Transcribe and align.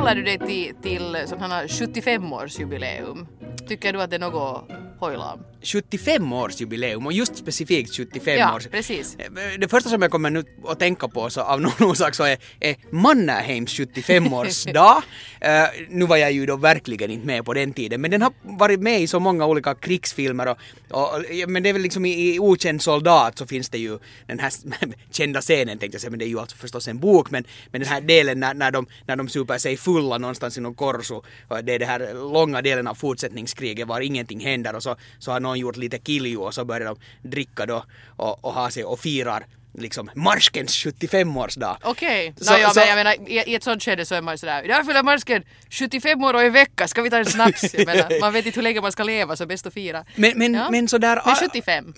förhåller 0.00 0.14
du 0.14 0.22
dig 0.22 0.38
till, 0.38 0.74
till 0.82 1.16
sådana 1.26 1.54
här 1.54 1.66
75-årsjubileum? 1.66 3.26
Tycker 3.68 3.92
du 3.92 4.02
att 4.02 4.10
det 4.10 4.16
är 4.16 4.20
något 4.20 4.68
att 4.70 4.76
hojla 5.00 5.32
om? 5.32 5.49
75-årsjubileum 5.62 7.06
och 7.06 7.12
just 7.12 7.36
specifikt 7.36 7.96
75 7.96 8.38
Ja, 8.38 8.56
års. 8.56 8.66
precis. 8.66 9.16
Det 9.58 9.68
första 9.68 9.90
som 9.90 10.02
jag 10.02 10.10
kommer 10.10 10.30
nu 10.30 10.44
att 10.66 10.78
tänka 10.78 11.08
på 11.08 11.30
så 11.30 11.40
av 11.40 11.60
någon 11.60 11.90
orsak 11.90 12.14
så 12.14 12.24
är, 12.24 12.38
är 12.60 12.76
Mannerheims 12.90 13.78
75-årsdag. 13.80 15.02
Eh, 15.42 15.64
nu 15.88 16.06
var 16.06 16.16
jag 16.16 16.32
ju 16.32 16.46
då 16.46 16.56
verkligen 16.56 17.10
inte 17.10 17.26
med 17.26 17.44
på 17.44 17.54
den 17.54 17.72
tiden 17.72 18.00
men 18.00 18.10
den 18.10 18.22
har 18.22 18.32
varit 18.42 18.80
med 18.80 19.00
i 19.00 19.06
så 19.06 19.20
många 19.20 19.46
olika 19.46 19.74
krigsfilmer 19.74 20.46
och, 20.48 20.56
och 20.90 21.24
men 21.48 21.62
det 21.62 21.68
är 21.68 21.72
väl 21.72 21.82
liksom 21.82 22.04
i, 22.04 22.34
i 22.34 22.38
Okänd 22.38 22.82
soldat 22.82 23.38
så 23.38 23.46
finns 23.46 23.68
det 23.68 23.78
ju 23.78 23.98
den 24.26 24.38
här 24.38 24.52
kända 25.10 25.40
scenen 25.40 25.78
tänkte 25.78 25.94
jag 25.94 26.00
säga 26.00 26.10
men 26.10 26.18
det 26.18 26.24
är 26.24 26.28
ju 26.28 26.40
alltså 26.40 26.56
förstås 26.56 26.88
en 26.88 26.98
bok 26.98 27.30
men, 27.30 27.44
men 27.70 27.80
den 27.80 27.90
här 27.90 28.00
delen 28.00 28.40
när, 28.40 28.54
när, 28.54 28.70
de, 28.70 28.86
när 29.06 29.16
de 29.16 29.28
super 29.28 29.58
sig 29.58 29.76
fulla 29.76 30.18
någonstans 30.18 30.58
i 30.58 30.60
någon 30.60 30.74
korso 30.74 31.22
det 31.62 31.74
är 31.74 31.78
den 31.78 31.88
här 31.88 32.14
långa 32.32 32.62
delen 32.62 32.86
av 32.86 32.94
fortsättningskriget 32.94 33.88
var 33.88 34.00
ingenting 34.00 34.40
händer 34.40 34.74
och 34.74 34.82
så, 34.82 34.96
så 35.18 35.32
har 35.32 35.40
någon 35.40 35.49
gjort 35.58 35.76
lite 35.76 35.98
kilju 35.98 36.36
och 36.36 36.54
så 36.54 36.64
börjar 36.64 36.86
de 36.86 37.28
dricka 37.28 37.66
då 37.66 37.84
och, 38.16 38.44
och 38.44 38.52
ha 38.54 38.70
sig 38.70 38.84
och 38.84 39.00
firar 39.00 39.46
liksom 39.78 40.10
marskens 40.14 40.86
75-årsdag. 40.86 41.76
Okej, 41.82 42.34
Så- 42.40 42.52
no, 42.52 42.58
ja, 42.58 42.70
så- 42.70 42.80
men 42.80 42.88
jag 42.88 42.96
menar 42.96 43.12
i, 43.30 43.34
i 43.46 43.54
ett 43.54 43.62
sånt 43.64 43.82
skede 43.82 44.06
så 44.06 44.14
är 44.14 44.22
man 44.22 44.34
ju 44.34 44.38
sådär 44.38 44.62
idag 44.64 44.86
fyller 44.86 45.02
marsken 45.02 45.42
75 45.70 46.24
år 46.24 46.34
och 46.34 46.42
en 46.42 46.52
vecka, 46.52 46.88
ska 46.88 47.02
vi 47.02 47.10
ta 47.10 47.16
en 47.18 47.26
snaps? 47.26 47.74
Jag 47.74 47.86
menar, 47.86 48.20
man 48.20 48.32
vet 48.32 48.46
inte 48.46 48.56
hur 48.58 48.62
länge 48.62 48.80
man 48.80 48.92
ska 48.92 49.02
leva 49.02 49.36
så 49.36 49.46
bäst 49.46 49.66
att 49.66 49.74
fira. 49.74 50.04
Men, 50.16 50.32
men, 50.38 50.54
Ja. 50.54 50.70
men 50.70 50.88
sådär... 50.88 51.22
Men 51.26 51.34
75. 51.36 51.94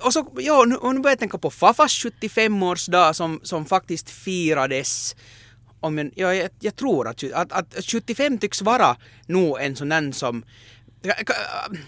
Och 0.00 0.12
så, 0.12 0.26
ja, 0.38 0.64
nu, 0.66 0.76
och 0.76 0.94
nu 0.94 1.00
börjar 1.00 1.12
jag 1.12 1.18
tänka 1.18 1.38
på 1.38 1.50
Fafas 1.50 1.92
75-årsdag 2.04 3.12
som, 3.12 3.40
som 3.42 3.66
faktiskt 3.66 4.10
firades 4.10 5.16
om 5.80 5.98
en, 5.98 6.12
ja, 6.14 6.34
jag, 6.34 6.50
jag 6.60 6.76
tror 6.76 7.08
att, 7.08 7.24
att, 7.32 7.52
att 7.52 7.84
75 7.84 8.38
tycks 8.38 8.62
vara 8.62 8.96
nog 9.26 9.60
en 9.60 9.76
sån 9.76 9.88
där 9.88 10.12
som 10.12 10.44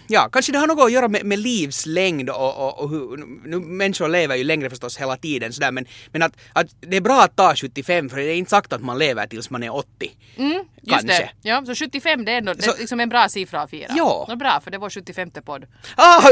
Ja, 0.07 0.29
kanske 0.31 0.51
det 0.51 0.57
har 0.57 0.67
något 0.67 0.85
att 0.85 0.91
göra 0.91 1.07
med, 1.07 1.25
med 1.25 1.39
livslängd 1.39 2.29
och, 2.29 2.57
och, 2.57 2.79
och 2.79 2.89
hur, 2.89 3.17
nu, 3.47 3.59
människor 3.59 4.07
lever 4.07 4.35
ju 4.35 4.43
längre 4.43 4.69
förstås 4.69 4.97
hela 4.97 5.17
tiden 5.17 5.53
sådär 5.53 5.71
men, 5.71 5.85
men 6.11 6.23
att, 6.23 6.33
att 6.53 6.67
det 6.79 6.97
är 6.97 7.01
bra 7.01 7.23
att 7.23 7.35
ta 7.35 7.55
75 7.55 8.09
för 8.09 8.17
det 8.17 8.23
är 8.23 8.35
inte 8.35 8.49
sagt 8.49 8.73
att 8.73 8.81
man 8.81 8.99
lever 8.99 9.27
tills 9.27 9.49
man 9.49 9.63
är 9.63 9.75
80. 9.75 10.11
Mm, 10.37 10.51
just 10.51 10.65
Kanske. 10.89 11.07
det. 11.07 11.29
Ja, 11.41 11.65
så 11.65 11.75
75 11.75 12.25
det 12.25 12.31
är 12.31 12.37
ändå 12.37 12.53
det 12.53 12.65
är 12.65 12.79
liksom 12.79 12.99
en 12.99 13.09
bra 13.09 13.29
siffra 13.29 13.61
att 13.61 13.69
fira. 13.69 13.87
Ja. 13.95 14.25
Nå, 14.29 14.35
bra, 14.35 14.61
för 14.63 14.71
det 14.71 14.77
var 14.77 14.89
75 14.89 15.31
podd. 15.45 15.65
Ah! 15.95 16.23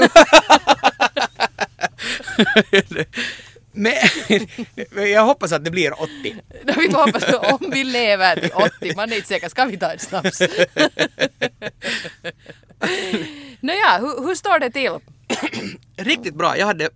Men 3.71 3.93
jag 5.11 5.25
hoppas 5.25 5.51
att 5.51 5.65
det 5.65 5.71
blir 5.71 6.01
80. 6.01 6.35
Nå, 6.63 6.73
vi 6.77 6.89
får 6.89 7.05
hoppas 7.05 7.23
att 7.23 7.61
om 7.61 7.71
vi 7.71 7.83
lever 7.83 8.35
till 8.35 8.51
80, 8.53 8.95
man 8.95 9.11
är 9.11 9.15
inte 9.15 9.27
säker, 9.27 9.49
ska 9.49 9.65
vi 9.65 9.77
ta 9.77 9.91
en 9.91 9.99
snaps? 9.99 10.41
Nåja, 13.59 13.97
hur, 13.99 14.27
hur 14.27 14.35
står 14.35 14.59
det 14.59 14.71
till? 14.71 14.91
Riktigt 15.97 16.35
bra, 16.35 16.57
jag 16.57 16.65
hade... 16.65 16.89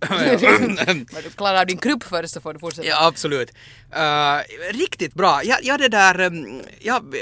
Du 1.22 1.30
klarar 1.36 1.60
av 1.60 1.66
din 1.66 1.78
krupp 1.78 2.04
först 2.04 2.34
så 2.34 2.40
får 2.40 2.54
du 2.54 2.58
fortsätta. 2.58 2.88
ja, 2.88 3.06
absolut. 3.06 3.50
Uh, 3.96 4.72
riktigt 4.72 5.14
bra. 5.14 5.40
Jag, 5.44 5.58
jag 5.62 5.74
hade 5.74 5.88
där... 5.88 6.20
um, 6.20 6.62
jag, 6.80 7.14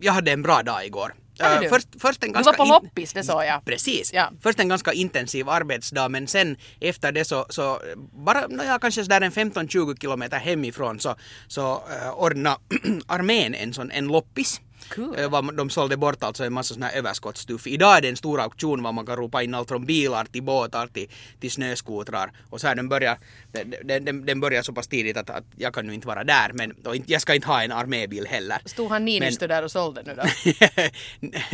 jag 0.00 0.12
hade 0.12 0.32
en 0.32 0.42
bra 0.42 0.62
dag 0.62 0.86
igår. 0.86 1.14
Uh, 1.42 1.60
du? 1.60 1.68
först, 1.68 1.88
först 1.98 2.24
en 2.24 2.28
Du 2.28 2.34
ganska 2.34 2.52
var 2.52 2.56
på 2.56 2.64
loppis, 2.64 3.12
det 3.12 3.24
sa 3.24 3.44
jag. 3.44 3.64
Precis. 3.64 4.12
Ja. 4.12 4.30
Först 4.40 4.60
en 4.60 4.68
ganska 4.68 4.92
intensiv 4.92 5.48
arbetsdag 5.48 6.08
men 6.08 6.26
sen 6.26 6.56
efter 6.80 7.12
det 7.12 7.24
så, 7.24 7.46
så 7.48 7.80
bara 8.24 8.46
no, 8.46 8.62
ja, 8.62 8.78
kanske 8.78 9.04
sådär 9.04 9.20
en 9.20 9.32
15-20 9.32 10.00
kilometer 10.00 10.38
hemifrån 10.38 11.00
så, 11.00 11.16
så 11.48 11.74
uh, 11.74 12.10
ordnade 12.10 12.56
armén 13.06 13.54
en 13.54 13.74
sån 13.74 13.90
en 13.90 14.06
loppis. 14.06 14.60
Cool. 14.94 15.18
Eh, 15.18 15.42
De 15.52 15.70
sålde 15.70 15.96
bort 15.96 16.22
alltså 16.22 16.44
en 16.44 16.52
massa 16.52 16.74
sån 16.74 16.82
här 16.82 16.92
överskottsstuff. 16.96 17.66
Idag 17.66 17.96
är 17.96 18.00
det 18.00 18.08
en 18.08 18.16
stor 18.16 18.40
auktion 18.40 18.82
var 18.82 18.92
man 18.92 19.06
kan 19.06 19.16
ropa 19.16 19.42
in 19.42 19.54
allt 19.54 19.68
från 19.68 19.86
bilar 19.86 20.24
till 20.24 20.42
båtar 20.42 20.86
till, 20.86 21.08
till 21.40 21.50
snöskotrar. 21.50 22.32
Och 22.50 22.60
så 22.60 22.66
här 22.66 22.74
den 22.74 22.88
börjar, 22.88 23.18
den, 23.52 24.04
den- 24.04 24.26
den, 24.26 24.40
börjar 24.40 24.62
så 24.62 24.72
pass 24.72 24.88
tidigt 24.88 25.16
att, 25.16 25.30
att 25.30 25.44
jag 25.56 25.74
kan 25.74 25.86
nu 25.86 25.94
inte 25.94 26.06
vara 26.06 26.24
där 26.24 26.50
men 26.54 26.74
jag 27.06 27.20
ska 27.22 27.34
inte 27.34 27.46
ha 27.46 27.62
en 27.62 27.72
armébil 27.72 28.26
heller. 28.26 28.58
Stod 28.64 28.90
han 28.90 29.04
Niinistö 29.04 29.46
där 29.46 29.62
och 29.62 29.70
sålde 29.70 30.02
nu 30.02 30.14
då? 30.14 30.22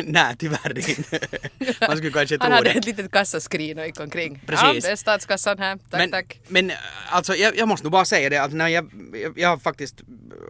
Nej, 0.05 0.37
tyvärr 0.39 0.79
inte. 0.79 1.19
Man 1.89 1.97
skulle 1.97 2.11
kanske 2.13 2.37
Han 2.41 2.47
tro 2.49 2.55
hade 2.57 2.73
det. 2.73 2.79
ett 2.79 2.85
litet 2.87 3.11
kassaskrin 3.13 3.79
och 3.79 3.87
gick 3.87 4.01
omkring. 4.01 4.41
Ja, 4.47 4.57
Precis. 4.57 4.85
det 4.85 4.91
är 4.91 4.97
statskassan 4.97 5.59
här. 5.59 5.79
Tack, 5.91 6.01
men, 6.01 6.11
tack. 6.11 6.39
Men 6.49 6.73
alltså 7.11 7.35
jag, 7.35 7.57
jag 7.57 7.69
måste 7.69 7.85
nog 7.85 7.93
bara 7.93 8.05
säga 8.05 8.31
det 8.31 8.39
att 8.39 8.53
när 8.53 8.69
jag, 8.69 8.91
jag, 9.23 9.39
jag 9.39 9.49
har 9.49 9.57
faktiskt 9.59 10.01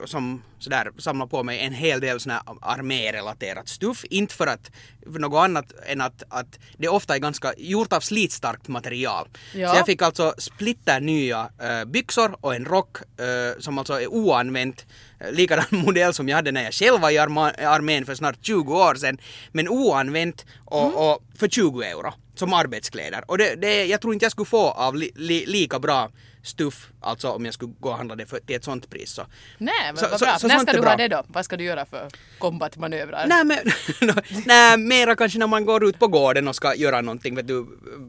som 0.07 0.43
sådär 0.59 0.91
samlat 0.99 1.31
på 1.31 1.43
mig 1.43 1.61
en 1.61 1.73
hel 1.73 2.01
del 2.01 2.21
sån 2.21 2.33
här 2.33 2.41
armérelaterat 2.65 3.69
stuff. 3.69 4.05
Inte 4.11 4.35
för 4.35 4.47
att 4.47 4.71
för 5.13 5.19
något 5.19 5.45
annat 5.45 5.73
än 5.87 6.01
att, 6.01 6.23
att 6.29 6.59
det 6.77 6.89
ofta 6.89 7.15
är 7.15 7.19
ganska 7.19 7.55
gjort 7.57 7.93
av 7.93 8.01
slitstarkt 8.01 8.69
material. 8.69 9.29
Ja. 9.55 9.69
Så 9.69 9.77
jag 9.77 9.87
fick 9.87 10.03
alltså 10.03 10.35
splitter 10.39 11.01
nya 11.01 11.49
äh, 11.63 11.85
byxor 11.85 12.37
och 12.41 12.55
en 12.55 12.65
rock 12.65 12.97
äh, 12.97 13.61
som 13.61 13.79
alltså 13.79 14.01
är 14.01 14.07
oanvänt. 14.07 14.87
Äh, 15.21 15.33
likadan 15.33 15.65
modell 15.71 16.15
som 16.15 16.29
jag 16.29 16.37
hade 16.37 16.53
när 16.53 16.63
jag 16.63 16.75
själv 16.75 17.01
var 17.01 17.11
i 17.11 17.19
armén 17.19 18.07
för 18.07 18.15
snart 18.15 18.37
20 18.43 18.75
år 18.75 18.95
sedan. 18.95 19.19
Men 19.53 19.69
oanvänt 19.69 20.47
och, 20.65 21.11
och 21.11 21.23
för 21.39 21.49
20 21.49 21.83
euro 21.83 22.15
som 22.35 22.53
arbetskläder. 22.53 23.25
Och 23.31 23.39
det, 23.39 23.55
det, 23.55 23.85
jag 23.87 24.01
tror 24.01 24.15
inte 24.15 24.25
jag 24.25 24.33
skulle 24.33 24.47
få 24.47 24.71
av 24.71 24.97
li, 24.97 25.11
li, 25.15 25.45
lika 25.47 25.79
bra 25.79 26.11
stuff, 26.43 26.89
alltså 27.01 27.29
om 27.31 27.45
jag 27.45 27.55
skulle 27.55 27.73
gå 27.81 27.89
och 27.89 27.97
handla 27.97 28.17
det 28.17 28.27
för, 28.27 28.39
till 28.39 28.57
ett 28.57 28.65
sånt 28.65 28.91
pris. 28.91 29.11
Så. 29.11 29.23
Nej, 29.59 29.73
men 29.87 29.97
Så- 29.97 30.09
vad 30.09 30.19
så- 30.19 30.25
bra. 30.25 30.39
så 30.39 30.47
När 30.47 30.55
sånt 30.57 30.69
ska 30.69 30.73
du 30.73 30.79
ha 30.89 30.97
bra. 30.97 30.97
det 30.97 31.09
då? 31.09 31.23
Vad 31.27 31.45
ska 31.45 31.57
du 31.57 31.65
göra 31.65 31.87
för 31.87 32.09
kombatmanövrar? 32.39 33.27
Nej 33.27 33.45
men, 33.45 33.59
nej, 34.47 34.77
mera 34.79 35.17
kanske 35.17 35.39
när 35.39 35.47
man 35.47 35.65
går 35.65 35.85
ut 35.85 35.99
på 35.99 36.07
gården 36.09 36.49
och 36.49 36.57
ska 36.57 36.75
göra 36.75 37.01
någonting, 37.01 37.35
vet 37.35 37.47
du, 37.49 37.67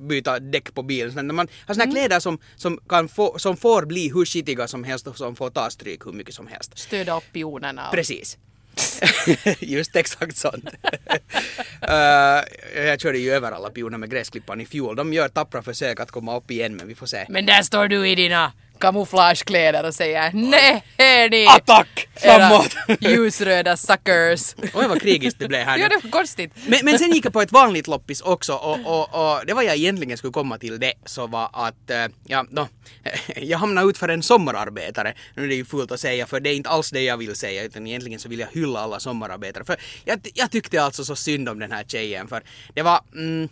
byta 0.10 0.40
däck 0.40 0.74
på 0.74 0.84
bilen. 0.84 1.14
Så 1.14 1.22
När 1.22 1.34
man 1.34 1.48
har 1.68 1.74
såna 1.74 1.86
här 1.86 1.92
kläder 1.92 2.20
som, 2.20 2.38
som, 2.56 2.80
kan 2.90 3.08
få, 3.10 3.40
som 3.40 3.58
får 3.58 3.86
bli 3.86 4.12
hur 4.14 4.26
skitiga 4.26 4.68
som 4.68 4.84
helst 4.84 5.08
och 5.08 5.18
som 5.18 5.36
får 5.36 5.50
ta 5.50 5.70
stryk 5.70 6.06
hur 6.06 6.12
mycket 6.12 6.36
som 6.36 6.48
helst. 6.48 6.78
Stöda 6.78 7.16
och- 7.16 7.24
Precis. 7.92 8.38
Just 9.60 9.96
exakt 9.96 10.38
sånt. 10.38 10.70
uh, 11.90 12.44
jag 12.86 13.02
körde 13.02 13.18
ju 13.18 13.32
över 13.32 13.52
alla 13.52 13.70
pioner 13.70 13.98
med 13.98 14.10
gräsklippan 14.10 14.62
i 14.62 14.66
fjol. 14.66 14.96
De 14.96 15.14
gör 15.14 15.28
tappra 15.28 15.62
försök 15.62 16.00
att 16.00 16.12
komma 16.12 16.38
upp 16.38 16.52
igen 16.52 16.76
men 16.76 16.88
vi 16.88 16.96
får 16.96 17.06
se. 17.06 17.26
Men 17.30 17.46
där 17.46 17.62
står 17.62 17.88
du 17.88 18.08
i 18.08 18.16
dina 18.16 18.52
kamouflagekläder 18.80 19.86
och 19.86 19.96
säger 19.96 20.32
nej 20.34 20.84
ni! 21.30 21.48
Attack! 21.48 22.08
Framåt! 22.16 22.76
Era 22.88 22.98
ljusröda 23.12 23.78
suckers. 23.78 24.56
Oj 24.74 24.88
vad 24.88 25.02
krigiskt 25.02 25.40
det 25.40 25.48
blev 25.48 25.62
här 25.62 25.78
ja, 25.78 25.88
nu. 25.88 25.96
det 25.96 26.04
var 26.04 26.12
konstigt. 26.12 26.54
Men, 26.68 26.80
men 26.84 27.00
sen 27.00 27.12
gick 27.12 27.26
jag 27.26 27.34
på 27.34 27.42
ett 27.42 27.52
vanligt 27.52 27.88
loppis 27.88 28.22
också 28.22 28.54
och, 28.54 28.80
och, 28.86 29.36
och 29.36 29.46
det 29.46 29.54
var 29.54 29.62
jag 29.62 29.76
egentligen 29.76 30.18
skulle 30.18 30.34
komma 30.34 30.58
till 30.58 30.80
det 30.80 30.94
så 31.06 31.28
var 31.28 31.50
att, 31.54 31.90
eh, 31.90 32.06
ja, 32.24 32.46
no, 32.50 32.68
jag 33.36 33.58
hamnade 33.58 33.90
ut 33.90 33.98
för 33.98 34.10
en 34.10 34.24
sommararbetare. 34.24 35.14
Nu 35.36 35.44
är 35.44 35.48
det 35.48 35.56
ju 35.56 35.66
fult 35.66 35.92
att 35.92 36.00
säga 36.00 36.26
för 36.26 36.40
det 36.40 36.50
är 36.50 36.56
inte 36.56 36.70
alls 36.70 36.92
det 36.92 37.02
jag 37.02 37.18
vill 37.18 37.36
säga 37.36 37.64
utan 37.64 37.88
egentligen 37.88 38.20
så 38.20 38.30
vill 38.30 38.40
jag 38.40 38.48
hylla 38.52 38.80
alla 38.80 39.00
sommararbetare. 39.00 39.64
För 39.64 39.76
jag, 40.06 40.20
jag 40.34 40.52
tyckte 40.52 40.84
alltså 40.84 41.06
så 41.06 41.16
synd 41.16 41.50
om 41.50 41.60
den 41.60 41.72
här 41.72 41.84
tjejen 41.84 42.28
för 42.28 42.44
det 42.74 42.82
var, 42.82 43.02
mm, 43.14 43.50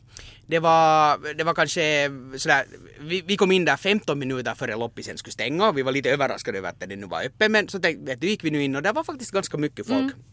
det 0.47 0.59
var, 0.59 1.17
det 1.33 1.43
var 1.43 1.53
kanske 1.53 2.11
sådär, 2.37 2.65
vi, 2.99 3.21
vi 3.21 3.37
kom 3.37 3.51
in 3.51 3.65
där 3.65 3.77
15 3.77 4.19
minuter 4.19 4.55
före 4.55 4.75
loppisen 4.75 5.17
skulle 5.17 5.31
stänga 5.31 5.69
och 5.69 5.77
vi 5.77 5.81
var 5.81 5.91
lite 5.91 6.09
överraskade 6.09 6.57
över 6.57 6.69
att 6.69 6.79
den 6.79 6.99
nu 6.99 7.07
var 7.07 7.23
öppen 7.23 7.51
men 7.51 7.69
så 7.69 7.79
tänkte, 7.79 8.05
vet 8.05 8.21
du, 8.21 8.27
gick 8.27 8.43
vi 8.43 8.51
nu 8.51 8.63
in 8.63 8.75
och 8.75 8.81
där 8.81 8.93
var 8.93 9.03
faktiskt 9.03 9.31
ganska 9.31 9.57
mycket 9.57 9.87
folk. 9.87 9.99
Mm. 9.99 10.23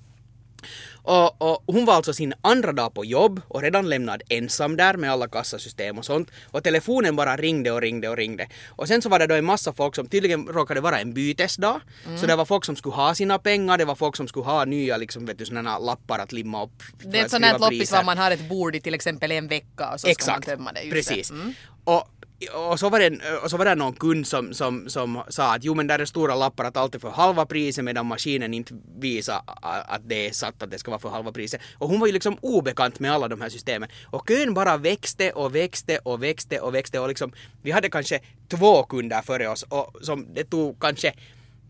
Och, 1.02 1.42
och 1.42 1.62
hon 1.66 1.84
var 1.84 1.94
alltså 1.94 2.12
sin 2.12 2.34
andra 2.40 2.72
dag 2.72 2.94
på 2.94 3.04
jobb 3.04 3.40
och 3.48 3.62
redan 3.62 3.88
lämnad 3.88 4.22
ensam 4.28 4.76
där 4.76 4.96
med 4.96 5.12
alla 5.12 5.28
kassasystem 5.28 5.98
och 5.98 6.04
sånt. 6.04 6.30
Och 6.50 6.64
telefonen 6.64 7.16
bara 7.16 7.36
ringde 7.36 7.72
och 7.72 7.80
ringde 7.80 8.08
och 8.08 8.16
ringde. 8.16 8.48
Och 8.68 8.88
sen 8.88 9.02
så 9.02 9.08
var 9.08 9.18
det 9.18 9.26
då 9.26 9.34
en 9.34 9.44
massa 9.44 9.72
folk 9.72 9.94
som 9.94 10.06
tydligen 10.06 10.46
råkade 10.46 10.80
vara 10.80 11.00
en 11.00 11.14
bytesdag. 11.14 11.80
Så 12.20 12.26
det 12.26 12.36
var 12.36 12.44
folk 12.44 12.64
som 12.64 12.76
skulle 12.76 12.94
ha 12.94 13.14
sina 13.14 13.38
pengar, 13.38 13.78
det 13.78 13.84
var 13.84 13.94
folk 13.94 14.16
som 14.16 14.28
skulle 14.28 14.44
ha 14.44 14.64
nya 14.64 14.96
liksom 14.96 15.26
vet 15.26 15.38
du 15.38 15.46
sådana 15.46 15.78
lappar 15.78 16.18
att 16.18 16.32
limma 16.32 16.64
upp. 16.64 16.82
Det 17.04 17.18
är 17.18 17.24
ett 17.24 17.30
sånt 17.30 17.44
här 17.44 17.58
loppis 17.58 17.92
var 17.92 18.04
man 18.04 18.18
har 18.18 18.30
ett 18.30 18.48
bord 18.48 18.76
i 18.76 18.80
till 18.80 18.94
exempel 18.94 19.32
en 19.32 19.48
vecka 19.48 19.90
och 19.94 20.00
så 20.00 20.08
ska 20.08 20.08
man 20.08 20.38
Exakt, 20.38 20.44
tömma 20.44 20.72
det. 20.72 20.82
Just 20.82 20.92
precis. 20.92 21.30
Mm. 21.30 21.54
Och, 21.84 22.08
och, 22.48 22.80
så 22.80 22.88
var 22.88 22.98
det, 22.98 23.20
och 23.42 23.50
så 23.50 23.56
var 23.56 23.64
det 23.64 23.74
någon 23.74 23.92
kund 23.92 24.26
som, 24.26 24.54
som, 24.54 24.88
som 24.88 25.22
sa 25.28 25.54
att 25.54 25.64
jo 25.64 25.74
men 25.74 25.86
där 25.86 25.98
är 25.98 26.04
stora 26.04 26.34
lappar 26.34 26.64
att 26.64 26.76
allt 26.76 26.94
är 26.94 26.98
för 26.98 27.10
halva 27.10 27.46
priset 27.46 27.84
medan 27.84 28.06
maskinen 28.06 28.54
inte 28.54 28.74
visar 28.98 29.42
att 29.62 30.08
det 30.08 30.26
är 30.26 30.32
satt 30.32 30.62
att 30.62 30.70
det 30.70 30.78
ska 30.78 30.90
vara 30.90 31.00
för 31.00 31.08
halva 31.08 31.32
priset. 31.32 31.60
Och 31.78 31.88
hon 31.88 32.00
var 32.00 32.06
ju 32.06 32.12
liksom 32.12 32.36
obekant 32.40 33.00
med 33.00 33.12
alla 33.12 33.28
de 33.28 33.40
här 33.40 33.48
systemen. 33.48 33.88
Och 34.06 34.28
kön 34.28 34.54
bara 34.54 34.76
växte 34.76 35.30
och 35.30 35.54
växte 35.54 35.98
och 35.98 36.22
växte 36.22 36.60
och 36.60 36.74
växte 36.74 36.98
och 37.00 37.08
liksom 37.08 37.32
vi 37.62 37.70
hade 37.70 37.90
kanske 37.90 38.20
två 38.48 38.82
kunder 38.82 39.22
före 39.22 39.48
oss 39.48 39.62
och 39.62 39.96
som 40.02 40.26
det 40.34 40.44
tog 40.44 40.80
kanske 40.80 41.12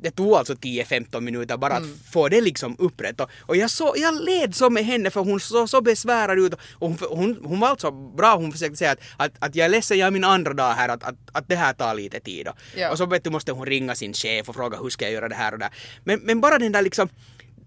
det 0.03 0.11
tog 0.11 0.33
alltså 0.35 0.53
10-15 0.55 1.21
minuter 1.21 1.57
bara 1.57 1.77
Mm. 1.77 1.91
att 2.07 2.13
få 2.13 2.29
det 2.29 2.41
liksom 2.41 2.77
upprätt. 2.79 3.21
Och, 3.21 3.31
och 3.41 3.57
jag, 3.57 3.71
så, 3.71 3.95
jag 3.97 4.15
led 4.25 4.55
så 4.55 4.71
med 4.71 4.85
henne 4.85 5.11
för 5.11 5.21
hon 5.21 5.41
såg 5.41 5.69
så 5.71 5.81
besvärad 5.81 6.39
ut. 6.39 6.55
Och 6.55 6.89
hon, 6.89 6.99
hon, 7.11 7.39
hon 7.45 7.61
var 7.61 7.69
alltså 7.69 7.91
bra, 7.91 8.37
hon 8.37 8.53
försökte 8.53 8.77
säga 8.77 8.91
att, 8.91 8.99
att, 9.17 9.33
att 9.39 9.55
jag 9.55 9.65
är 9.65 9.69
ledsen, 9.69 9.99
jag 9.99 10.07
är 10.07 10.11
min 10.11 10.25
andra 10.25 10.53
dag 10.53 10.73
här, 10.73 10.89
att, 10.89 11.03
att, 11.05 11.15
att 11.33 11.49
det 11.49 11.57
här 11.57 11.73
tar 11.73 11.95
lite 11.95 12.21
tid. 12.21 12.49
Och, 12.49 12.55
Ja. 12.77 12.91
och 12.91 12.99
så 12.99 13.07
vet 13.07 13.25
du, 13.25 13.31
måste 13.31 13.53
hon 13.53 13.67
ringa 13.67 13.95
sin 13.95 14.15
chef 14.15 14.49
och 14.49 14.55
fråga 14.55 14.79
hur 14.79 14.91
ska 14.91 15.05
jag 15.05 15.13
göra 15.15 15.29
det 15.29 15.35
här 15.35 15.53
och 15.53 15.59
där. 15.59 15.69
Men, 16.05 16.21
men 16.21 16.41
bara 16.41 16.59
den 16.59 16.73
där 16.73 16.83
liksom 16.83 17.09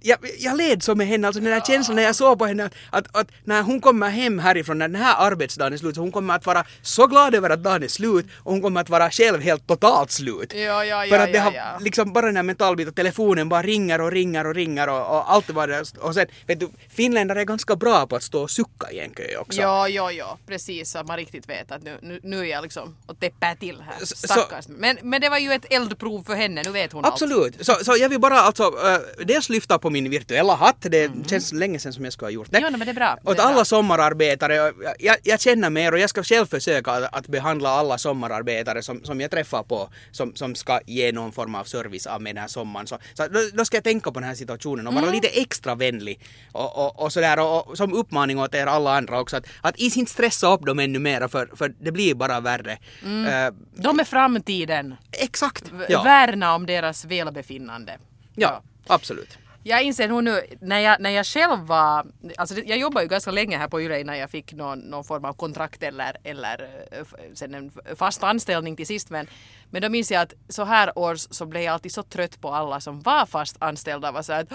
jag, 0.03 0.19
jag 0.39 0.57
led 0.57 0.83
så 0.83 0.95
med 0.95 1.07
henne, 1.07 1.27
alltså 1.27 1.41
den 1.41 1.51
där 1.51 1.61
känslan 1.61 1.95
när 1.95 2.03
jag 2.03 2.15
såg 2.15 2.39
på 2.39 2.45
henne 2.45 2.65
att, 2.65 2.73
att, 2.89 3.15
att 3.15 3.27
när 3.43 3.61
hon 3.61 3.81
kommer 3.81 4.09
hem 4.09 4.39
härifrån, 4.39 4.77
när 4.77 4.87
den 4.87 5.01
här 5.01 5.15
arbetsdagen 5.17 5.73
är 5.73 5.77
slut, 5.77 5.95
så 5.95 6.01
hon 6.01 6.11
kommer 6.11 6.35
att 6.35 6.45
vara 6.45 6.65
så 6.81 7.07
glad 7.07 7.35
över 7.35 7.49
att 7.49 7.63
dagen 7.63 7.83
är 7.83 7.87
slut 7.87 8.25
och 8.43 8.51
hon 8.51 8.61
kommer 8.61 8.81
att 8.81 8.89
vara 8.89 9.11
själv 9.11 9.41
helt 9.41 9.67
totalt 9.67 10.11
slut. 10.11 10.53
Ja, 10.53 10.85
ja, 10.85 11.05
För 11.09 11.15
ja, 11.15 11.23
att 11.23 11.33
det 11.33 11.39
har 11.39 11.79
liksom 11.79 12.13
bara 12.13 12.25
den 12.25 12.35
här 12.35 12.43
mentalbiten, 12.43 12.93
telefonen 12.93 13.49
bara 13.49 13.61
ringer 13.61 14.01
och 14.01 14.11
ringer 14.11 14.47
och 14.47 14.55
ringer 14.55 14.89
och, 14.89 15.17
och 15.17 15.31
allt 15.31 15.49
var 15.49 15.67
det. 15.67 15.83
Och 15.99 16.13
sen, 16.13 16.27
vet 16.47 16.59
du, 16.59 16.69
finländare 16.89 17.41
är 17.41 17.45
ganska 17.45 17.75
bra 17.75 18.07
på 18.07 18.15
att 18.15 18.23
stå 18.23 18.41
och 18.41 18.51
sucka 18.51 18.91
i 18.91 18.99
en 18.99 19.09
kö 19.13 19.37
också. 19.37 19.61
Ja, 19.61 19.87
ja, 19.87 20.11
ja, 20.11 20.37
precis 20.47 20.91
så 20.91 20.99
att 20.99 21.07
man 21.07 21.17
riktigt 21.17 21.49
vet 21.49 21.71
att 21.71 21.83
nu, 21.83 21.97
nu, 22.01 22.19
nu 22.23 22.39
är 22.39 22.43
jag 22.43 22.63
liksom 22.63 22.95
och 23.05 23.19
täpper 23.19 23.55
till 23.55 23.81
här. 23.81 24.05
Så- 24.05 24.15
Stackars. 24.15 24.65
Men, 24.67 24.97
men 25.01 25.21
det 25.21 25.29
var 25.29 25.37
ju 25.37 25.51
ett 25.51 25.65
eldprov 25.73 26.23
för 26.23 26.35
henne, 26.35 26.61
nu 26.65 26.71
vet 26.71 26.91
hon 26.91 27.05
allt. 27.05 27.13
Absolut. 27.13 27.65
Så, 27.65 27.73
så 27.73 27.95
jag 27.99 28.09
vill 28.09 28.19
bara 28.19 28.39
alltså 28.39 28.63
uh, 28.63 29.25
dels 29.25 29.49
lyfta 29.49 29.79
på 29.79 29.89
min 29.93 30.09
virtuella 30.09 30.55
hatt, 30.55 30.75
det 30.81 31.11
känns 31.29 31.53
länge 31.53 31.79
sedan 31.79 31.93
som 31.93 32.03
jag 32.03 32.13
skulle 32.13 32.25
ha 32.27 32.31
gjort 32.31 32.47
det. 32.51 32.59
Ja, 32.59 32.69
nej, 32.69 32.77
men 32.79 32.87
det 32.87 32.91
är 32.91 32.93
bra. 32.93 33.17
Åt 33.23 33.39
alla 33.39 33.53
bra. 33.53 33.65
sommararbetare, 33.65 34.55
jag- 34.99 35.17
jag, 35.23 35.41
känner 35.41 35.77
er 35.77 35.91
och 35.93 35.99
jag 35.99 36.09
ska 36.09 36.23
själv 36.23 36.45
försöka 36.45 36.91
att, 36.91 37.15
att 37.15 37.27
behandla 37.27 37.69
alla 37.69 37.97
sommararbetare 37.97 38.81
som, 38.81 39.03
som 39.03 39.21
jag 39.21 39.31
träffar 39.31 39.63
på, 39.63 39.89
som, 40.11 40.35
som 40.35 40.55
ska 40.55 40.79
ge 40.85 41.11
någon 41.11 41.31
form 41.31 41.55
av 41.55 41.63
service 41.63 42.07
av 42.07 42.21
mig 42.21 42.33
den 42.33 42.41
här 42.41 42.47
sommaren. 42.47 42.87
Så, 42.87 42.97
så 43.13 43.27
då, 43.27 43.39
då 43.53 43.65
ska 43.65 43.77
jag 43.77 43.83
tänka 43.83 44.11
på 44.11 44.19
den 44.19 44.29
här 44.29 44.35
situationen 44.35 44.87
och 44.87 44.93
vara 44.93 45.03
Mm. 45.03 45.15
lite 45.15 45.27
extra 45.27 45.75
vänlig. 45.75 46.19
Och, 46.51 46.77
och, 46.85 47.01
och 47.03 47.13
sådär, 47.13 47.39
och, 47.39 47.67
och 47.67 47.77
som 47.77 47.93
uppmaning 47.93 48.39
åt 48.39 48.55
er 48.55 48.65
alla 48.67 48.97
andra 48.97 49.19
också, 49.19 49.37
att, 49.37 49.45
att 49.61 49.79
is 49.79 49.97
inte 49.97 50.11
stressa 50.11 50.53
upp 50.53 50.65
dem 50.65 50.79
ännu 50.79 50.99
mer 50.99 51.27
för, 51.27 51.49
för 51.55 51.73
det 51.79 51.91
blir 51.91 52.15
bara 52.15 52.39
värre. 52.39 52.71
Eh, 52.71 53.53
De 53.75 53.99
är 53.99 54.03
framtiden. 54.03 54.95
exakt. 55.11 55.63
Ja. 55.89 56.03
Värna 56.03 56.55
om 56.55 56.65
deras 56.65 57.05
välbefinnande. 57.05 57.97
ja, 58.35 58.61
absolut. 58.87 59.37
Jag 59.65 59.83
inser 59.83 60.07
nog 60.07 60.23
nu, 60.23 60.41
när 60.61 60.79
jag, 60.79 60.99
när 60.99 61.09
jag 61.09 61.25
själv 61.25 61.59
var, 61.59 62.05
alltså 62.37 62.55
jag 62.65 62.77
jobbade 62.77 63.03
ju 63.03 63.09
ganska 63.09 63.31
länge 63.31 63.57
här 63.57 63.67
på 63.67 63.81
Yle 63.81 63.99
innan 63.99 64.17
jag 64.17 64.29
fick 64.29 64.53
någon, 64.53 64.79
någon 64.79 65.03
form 65.03 65.25
av 65.25 65.33
kontrakt 65.33 65.83
eller, 65.83 66.17
eller 66.23 66.87
eh, 66.91 67.05
sen 67.33 67.53
en 67.53 67.71
fast 67.95 68.23
anställning 68.23 68.75
till 68.75 68.87
sist. 68.87 69.09
Men, 69.09 69.27
men 69.73 69.81
då 69.81 69.89
minns 69.89 70.11
jag 70.11 70.21
att 70.21 70.33
så 70.49 70.63
här 70.63 70.97
års 70.99 71.27
så 71.29 71.45
blev 71.45 71.63
jag 71.63 71.73
alltid 71.73 71.91
så 71.91 72.03
trött 72.03 72.41
på 72.41 72.49
alla 72.49 72.81
som 72.81 73.01
var 73.01 73.25
fast 73.25 73.55
anställda. 73.59 74.11
Var 74.11 74.21
så 74.21 74.33
här 74.33 74.41
att 74.41 74.49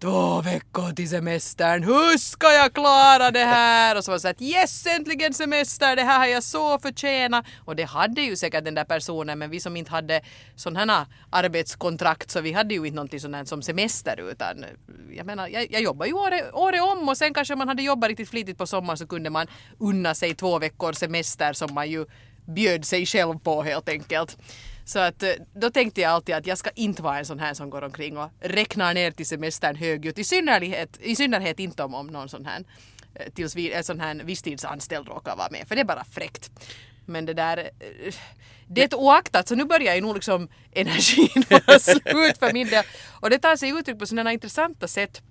två 0.00 0.40
veckor 0.40 0.92
till 0.92 1.08
semestern, 1.08 1.82
hur 1.82 2.18
ska 2.18 2.52
jag 2.52 2.72
klara 2.72 3.30
det 3.30 3.44
här? 3.44 3.96
Och 3.96 4.04
så 4.04 4.10
var 4.10 4.16
det 4.16 4.20
så 4.20 4.28
att 4.28 4.42
yes 4.42 4.86
äntligen 4.86 5.34
semester, 5.34 5.96
det 5.96 6.02
här 6.02 6.18
har 6.18 6.26
jag 6.26 6.42
så 6.42 6.78
förtjänat. 6.78 7.44
Och 7.64 7.76
det 7.76 7.82
hade 7.82 8.22
ju 8.22 8.36
säkert 8.36 8.64
den 8.64 8.74
där 8.74 8.84
personen 8.84 9.38
men 9.38 9.50
vi 9.50 9.60
som 9.60 9.76
inte 9.76 9.90
hade 9.90 10.20
sådana 10.56 11.06
arbetskontrakt 11.30 12.30
så 12.30 12.40
vi 12.40 12.52
hade 12.52 12.74
ju 12.74 12.84
inte 12.84 12.96
någonting 12.96 13.20
sånt 13.20 13.36
här 13.36 13.44
som 13.44 13.62
semester 13.62 14.30
utan 14.30 14.64
jag 15.16 15.26
menar 15.26 15.48
jag, 15.48 15.72
jag 15.72 15.82
jobbar 15.82 16.06
ju 16.06 16.12
året, 16.12 16.50
året 16.52 16.82
om 16.82 17.08
och 17.08 17.16
sen 17.16 17.34
kanske 17.34 17.56
man 17.56 17.68
hade 17.68 17.82
jobbat 17.82 18.08
riktigt 18.08 18.28
flitigt 18.28 18.58
på 18.58 18.66
sommaren 18.66 18.98
så 18.98 19.06
kunde 19.06 19.30
man 19.30 19.46
unna 19.78 20.14
sig 20.14 20.34
två 20.34 20.58
veckors 20.58 20.96
semester 20.96 21.52
som 21.52 21.74
man 21.74 21.90
ju 21.90 22.06
bjöd 22.48 22.84
sig 22.84 23.06
själv 23.06 23.38
på 23.38 23.62
helt 23.62 23.88
enkelt. 23.88 24.36
Så 24.84 24.98
att 24.98 25.22
eh, 25.22 25.30
då 25.54 25.70
tänkte 25.70 26.00
jag 26.00 26.10
alltid 26.10 26.34
att 26.34 26.46
jag 26.46 26.58
ska 26.58 26.70
inte 26.70 27.02
vara 27.02 27.18
en 27.18 27.24
sån 27.24 27.38
här 27.38 27.54
som 27.54 27.70
går 27.70 27.84
omkring 27.84 28.18
och 28.18 28.30
räknar 28.40 28.94
ner 28.94 29.10
till 29.10 29.26
semestern 29.26 29.76
högljutt. 29.76 30.18
I 30.18 30.24
synnerhet, 30.24 30.98
i 31.00 31.16
synnerhet 31.16 31.60
inte 31.60 31.82
om, 31.82 31.94
om 31.94 32.06
någon 32.06 32.28
sån 32.28 32.46
här 32.46 32.64
eh, 33.14 33.32
tills 33.32 33.56
vi, 33.56 33.72
en 33.72 33.84
sån 33.84 34.00
här 34.00 34.14
visstidsanställd 34.14 35.08
råkar 35.08 35.36
vara 35.36 35.50
med. 35.50 35.68
För 35.68 35.74
det 35.74 35.80
är 35.80 35.84
bara 35.84 36.04
fräckt. 36.04 36.50
Men 37.06 37.26
det 37.26 37.34
där... 37.34 37.58
Eh, 37.58 38.14
det 38.70 38.94
oaktat 38.94 39.48
så 39.48 39.54
nu 39.54 39.64
börjar 39.64 39.94
ju 39.94 40.00
nog 40.00 40.14
liksom 40.14 40.48
energin 40.72 41.44
vara 41.50 41.78
slut 41.78 42.38
för 42.38 42.52
min 42.52 42.68
del. 42.68 42.84
Och 43.20 43.30
det 43.30 43.38
tar 43.38 43.56
sig 43.56 43.70
uttryck 43.70 43.98
på 43.98 44.06
sådana 44.06 44.32
intressanta 44.32 44.88
sätt. 44.88 45.22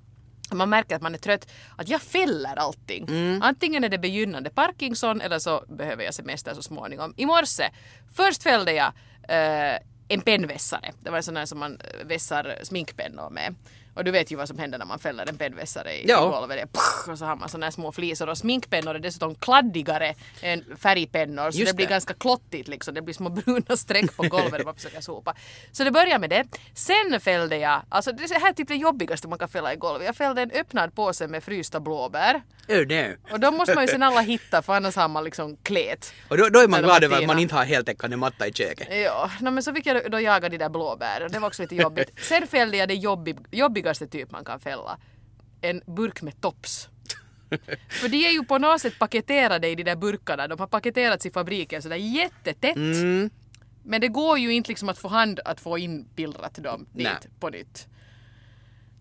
Man 0.54 0.70
märker 0.70 0.96
att 0.96 1.02
man 1.02 1.14
är 1.14 1.18
trött, 1.18 1.52
att 1.76 1.90
jag 1.90 2.02
fäller 2.02 2.56
allting. 2.56 3.08
Antingen 3.42 3.84
är 3.84 3.90
det 3.90 3.98
begynnande 3.98 4.50
Parkinson 4.50 5.22
eller 5.22 5.40
så 5.40 5.64
behöver 5.68 6.04
jag 6.04 6.14
semester 6.14 6.54
så 6.54 6.62
småningom. 6.62 7.14
I 7.18 7.26
morse, 7.26 7.70
först 8.16 8.44
fällde 8.44 8.74
jag 8.74 8.94
eh, 9.30 9.78
en 10.08 10.22
pennvässare. 10.22 10.94
Det 11.04 11.10
var 11.10 11.18
en 11.18 11.24
sån 11.24 11.38
här 11.38 11.46
som 11.46 11.60
man 11.60 11.80
eh, 12.00 12.06
vässar 12.08 12.56
sminkpennor 12.64 13.30
med. 13.30 13.56
Och 13.94 14.04
du 14.04 14.12
vet 14.12 14.32
ju 14.32 14.36
vad 14.36 14.48
som 14.48 14.60
händer 14.60 14.78
när 14.78 14.86
man 14.86 15.00
fäller 15.00 15.30
en 15.30 15.38
pennvässare 15.38 15.94
i, 15.94 16.06
Ja. 16.08 16.26
golvet. 16.30 16.58
Är 16.60 16.66
puff, 16.66 17.08
och 17.08 17.18
så 17.18 17.26
har 17.26 17.36
man 17.36 17.50
såna 17.50 17.66
här 17.66 17.72
små 17.72 17.92
flisor. 17.92 18.30
Och 18.30 18.38
sminkpennor 18.38 18.96
är 18.96 19.00
dessutom 19.00 19.36
kladdigare 19.36 20.14
än 20.42 20.64
färgpennor. 20.78 21.52
Så 21.52 21.60
Just 21.60 21.72
det 21.72 21.76
blir 21.76 21.86
det. 21.86 21.90
ganska 21.92 22.14
klottigt 22.14 22.68
liksom. 22.68 22.94
Det 22.94 23.02
blir 23.02 23.14
små 23.14 23.30
bruna 23.46 23.78
streck 23.78 24.16
på 24.18 24.24
golvet 24.24 24.52
när 24.52 24.64
man 24.64 24.76
försöker 24.76 25.02
sopa. 25.02 25.36
Så 25.72 25.84
det 25.84 25.92
börjar 25.92 26.20
med 26.20 26.30
det. 26.30 26.46
Sen 26.74 27.20
fällde 27.20 27.58
jag, 27.58 27.82
alltså 27.90 28.12
det 28.12 28.24
är 28.24 28.40
här 28.40 28.54
typ 28.54 28.68
det 28.68 28.76
jobbigaste 28.76 29.28
man 29.28 29.40
kan 29.40 29.50
fälla 29.50 29.74
i 29.74 29.76
golvet. 29.76 30.06
Jag 30.06 30.16
fällde 30.16 30.42
en 30.42 30.52
öppnad 30.52 30.96
påse 30.96 31.28
med 31.28 31.44
frysta 31.44 31.80
blåbär. 31.80 32.42
Oh, 32.70 32.86
no. 32.88 33.16
Och 33.34 33.40
de 33.40 33.56
måste 33.58 33.76
man 33.76 33.84
ju 33.84 33.88
sen 33.88 34.04
alla 34.04 34.22
hitta 34.22 34.62
för 34.62 34.74
annars 34.74 34.96
har 34.96 35.08
man 35.08 35.24
liksom 35.24 35.58
klet. 35.64 36.14
Och 36.28 36.38
då, 36.38 36.50
då 36.50 36.60
är 36.60 36.68
man 36.68 36.82
glad 36.82 37.04
över 37.04 37.18
att 37.18 37.28
man 37.28 37.40
inte 37.40 37.56
har 37.56 37.66
heltäckande 37.66 38.18
matta 38.18 38.48
i 38.48 38.54
köket. 38.54 38.88
Ja, 39.04 39.32
no, 39.42 39.50
men 39.50 39.64
så 39.64 39.74
fick 39.74 39.86
jag 39.86 39.97
då 40.10 40.20
jaga 40.20 40.50
de 40.50 40.58
där 40.58 40.70
blåbären. 40.70 41.32
Det 41.32 41.40
var 41.40 41.48
också 41.48 41.62
lite 41.62 41.76
jobbigt. 41.76 42.12
Sen 42.20 42.48
fällde 42.48 42.78
jag 42.78 42.88
det 42.88 42.96
jobbig, 42.96 43.38
jobbigaste 43.52 44.08
typ 44.08 44.32
man 44.32 44.46
kan 44.46 44.60
fälla. 44.60 44.98
En 45.62 45.82
burk 45.86 46.22
med 46.22 46.42
tops. 46.42 46.90
För 47.90 48.08
de 48.08 48.26
är 48.26 48.32
ju 48.32 48.44
på 48.44 48.58
något 48.58 48.82
sätt 48.82 49.00
paketerade 49.00 49.68
i 49.68 49.76
de 49.76 49.84
där 49.84 49.96
burkarna. 49.96 50.48
De 50.48 50.60
har 50.60 50.68
paketerats 50.68 51.26
i 51.26 51.32
fabriken 51.32 51.82
sådär 51.82 51.96
jättetätt. 51.96 52.76
Mm. 52.76 53.30
Men 53.84 54.02
det 54.02 54.08
går 54.08 54.38
ju 54.38 54.54
inte 54.54 54.70
liksom 54.70 54.90
att 54.90 54.98
få 54.98 55.08
hand 55.08 55.40
att 55.46 55.60
få 55.62 55.78
inpillrat 55.78 56.56
dem 56.56 56.86
dit 56.94 57.04
Nej. 57.04 57.32
på 57.40 57.50
nytt. 57.50 57.88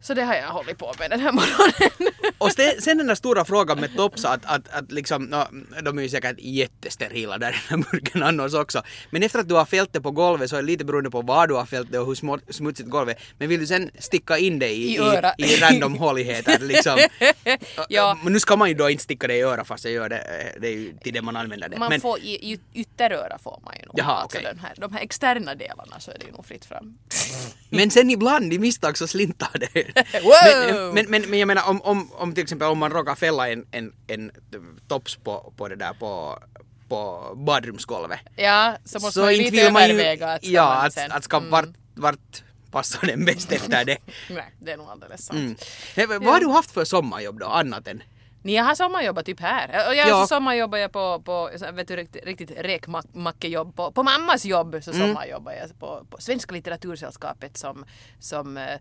Så 0.06 0.14
det 0.14 0.22
har 0.22 0.34
jag 0.34 0.48
hållit 0.48 0.78
på 0.78 0.94
med 0.98 1.10
den 1.10 1.20
här 1.20 1.32
morgonen. 1.32 2.12
Och 2.38 2.48
ste- 2.48 2.80
sen 2.80 2.98
den 2.98 3.06
där 3.06 3.14
stora 3.14 3.44
frågan 3.44 3.80
med 3.80 3.96
Tops 3.96 4.24
att, 4.24 4.44
att, 4.44 4.68
att 4.68 4.92
liksom, 4.92 5.24
nå, 5.24 5.46
de 5.82 5.98
är 5.98 6.02
ju 6.02 6.08
säkert 6.08 6.36
jättesterila 6.38 7.38
där 7.38 7.48
i 7.50 7.54
den 7.68 7.82
här 7.82 7.90
burken 7.90 8.22
annars 8.22 8.54
också. 8.54 8.82
Men 9.10 9.22
efter 9.22 9.38
att 9.38 9.48
du 9.48 9.54
har 9.54 9.64
fällt 9.64 9.92
det 9.92 10.00
på 10.00 10.10
golvet 10.10 10.50
så 10.50 10.56
är 10.56 10.60
det 10.60 10.66
lite 10.66 10.84
beroende 10.84 11.10
på 11.10 11.22
var 11.22 11.46
du 11.46 11.54
har 11.54 11.66
fällt 11.66 11.92
det 11.92 11.98
och 11.98 12.06
hur 12.06 12.14
små, 12.14 12.38
smutsigt 12.50 12.88
golvet 12.88 13.16
är. 13.16 13.24
Men 13.38 13.48
vill 13.48 13.60
du 13.60 13.66
sen 13.66 13.90
sticka 13.98 14.38
in 14.38 14.58
det 14.58 14.68
i, 14.68 14.94
I 14.94 14.98
öra. 14.98 15.34
i, 15.38 15.44
i 15.44 15.56
random 15.56 15.94
håligheter 15.98 16.58
liksom. 16.58 16.98
Ja. 17.88 18.18
Men 18.24 18.32
nu 18.32 18.40
ska 18.40 18.56
man 18.56 18.68
ju 18.68 18.74
då 18.74 18.90
inte 18.90 19.04
sticka 19.04 19.26
det 19.26 19.36
i 19.36 19.42
örat 19.42 19.66
fast 19.66 19.84
jag 19.84 19.92
gör 19.94 20.08
det, 20.08 20.18
eh, 20.18 20.60
det 20.60 20.68
är 20.68 20.72
ju 20.72 20.92
till 21.02 21.12
det 21.12 21.22
man 21.22 21.36
använder 21.36 21.68
det. 21.68 21.78
Man 21.78 21.88
Men, 21.88 22.00
får 22.00 22.18
i, 22.18 22.52
i 22.52 22.60
ytteröra 22.74 23.38
får 23.38 23.60
man 23.64 23.74
ju 23.80 23.86
nog. 23.86 23.94
Jaha, 23.98 24.12
alltså 24.12 24.38
okej. 24.38 24.50
den 24.52 24.58
här, 24.58 24.74
de 24.76 24.92
här 24.92 25.00
externa 25.00 25.54
delarna 25.54 26.00
så 26.00 26.10
är 26.10 26.18
det 26.18 26.26
ju 26.26 26.32
nog 26.32 26.46
fritt 26.46 26.64
fram. 26.64 26.98
men 27.70 27.90
sen 27.90 28.10
ibland 28.10 28.52
i 28.52 28.58
misstag 28.58 28.98
så 28.98 29.06
slintar 29.06 29.50
det. 29.54 29.95
Wow! 30.22 30.94
Men, 30.94 31.06
men, 31.10 31.22
men, 31.30 31.38
jag 31.38 31.46
menar 31.46 31.68
om, 31.68 31.82
om, 31.82 32.12
om 32.12 32.34
till 32.34 32.42
exempel 32.42 32.68
om 32.68 32.78
man 32.78 32.90
råkar 32.90 33.14
fälla 33.14 33.48
en, 33.48 33.66
en, 33.70 33.92
en 34.06 34.30
tops 34.88 35.16
på, 35.16 35.52
på 35.56 35.68
det 35.68 35.76
där 35.76 35.92
på, 35.92 36.38
på 36.88 37.32
badrumsgolvet. 37.36 38.20
Ja, 38.36 38.76
så 38.84 38.98
måste 38.98 39.12
så 39.12 39.20
man 39.20 39.34
ju 39.34 39.38
inte 39.44 39.50
lite 39.56 39.66
överväga 39.66 40.32
att 40.32 40.44
ja, 40.44 40.84
att, 40.84 40.92
sen... 40.92 41.12
att 41.12 41.24
ska 41.24 41.40
vart, 41.40 41.68
vart 41.94 42.42
passar 42.70 43.06
den 43.06 43.24
bäst 43.24 43.52
efter 43.52 43.84
det. 43.84 43.98
Nej, 44.30 44.54
det 44.58 44.72
är 44.72 44.76
nog 44.76 44.88
alldeles 44.88 45.26
sant. 45.26 45.38
Mm. 45.38 45.56
Nej, 45.96 46.06
Vad 46.06 46.32
har 46.32 46.40
du 46.40 46.48
haft 46.48 46.70
för 46.70 46.84
sommarjobb 46.84 47.40
då, 47.40 47.46
annat 47.46 47.88
än? 47.88 48.02
Ni 48.42 48.54
jag 48.56 48.64
har 48.64 48.74
sommarjobbat 48.74 49.26
typ 49.26 49.40
här. 49.40 49.88
Och 49.88 49.94
jag 49.94 50.08
Ja. 50.08 50.26
sommarjobbar 50.26 50.78
jag 50.78 50.92
på, 50.92 51.20
på 51.20 51.50
vet 51.72 51.88
du, 51.88 51.96
riktigt, 51.96 52.24
riktigt 52.24 52.50
räkmackejobb. 52.58 53.76
På, 53.76 53.92
på 53.92 54.02
mammas 54.02 54.44
jobb 54.44 54.76
så 54.82 54.90
Mm. 54.90 55.06
sommarjobbar 55.08 55.52
jag 55.52 55.80
på, 55.80 56.06
på 56.10 56.20
Svenska 56.20 56.54
litteratursällskapet 56.54 57.56
som, 57.56 57.84
som 58.20 58.56
eh, 58.56 58.78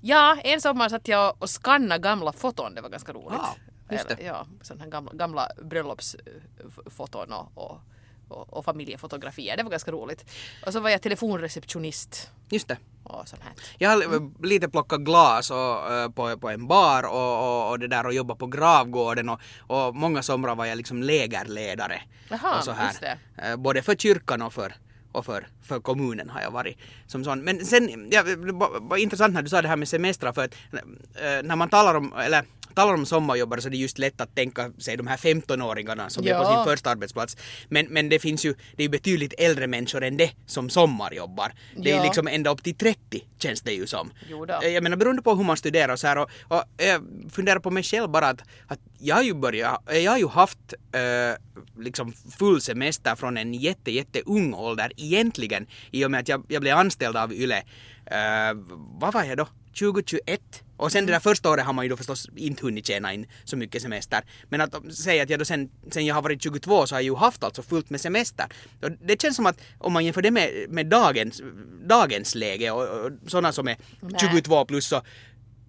Ja, 0.00 0.36
en 0.44 0.60
sommar 0.60 0.88
satt 0.88 1.08
jag 1.08 1.34
och 1.38 1.50
skannade 1.50 2.02
gamla 2.02 2.32
foton. 2.32 2.74
Det 2.74 2.80
var 2.80 2.88
ganska 2.88 3.12
roligt. 3.12 3.38
Ja, 3.38 3.56
just 3.90 4.08
det. 4.08 4.14
Eller, 4.14 4.26
Ja, 4.26 4.46
sådana 4.62 4.84
här 4.84 4.90
gamla, 4.90 5.12
gamla 5.12 5.48
bröllopsfoton 5.62 7.32
och, 7.32 7.48
och, 7.54 7.80
och, 8.28 8.52
och 8.52 8.64
familjefotografier. 8.64 9.56
Det 9.56 9.62
var 9.62 9.70
ganska 9.70 9.90
roligt. 9.92 10.24
Och 10.66 10.72
så 10.72 10.80
var 10.80 10.90
jag 10.90 11.02
telefonreceptionist 11.02 12.30
Just 12.50 12.68
det. 12.68 12.78
och 13.04 13.28
sånt 13.28 13.42
här. 13.42 13.52
Jag 13.78 13.90
har 13.90 14.46
lite 14.46 14.68
plockat 14.68 15.00
glas 15.00 15.50
och, 15.50 15.92
eh, 15.92 16.10
på, 16.10 16.38
på 16.38 16.50
en 16.50 16.66
bar 16.66 17.02
och, 17.02 17.38
och, 17.48 17.70
och 17.70 17.78
det 17.78 17.88
där 17.88 18.06
och 18.06 18.12
jobbat 18.14 18.38
på 18.38 18.46
gravgården 18.46 19.28
och, 19.28 19.40
och 19.66 19.94
många 19.94 20.22
somrar 20.22 20.54
var 20.54 20.64
jag 20.66 20.76
liksom 20.76 21.02
lägerledare. 21.02 22.02
Jaha, 22.28 22.58
och 22.58 22.64
så 22.64 22.70
här. 22.72 22.86
just 22.88 23.00
det. 23.00 23.18
Eh, 23.36 23.56
Både 23.56 23.82
för 23.82 23.94
kyrkan 23.94 24.42
och 24.42 24.52
för 24.52 24.74
och 25.16 25.24
för, 25.24 25.46
för 25.62 25.80
kommunen 25.80 26.30
har 26.30 26.40
jag 26.40 26.50
varit 26.50 26.78
som 27.06 27.24
sån. 27.24 27.40
Men 27.40 27.64
sen, 27.64 28.08
ja, 28.10 28.22
det 28.22 28.52
var 28.80 28.96
intressant 28.96 29.34
när 29.34 29.42
du 29.42 29.48
sa 29.48 29.62
det 29.62 29.68
här 29.68 29.76
med 29.76 29.88
semestrar 29.88 30.32
för 30.32 30.44
att 30.44 30.54
eh, 30.72 31.42
när 31.44 31.56
man 31.56 31.68
talar 31.68 31.94
om, 31.94 32.12
eller 32.12 32.44
talar 32.76 32.94
om 32.94 33.06
sommarjobbare 33.06 33.60
så 33.60 33.68
är 33.68 33.70
det 33.70 33.76
just 33.76 33.98
lätt 33.98 34.20
att 34.20 34.34
tänka 34.34 34.72
sig 34.78 34.96
de 34.96 35.06
här 35.06 35.16
15-åringarna 35.16 36.08
som 36.08 36.24
är 36.26 36.34
på 36.38 36.44
Ja. 36.44 36.56
sin 36.64 36.64
första 36.72 36.90
arbetsplats. 36.90 37.36
Men, 37.68 37.86
men 37.90 38.08
det 38.08 38.18
finns 38.18 38.44
ju, 38.44 38.54
det 38.76 38.82
är 38.82 38.84
ju 38.84 38.88
betydligt 38.88 39.34
äldre 39.38 39.66
människor 39.66 40.04
än 40.04 40.16
det 40.16 40.30
som 40.46 40.70
sommarjobbar. 40.70 41.52
Det 41.76 41.90
är 41.90 41.96
Ja. 41.96 42.02
liksom 42.04 42.28
ända 42.28 42.50
upp 42.50 42.62
till 42.62 42.74
30 42.74 43.24
känns 43.38 43.62
det 43.62 43.72
ju 43.72 43.86
som. 43.86 44.10
Jo 44.30 44.44
då. 44.44 44.60
Eh, 44.62 44.68
Jag 44.68 44.82
menar 44.82 44.96
beroende 44.96 45.22
på 45.22 45.34
hur 45.34 45.44
man 45.44 45.56
studerar 45.56 45.92
och 45.92 46.00
så 46.00 46.06
här 46.06 46.18
och, 46.18 46.30
och 46.48 46.62
jag 46.76 47.02
funderar 47.32 47.58
på 47.58 47.70
mig 47.70 47.82
själv 47.82 48.08
bara 48.10 48.28
att, 48.28 48.40
att 48.68 48.78
jag 48.98 49.16
har 49.16 49.22
ju 49.22 49.34
börjat, 49.34 49.82
jag 50.04 50.10
har 50.10 50.18
ju 50.18 50.28
haft 50.28 50.74
eh, 50.92 51.82
liksom 51.82 52.12
full 52.38 52.60
semester 52.60 53.14
från 53.14 53.36
en 53.36 53.54
jätte, 53.54 53.90
jätte 53.90 54.20
ung 54.26 54.54
ålder 54.54 54.92
egentligen 54.96 55.66
i 55.90 56.04
och 56.04 56.10
med 56.10 56.20
att 56.20 56.28
jag, 56.28 56.44
jag 56.48 56.62
blev 56.62 56.76
anställd 56.76 57.16
av 57.16 57.32
YLE. 57.32 57.58
Eh, 58.06 58.54
vad 59.00 59.12
var 59.14 59.24
jag 59.24 59.36
då? 59.38 59.48
2021 59.78 60.62
och 60.76 60.92
sen 60.92 61.06
det 61.06 61.12
där 61.12 61.20
första 61.20 61.50
året 61.50 61.64
har 61.64 61.72
man 61.72 61.84
ju 61.84 61.88
då 61.88 61.96
förstås 61.96 62.28
inte 62.36 62.62
hunnit 62.62 62.86
tjäna 62.86 63.12
in 63.12 63.26
så 63.44 63.56
mycket 63.56 63.82
semester. 63.82 64.22
Men 64.48 64.60
att 64.60 64.94
säga 64.94 65.22
att 65.22 65.30
jag 65.30 65.38
då 65.38 65.44
sen, 65.44 65.70
sen 65.90 66.06
jag 66.06 66.14
har 66.14 66.22
varit 66.22 66.42
22 66.42 66.86
så 66.86 66.94
har 66.94 67.00
jag 67.00 67.04
ju 67.04 67.14
haft 67.14 67.44
alltså 67.44 67.62
fullt 67.62 67.90
med 67.90 68.00
semester. 68.00 68.46
Och 68.82 68.90
det 68.90 69.22
känns 69.22 69.36
som 69.36 69.46
att 69.46 69.60
om 69.78 69.92
man 69.92 70.04
jämför 70.04 70.22
det 70.22 70.30
med, 70.30 70.66
med 70.68 70.86
dagens, 70.86 71.42
dagens 71.88 72.34
läge 72.34 72.70
och, 72.70 72.82
och 72.82 73.10
sådana 73.26 73.52
som 73.52 73.68
är 73.68 73.76
Nej. 74.00 74.20
22 74.20 74.64
plus 74.64 74.86
så, 74.86 75.02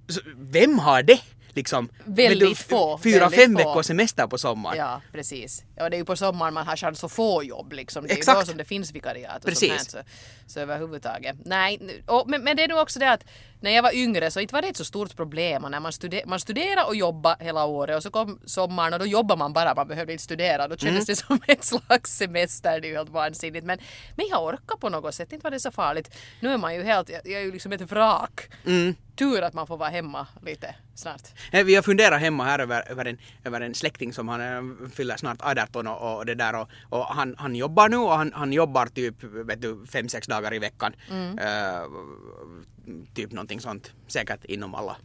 så 0.07 0.21
vem 0.37 0.79
har 0.79 1.03
det? 1.03 1.19
Liksom, 1.57 1.89
Väldigt 2.05 2.57
få, 2.57 2.97
Fyra, 2.97 3.29
fem 3.29 3.55
veckors 3.55 3.85
semester 3.85 4.27
på 4.27 4.37
sommaren. 4.37 4.77
Ja, 4.77 5.01
precis. 5.11 5.63
Ja, 5.75 5.89
det 5.89 5.95
är 5.95 5.97
ju 5.97 6.05
på 6.05 6.15
sommaren 6.15 6.53
man 6.53 6.67
har 6.67 6.75
chans 6.75 7.03
att 7.03 7.11
få 7.11 7.43
jobb 7.43 7.73
liksom. 7.73 8.07
Det 8.07 8.13
är 8.13 8.17
ju 8.17 8.39
då 8.39 8.45
som 8.45 8.57
det 8.57 8.65
finns 8.65 8.91
vikariat 8.91 9.37
och 9.37 9.49
Precis. 9.49 9.69
sånt 9.69 9.93
här. 9.93 10.03
Så, 10.47 10.53
så 10.53 10.59
överhuvudtaget. 10.59 11.35
Nej, 11.45 12.01
och, 12.05 12.29
men, 12.29 12.43
men 12.43 12.57
det 12.57 12.63
är 12.63 12.67
nog 12.67 12.79
också 12.79 12.99
det 12.99 13.11
att 13.11 13.23
när 13.61 13.71
jag 13.71 13.83
var 13.83 13.95
yngre 13.95 14.31
så 14.31 14.39
inte 14.39 14.53
var 14.53 14.61
det 14.61 14.67
ett 14.67 14.77
så 14.77 14.85
stort 14.85 15.15
problem 15.15 15.63
och 15.63 15.71
när 15.71 15.79
man, 15.79 15.93
studer, 15.93 16.21
man 16.25 16.39
studerade 16.39 16.83
och 16.83 16.95
jobbade 16.95 17.45
hela 17.45 17.65
året 17.65 17.97
och 17.97 18.03
så 18.03 18.09
kom 18.09 18.39
sommaren 18.45 18.93
och 18.93 18.99
då 18.99 19.05
jobbade 19.05 19.39
man 19.39 19.53
bara, 19.53 19.75
man 19.75 19.87
behövde 19.87 20.13
inte 20.13 20.23
studera. 20.23 20.67
Då 20.67 20.77
kändes 20.77 21.05
det 21.05 21.15
som 21.25 21.39
ett 21.47 21.63
slags 21.63 22.17
semester, 22.17 22.81
det 22.81 22.87
är 22.87 22.89
ju 22.89 22.97
helt 22.97 23.09
vansinnigt. 23.09 23.65
Men, 23.65 23.79
men 24.15 24.25
jag 24.29 24.43
orkar 24.43 24.77
på 24.77 24.89
något 24.89 25.15
sätt, 25.15 25.33
inte 25.33 25.43
var 25.43 25.51
det 25.51 25.59
så 25.59 25.71
farligt. 25.71 26.15
Nu 26.39 26.53
är 26.53 26.57
man 26.57 26.75
ju 26.75 26.83
helt, 26.83 27.09
jag, 27.09 27.21
jag 27.25 27.41
är 27.41 27.45
ju 27.45 27.51
liksom 27.51 27.71
ett 27.71 27.91
vrak. 27.91 28.49
Tur 29.17 29.41
att 29.41 29.53
man 29.53 29.67
får 29.67 29.77
vara 29.77 29.89
hemma 29.89 30.27
lite 30.41 30.75
snart. 30.95 31.21
Eh, 31.51 31.65
Vi 31.65 31.75
har 31.75 31.81
funderat 31.81 32.19
hemma 32.21 32.43
här 32.43 32.59
över, 32.59 32.91
över, 32.91 33.05
en, 33.05 33.17
över 33.43 33.61
en 33.61 33.75
släkting 33.75 34.13
som 34.13 34.27
han 34.27 34.41
eh, 34.41 34.89
fyller 34.89 35.17
snart 35.17 35.37
18 35.41 35.87
och, 35.87 36.17
och 36.17 36.25
det 36.25 36.35
där 36.35 36.55
och, 36.55 36.69
och 36.89 37.05
han, 37.05 37.35
han 37.37 37.55
jobbar 37.55 37.89
nu 37.89 37.97
och 37.97 38.11
han, 38.17 38.33
han 38.35 38.53
jobbar 38.53 38.85
typ 38.85 39.23
vet 39.23 39.61
du, 39.61 39.85
fem, 39.85 40.09
sex 40.09 40.27
dagar 40.27 40.53
i 40.53 40.59
veckan. 40.59 40.93
Eh, 41.39 41.83
typ 43.13 43.31
någonting 43.31 43.59
sånt. 43.61 43.93
Säkert 44.07 44.45
inom 44.45 44.75
alla 44.75 44.97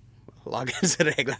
lagens 0.50 0.96
regler. 1.00 1.36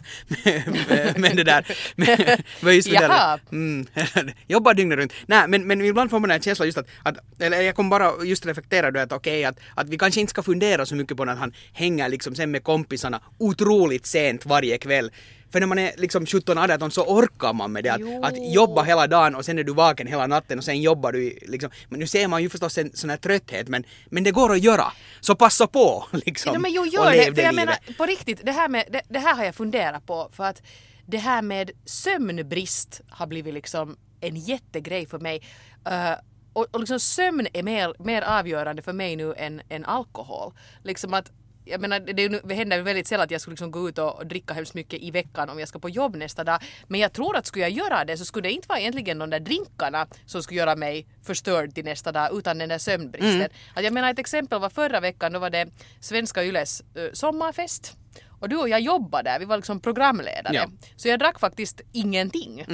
men, 1.19 1.35
det 1.35 1.43
där... 1.43 1.77
Men, 1.95 2.17
men 2.61 2.75
just 2.75 2.89
det 2.89 2.97
där 2.97 3.39
mm, 3.51 3.87
jobbar 4.47 4.73
dygnet 4.73 4.97
runt. 4.97 5.13
Nej 5.25 5.47
men, 5.47 5.67
men 5.67 5.81
ibland 5.81 6.09
får 6.09 6.19
man 6.19 6.31
en 6.31 6.41
känsla 6.41 6.65
just 6.65 6.77
att, 6.77 6.87
att 7.03 7.17
eller 7.39 7.61
jag 7.61 7.75
kom 7.75 7.89
bara 7.89 8.25
just 8.25 8.45
reflektera 8.45 8.91
då 8.91 8.99
att 8.99 9.11
okej 9.11 9.45
att, 9.45 9.59
att 9.75 9.89
vi 9.89 9.97
kanske 9.97 10.21
inte 10.21 10.31
ska 10.31 10.43
fundera 10.43 10.85
så 10.85 10.95
mycket 10.95 11.17
på 11.17 11.23
att 11.23 11.37
han 11.37 11.53
hänger 11.73 12.09
liksom 12.09 12.35
sen 12.35 12.51
med 12.51 12.63
kompisarna 12.63 13.21
otroligt 13.37 14.05
sent 14.05 14.45
varje 14.45 14.77
kväll. 14.77 15.11
För 15.53 15.59
när 15.59 15.67
man 15.67 15.79
är 15.79 15.91
liksom 15.97 16.25
17-18 16.25 16.89
så 16.89 17.03
orkar 17.03 17.53
man 17.53 17.71
med 17.71 17.83
det 17.83 17.89
att, 17.89 18.01
att 18.23 18.53
jobba 18.53 18.83
hela 18.83 19.07
dagen 19.07 19.35
och 19.35 19.45
sen 19.45 19.59
är 19.59 19.63
du 19.63 19.73
vaken 19.73 20.07
hela 20.07 20.27
natten 20.27 20.57
och 20.57 20.63
sen 20.63 20.81
jobbar 20.81 21.11
du 21.11 21.23
i- 21.23 21.39
liksom. 21.47 21.69
Men 21.89 21.99
nu 21.99 22.07
ser 22.07 22.27
man 22.27 22.41
ju 22.43 22.49
förstås 22.49 22.77
en 22.77 22.91
sån 22.93 23.09
här 23.09 23.17
trötthet 23.17 23.67
men, 23.67 23.83
men 24.05 24.23
det 24.23 24.31
går 24.31 24.51
att 24.51 24.61
göra. 24.63 24.85
Så 25.21 25.35
passa 25.35 25.67
på 25.67 26.05
liksom. 26.11 26.53
Ja, 26.53 26.59
men 26.59 26.71
jo, 26.73 26.81
och 26.81 26.87
gör 26.87 27.11
lev 27.11 27.17
det. 27.25 27.35
För 27.35 27.41
jag 27.41 27.51
livet. 27.55 27.55
menar 27.85 27.97
på 27.97 28.05
riktigt, 28.05 28.45
det 28.45 28.51
här, 28.51 28.69
med, 28.69 28.85
det, 28.91 29.01
det 29.09 29.19
här 29.19 29.35
har 29.35 29.43
jag 29.45 29.55
funderat 29.55 30.05
på 30.05 30.29
för 30.33 30.43
att 30.43 30.61
det 31.05 31.17
här 31.17 31.41
med 31.41 31.71
sömnbrist 31.85 33.01
har 33.09 33.27
blivit 33.27 33.53
liksom 33.53 33.97
en 34.21 34.35
jättegrej 34.35 35.05
för 35.05 35.19
mig. 35.19 35.41
Eh, 35.89 36.11
och, 36.53 36.67
och 36.71 36.79
liksom 36.79 36.99
sömn 36.99 37.47
är 37.53 37.63
mer, 37.63 37.93
mer 37.99 38.21
avgörande 38.21 38.81
för 38.81 38.93
mig 38.93 39.15
nu 39.15 39.33
än, 39.37 39.61
än 39.69 39.85
alkohol. 39.85 40.53
Liksom 40.83 41.13
att 41.13 41.31
jag 41.65 41.81
menar, 41.81 41.99
det, 41.99 42.55
händer 42.55 42.81
väldigt 42.81 43.07
sällan 43.07 43.23
att 43.23 43.31
jag 43.31 43.41
skulle 43.41 43.53
liksom 43.53 43.71
gå 43.71 43.89
ut 43.89 43.97
och, 43.97 44.27
dricka 44.27 44.53
hemskt 44.53 44.73
mycket 44.73 45.01
i 45.01 45.11
veckan 45.11 45.49
om 45.49 45.59
jag 45.59 45.67
ska 45.67 45.79
på 45.79 45.89
jobb 45.89 46.15
nästa 46.15 46.43
dag. 46.43 46.59
Men 46.87 46.99
jag 46.99 47.13
tror 47.13 47.37
att 47.37 47.45
skulle 47.45 47.65
jag 47.65 47.71
göra 47.71 48.05
det 48.05 48.17
så 48.17 48.25
skulle 48.25 48.47
det 48.47 48.53
inte 48.53 48.67
vara 48.67 48.79
egentligen 48.79 49.19
de 49.19 49.29
där 49.29 49.39
drinkarna 49.39 50.07
som 50.25 50.43
skulle 50.43 50.59
göra 50.59 50.75
mig 50.75 51.07
förstörd 51.23 51.73
till 51.73 51.85
nästa 51.85 52.11
dag 52.11 52.37
utan 52.37 52.57
den 52.57 52.69
där 52.69 52.77
sömnbristen. 52.77 53.49
Att 53.73 53.83
jag 53.83 53.93
menar 53.93 54.11
ett 54.11 54.19
exempel 54.19 54.59
var 54.59 54.69
förra 54.69 54.99
veckan, 54.99 55.33
då 55.33 55.39
var 55.39 55.49
det 55.49 55.67
Svenska 55.99 56.43
Yles 56.43 56.83
uh, 56.97 57.09
sommarfest. 57.13 57.97
Och 58.39 58.49
du 58.49 58.57
och 58.57 58.69
jag 58.69 58.81
jobbade 58.81 59.29
där, 59.29 59.39
vi 59.39 59.45
var 59.45 59.57
liksom 59.57 59.79
programledare. 59.79 60.53
Ja. 60.53 60.69
Så 60.95 61.07
jag 61.07 61.19
drack 61.19 61.39
faktiskt 61.39 61.81
ingenting. 61.91 62.65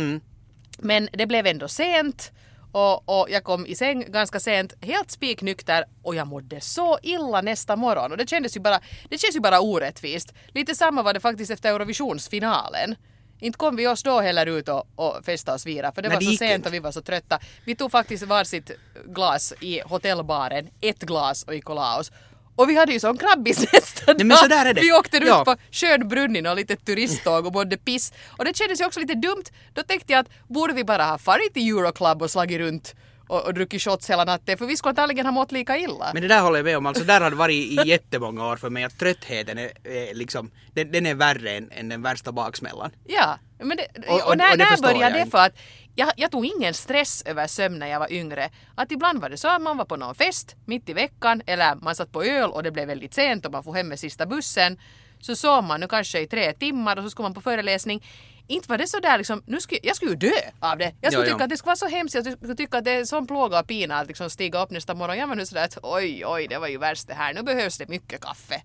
Men 0.78 1.10
det 1.14 1.26
blev 1.26 1.46
ändå 1.46 1.68
sent 1.68 2.32
och, 2.72 3.22
och 3.22 3.28
jag 3.30 3.44
kom 3.44 3.66
i 3.66 3.76
säng 3.76 4.12
ganska 4.12 4.40
sent, 4.40 4.74
helt 4.82 5.12
spiknykter 5.12 5.86
och 6.04 6.16
jag 6.16 6.28
mådde 6.28 6.62
så 6.62 7.00
illa 7.02 7.42
nästa 7.42 7.76
morgon. 7.76 8.12
Och 8.12 8.18
det 8.18 8.30
kändes 8.30 8.56
ju 8.56 8.60
bara, 8.60 8.80
det 9.10 9.18
känns 9.18 9.36
ju 9.36 9.40
bara 9.40 9.60
orättvist. 9.60 10.34
Lite 10.48 10.76
samma 10.76 11.04
var 11.04 11.14
det 11.14 11.20
faktiskt 11.20 11.52
efter 11.52 11.70
Eurovisionsfinalen. 11.70 12.96
Inte 13.42 13.58
kom 13.58 13.76
vi 13.76 13.88
oss 13.88 14.04
då 14.04 14.20
heller 14.20 14.46
ut 14.46 14.70
och, 14.70 14.88
och 14.96 15.26
festa 15.26 15.54
och 15.54 15.62
svira 15.62 15.92
för 15.92 16.02
det 16.02 16.10
Nej, 16.10 16.16
var 16.16 16.20
det 16.20 16.26
så 16.26 16.32
gick 16.32 16.40
sent 16.40 16.56
inte. 16.56 16.70
och 16.70 16.74
vi 16.74 16.80
var 16.80 16.92
så 16.92 17.02
trötta. 17.02 17.40
Vi 17.66 17.76
tog 17.76 17.92
faktiskt 17.92 18.24
varsitt 18.24 18.72
glas 19.06 19.54
i 19.60 19.82
hotellbaren, 19.86 20.70
ett 20.82 21.00
glas 21.00 21.44
och 21.44 21.56
gick 21.56 21.70
och 21.70 21.76
la 21.76 22.00
oss. 22.00 22.12
Och 22.60 22.70
vi 22.70 22.76
hade 22.76 22.94
ju 22.94 23.00
sån 23.00 23.18
krabbis 23.18 23.60
nästa 23.74 24.14
Nej, 24.14 24.26
men 24.26 24.38
så 24.38 24.48
där 24.48 24.66
är 24.66 24.74
det. 24.74 24.82
Vi 24.82 24.92
åkte 24.94 25.20
runt 25.20 25.28
Ja. 25.30 25.46
på 25.46 25.56
Schönbrunnin 25.72 26.46
och 26.48 26.56
lite 26.56 26.76
turisttåg 26.76 27.46
och 27.46 27.54
mådde 27.54 27.78
piss. 27.78 28.14
Och 28.38 28.46
det 28.46 28.58
kändes 28.58 28.82
ju 28.82 28.86
också 28.86 29.00
lite 29.00 29.14
dumt. 29.14 29.44
Då 29.74 29.84
tänkte 29.84 30.14
jag 30.14 30.20
att 30.20 30.30
borde 30.48 30.74
vi 30.74 30.84
bara 30.84 31.04
ha 31.06 31.18
farit 31.18 31.54
till 31.54 31.70
Euroclub 31.70 32.22
och 32.22 32.32
slagit 32.32 32.60
runt 32.60 32.96
och, 33.30 33.46
och 33.46 33.54
druckit 33.54 33.82
shots 33.82 34.10
hela 34.10 34.24
natten 34.26 34.58
för 34.58 34.66
vi 34.66 34.78
skulle 34.78 34.90
antagligen 34.90 35.26
ha 35.26 35.32
mått 35.32 35.52
lika 35.52 35.78
illa. 35.78 36.12
Men 36.14 36.22
det 36.22 36.28
där 36.28 36.42
håller 36.42 36.58
jag 36.58 36.66
med 36.66 36.78
om, 36.78 36.86
alltså 36.86 37.04
där 37.04 37.22
har 37.22 37.30
det 37.30 37.36
varit 37.36 37.56
i 37.56 37.80
jättemånga 37.86 38.48
år 38.48 38.58
för 38.58 38.70
mig 38.70 38.84
att 38.84 39.00
tröttheten 39.00 39.58
är, 39.58 39.72
är 39.84 40.14
liksom, 40.16 40.52
den, 40.74 40.92
den 40.92 41.06
är 41.06 41.16
värre 41.16 41.52
än, 41.52 41.72
än 41.72 41.90
den 41.90 42.02
värsta 42.02 42.32
baksmällan. 42.32 42.92
Ja, 43.08 43.38
men 43.60 43.78
det, 43.78 43.88
Och- 44.10 44.28
och, 44.30 44.38
när, 44.38 44.52
och 44.52 44.58
det 44.58 44.66
när 44.66 44.82
började 44.82 45.14
det 45.16 45.20
inte. 45.20 45.32
för 45.32 45.46
att 45.46 45.58
jag, 45.96 46.12
jag 46.18 46.32
tog 46.32 46.46
ingen 46.46 46.74
stress 46.74 47.22
över 47.26 47.48
sömn 47.48 47.80
när 47.80 47.88
jag 47.88 48.00
var 48.00 48.12
yngre. 48.12 48.50
Att 48.76 48.92
ibland 48.92 49.22
var 49.22 49.30
det 49.30 49.38
så 49.38 49.48
att 49.48 49.62
man 49.62 49.78
var 49.78 49.86
på 49.86 49.96
någon 49.96 50.16
fest 50.16 50.56
mitt 50.66 50.90
i 50.90 50.94
veckan 50.94 51.42
eller 51.46 51.76
man 51.76 51.96
satt 51.96 52.12
på 52.12 52.24
öl 52.24 52.50
och 52.50 52.64
det 52.64 52.72
blev 52.72 52.88
väldigt 52.88 53.14
sent 53.14 53.46
och 53.46 53.52
man 53.52 53.64
får 53.64 53.74
hem 53.74 53.88
med 53.88 54.00
sista 54.00 54.26
bussen. 54.26 54.80
Så 55.22 55.36
sov 55.36 55.64
man 55.64 55.80
nu 55.80 55.88
kanske 55.88 56.20
i 56.20 56.28
tre 56.28 56.54
timmar 56.54 56.98
och 56.98 57.04
så 57.04 57.10
skulle 57.10 57.24
man 57.24 57.34
på 57.34 57.42
föreläsning. 57.42 58.04
Inte 58.50 58.70
var 58.70 58.78
det 58.78 58.88
så 58.88 59.00
där 59.00 59.18
liksom, 59.18 59.44
nu 59.46 59.62
skulle, 59.62 59.80
jag 59.84 59.96
skulle 59.96 60.12
ju 60.12 60.18
dö 60.18 60.32
av 60.60 60.78
det. 60.78 60.94
Jag 61.02 61.14
skulle 61.14 61.28
ja. 61.28 61.34
tycka 61.34 61.44
att 61.44 61.50
det 61.50 61.58
skulle 61.58 61.70
vara 61.70 61.76
så 61.76 61.88
hemskt, 61.88 62.16
jag 62.16 62.34
skulle 62.38 62.56
tycka 62.56 62.78
att 62.78 62.86
det 62.86 62.92
är 62.92 63.06
sån 63.06 63.28
plåga 63.28 63.60
och 63.60 63.68
pina 63.68 64.00
att 64.00 64.08
liksom 64.08 64.30
stiga 64.30 64.64
upp 64.64 64.72
nästa 64.72 64.94
morgon. 64.94 65.18
Jag 65.18 65.28
var 65.28 65.36
nu 65.36 65.46
sådär 65.46 65.66
att 65.66 65.78
oj, 65.84 66.26
oj, 66.26 66.48
det 66.48 66.58
var 66.58 66.68
ju 66.68 66.78
värst 66.78 67.08
det 67.08 67.14
här, 67.14 67.34
nu 67.34 67.44
behövs 67.44 67.78
det 67.78 67.90
mycket 67.90 68.22
kaffe. 68.22 68.62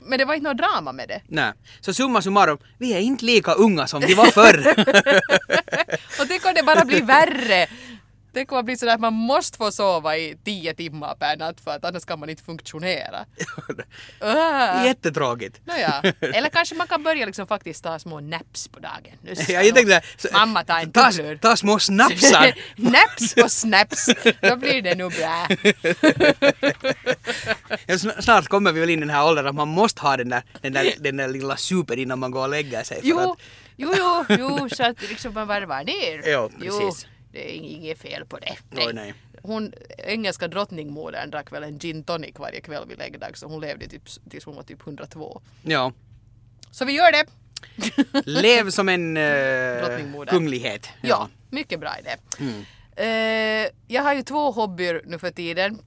Men 0.00 0.18
det 0.18 0.24
var 0.24 0.34
inte 0.34 0.48
något 0.48 0.58
drama 0.58 0.92
med 0.92 1.08
det. 1.08 1.20
Nej. 1.28 1.52
Så 1.80 1.94
summa 1.94 2.22
summarum, 2.22 2.58
vi 2.78 2.94
är 2.94 3.00
inte 3.00 3.24
lika 3.24 3.52
unga 3.52 3.86
som 3.86 4.00
vi 4.00 4.14
var 4.14 4.26
förr. 4.26 4.74
Och 6.20 6.28
tänk 6.28 6.46
om 6.46 6.52
det 6.54 6.62
bara 6.62 6.84
blir 6.84 7.02
värre. 7.02 7.66
Det 8.36 8.62
blir 8.62 8.76
sådär 8.76 8.94
att 8.94 9.00
man 9.00 9.12
måste 9.12 9.58
få 9.58 9.72
sova 9.72 10.16
i 10.16 10.36
tio 10.44 10.74
timmar 10.74 11.14
per 11.14 11.36
natt 11.36 11.60
för 11.60 11.70
att 11.70 11.84
annars 11.84 12.04
kan 12.04 12.18
man 12.20 12.28
inte 12.30 12.42
funktionera. 12.42 13.24
Uh. 14.24 14.84
Jättetråkigt. 14.86 15.60
Nåja, 15.66 16.02
eller 16.20 16.48
kanske 16.48 16.74
man 16.74 16.86
kan 16.86 17.02
börja 17.02 17.26
liksom 17.26 17.46
faktiskt 17.46 17.84
ta 17.84 17.98
små 17.98 18.20
naps 18.20 18.68
på 18.68 18.78
dagen. 18.80 19.16
Nu 19.22 19.34
Ja, 19.48 19.62
jag 19.62 19.74
tänkte 19.74 20.02
så- 20.16 20.28
Mamma 20.32 20.64
ta 20.64 20.78
en 20.80 20.92
ta, 20.92 21.10
ta 21.40 21.56
små 21.56 21.78
snapsar. 21.78 22.54
naps 22.76 23.34
och 23.44 23.52
snaps, 23.52 24.06
då 24.40 24.56
blir 24.56 24.82
det 24.82 24.94
nog 24.94 25.12
bra. 25.12 25.46
Ja, 27.86 27.94
sn- 27.94 28.20
Snart 28.20 28.48
kommer 28.48 28.72
vi 28.72 28.80
väl 28.80 28.90
in 28.90 28.98
i 28.98 29.00
den 29.00 29.10
här 29.10 29.26
åldern 29.26 29.46
att 29.46 29.54
man 29.54 29.68
måste 29.68 30.02
ha 30.02 30.16
den 30.16 30.28
där, 30.28 30.42
den 30.60 30.72
där, 30.72 30.94
den 30.98 31.16
där 31.16 31.28
lilla 31.28 31.56
super 31.56 31.96
innan 31.98 32.18
man 32.18 32.30
går 32.30 32.40
och 32.42 32.48
lägger 32.48 32.82
sig. 32.82 33.00
Jo, 33.02 33.18
att, 33.18 33.38
jo, 33.76 33.94
jo, 33.98 34.24
jo, 34.28 34.68
så 34.68 34.84
att 34.84 35.02
liksom 35.08 35.34
man 35.34 35.46
varvar 35.48 35.84
ner. 35.84 36.22
Jo, 36.32 36.50
precis. 36.60 37.06
Det 37.36 37.50
är 37.50 37.54
inget 37.56 37.98
fel 37.98 38.24
på 38.26 38.38
det. 38.38 38.56
Oj, 38.76 38.92
nej. 38.92 39.14
Hon, 39.42 39.72
engelska 39.98 40.48
drottningmodern 40.48 41.30
drack 41.30 41.52
väl 41.52 41.62
en 41.62 41.78
gin 41.78 42.04
tonic 42.04 42.34
varje 42.38 42.60
kväll 42.60 42.84
vid 42.88 42.98
läggdags 42.98 43.42
och 43.42 43.50
hon 43.50 43.60
levde 43.60 43.88
typ, 43.88 44.02
tills 44.30 44.44
hon 44.44 44.56
var 44.56 44.62
typ 44.62 44.86
102. 44.86 45.40
ja. 45.62 45.92
Så 46.70 46.84
vi 46.84 46.92
gör 46.92 47.12
det! 47.12 47.24
Lev 48.30 48.70
som 48.70 48.88
en 48.88 49.14
Drottningmoder. 49.14 50.30
kunglighet. 50.32 50.88
Ja, 51.02 51.28
mycket 51.50 51.80
bra 51.80 51.96
idé. 51.98 52.16
Eh, 52.96 53.68
jag 53.86 54.02
har 54.02 54.14
ju 54.14 54.22
två 54.22 54.50
hobbyer 54.50 55.02
nu 55.06 55.18
för 55.18 55.30
tiden. 55.30 55.78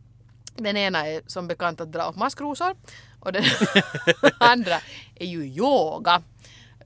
Den 0.55 0.77
ena 0.77 1.07
är 1.07 1.21
som 1.27 1.47
bekant 1.47 1.81
att 1.81 1.91
dra 1.91 2.03
upp 2.09 2.15
maskrosor 2.15 2.75
och 3.19 3.31
den 3.33 3.43
andra 4.39 4.75
är 5.15 5.25
ju 5.25 5.43
yoga. 5.45 6.21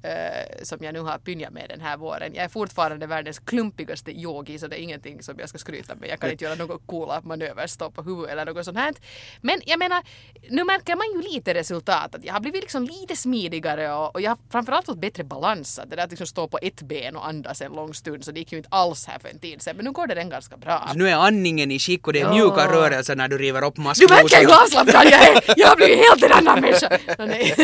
Eh, 0.03 0.63
som 0.63 0.77
jag 0.81 0.93
nu 0.93 0.99
har 0.99 1.17
pynjat 1.17 1.53
med 1.53 1.65
den 1.69 1.81
här 1.81 1.97
våren. 1.97 2.33
Jag 2.35 2.43
är 2.45 2.49
fortfarande 2.49 3.07
världens 3.07 3.39
klumpigaste 3.39 4.11
yogi 4.11 4.59
så 4.59 4.67
det 4.67 4.79
är 4.79 4.83
ingenting 4.83 5.23
som 5.23 5.35
jag 5.39 5.49
ska 5.49 5.57
skryta 5.57 5.95
med. 5.95 6.09
Jag 6.09 6.19
kan 6.19 6.31
inte 6.31 6.43
göra 6.43 6.55
några 6.55 6.77
coola 6.85 7.21
manöver, 7.23 7.67
stå 7.67 7.91
på 7.91 8.01
huvudet 8.01 8.31
eller 8.31 8.45
något 8.45 8.65
sånt 8.65 8.77
här. 8.77 8.93
Men 9.41 9.61
jag 9.65 9.79
menar, 9.79 10.03
nu 10.49 10.63
märker 10.63 10.95
man 10.95 11.05
ju 11.23 11.33
lite 11.33 11.53
resultat. 11.53 12.15
Att 12.15 12.25
jag 12.25 12.33
har 12.33 12.39
blivit 12.39 12.61
liksom 12.61 12.83
lite 12.83 13.15
smidigare 13.15 13.93
och, 13.93 14.15
och 14.15 14.21
jag 14.21 14.31
har 14.31 14.37
framförallt 14.51 14.85
fått 14.85 14.97
bättre 14.97 15.23
balans. 15.23 15.79
Att 15.79 15.89
det 15.89 15.95
där 15.95 16.03
att 16.03 16.09
liksom 16.09 16.27
stå 16.27 16.47
på 16.47 16.59
ett 16.61 16.81
ben 16.81 17.15
och 17.15 17.27
andas 17.27 17.61
en 17.61 17.71
lång 17.71 17.93
stund 17.93 18.25
så 18.25 18.31
det 18.31 18.39
gick 18.39 18.51
ju 18.51 18.57
inte 18.57 18.69
alls 18.71 19.07
här 19.07 19.19
för 19.19 19.29
en 19.29 19.39
tid 19.39 19.61
sedan. 19.61 19.75
Men 19.75 19.85
nu 19.85 19.91
går 19.91 20.07
det 20.07 20.15
den 20.15 20.29
ganska 20.29 20.57
bra. 20.57 20.87
Så 20.91 20.97
nu 20.97 21.09
är 21.09 21.15
andningen 21.15 21.71
i 21.71 21.79
skick 21.79 22.07
och 22.07 22.13
det 22.13 22.19
är 22.19 22.23
Ja. 22.23 22.33
mjuka 22.33 22.71
rörelser 22.71 23.15
när 23.15 23.27
du 23.27 23.37
river 23.37 23.63
upp 23.63 23.75
Du 23.75 23.81
maskrosorna. 23.81 24.21
märker 24.21 24.41
ju 24.41 24.47
avslappnad 24.53 25.05
jag 25.05 25.13
är! 25.27 25.43
Jag 25.57 25.67
har 25.67 25.75
blivit 25.75 25.97
helt 25.97 26.23
en 26.23 26.31
annan 26.31 26.61
människa! 26.61 26.89
Nå, 27.17 27.25
nej. 27.25 27.55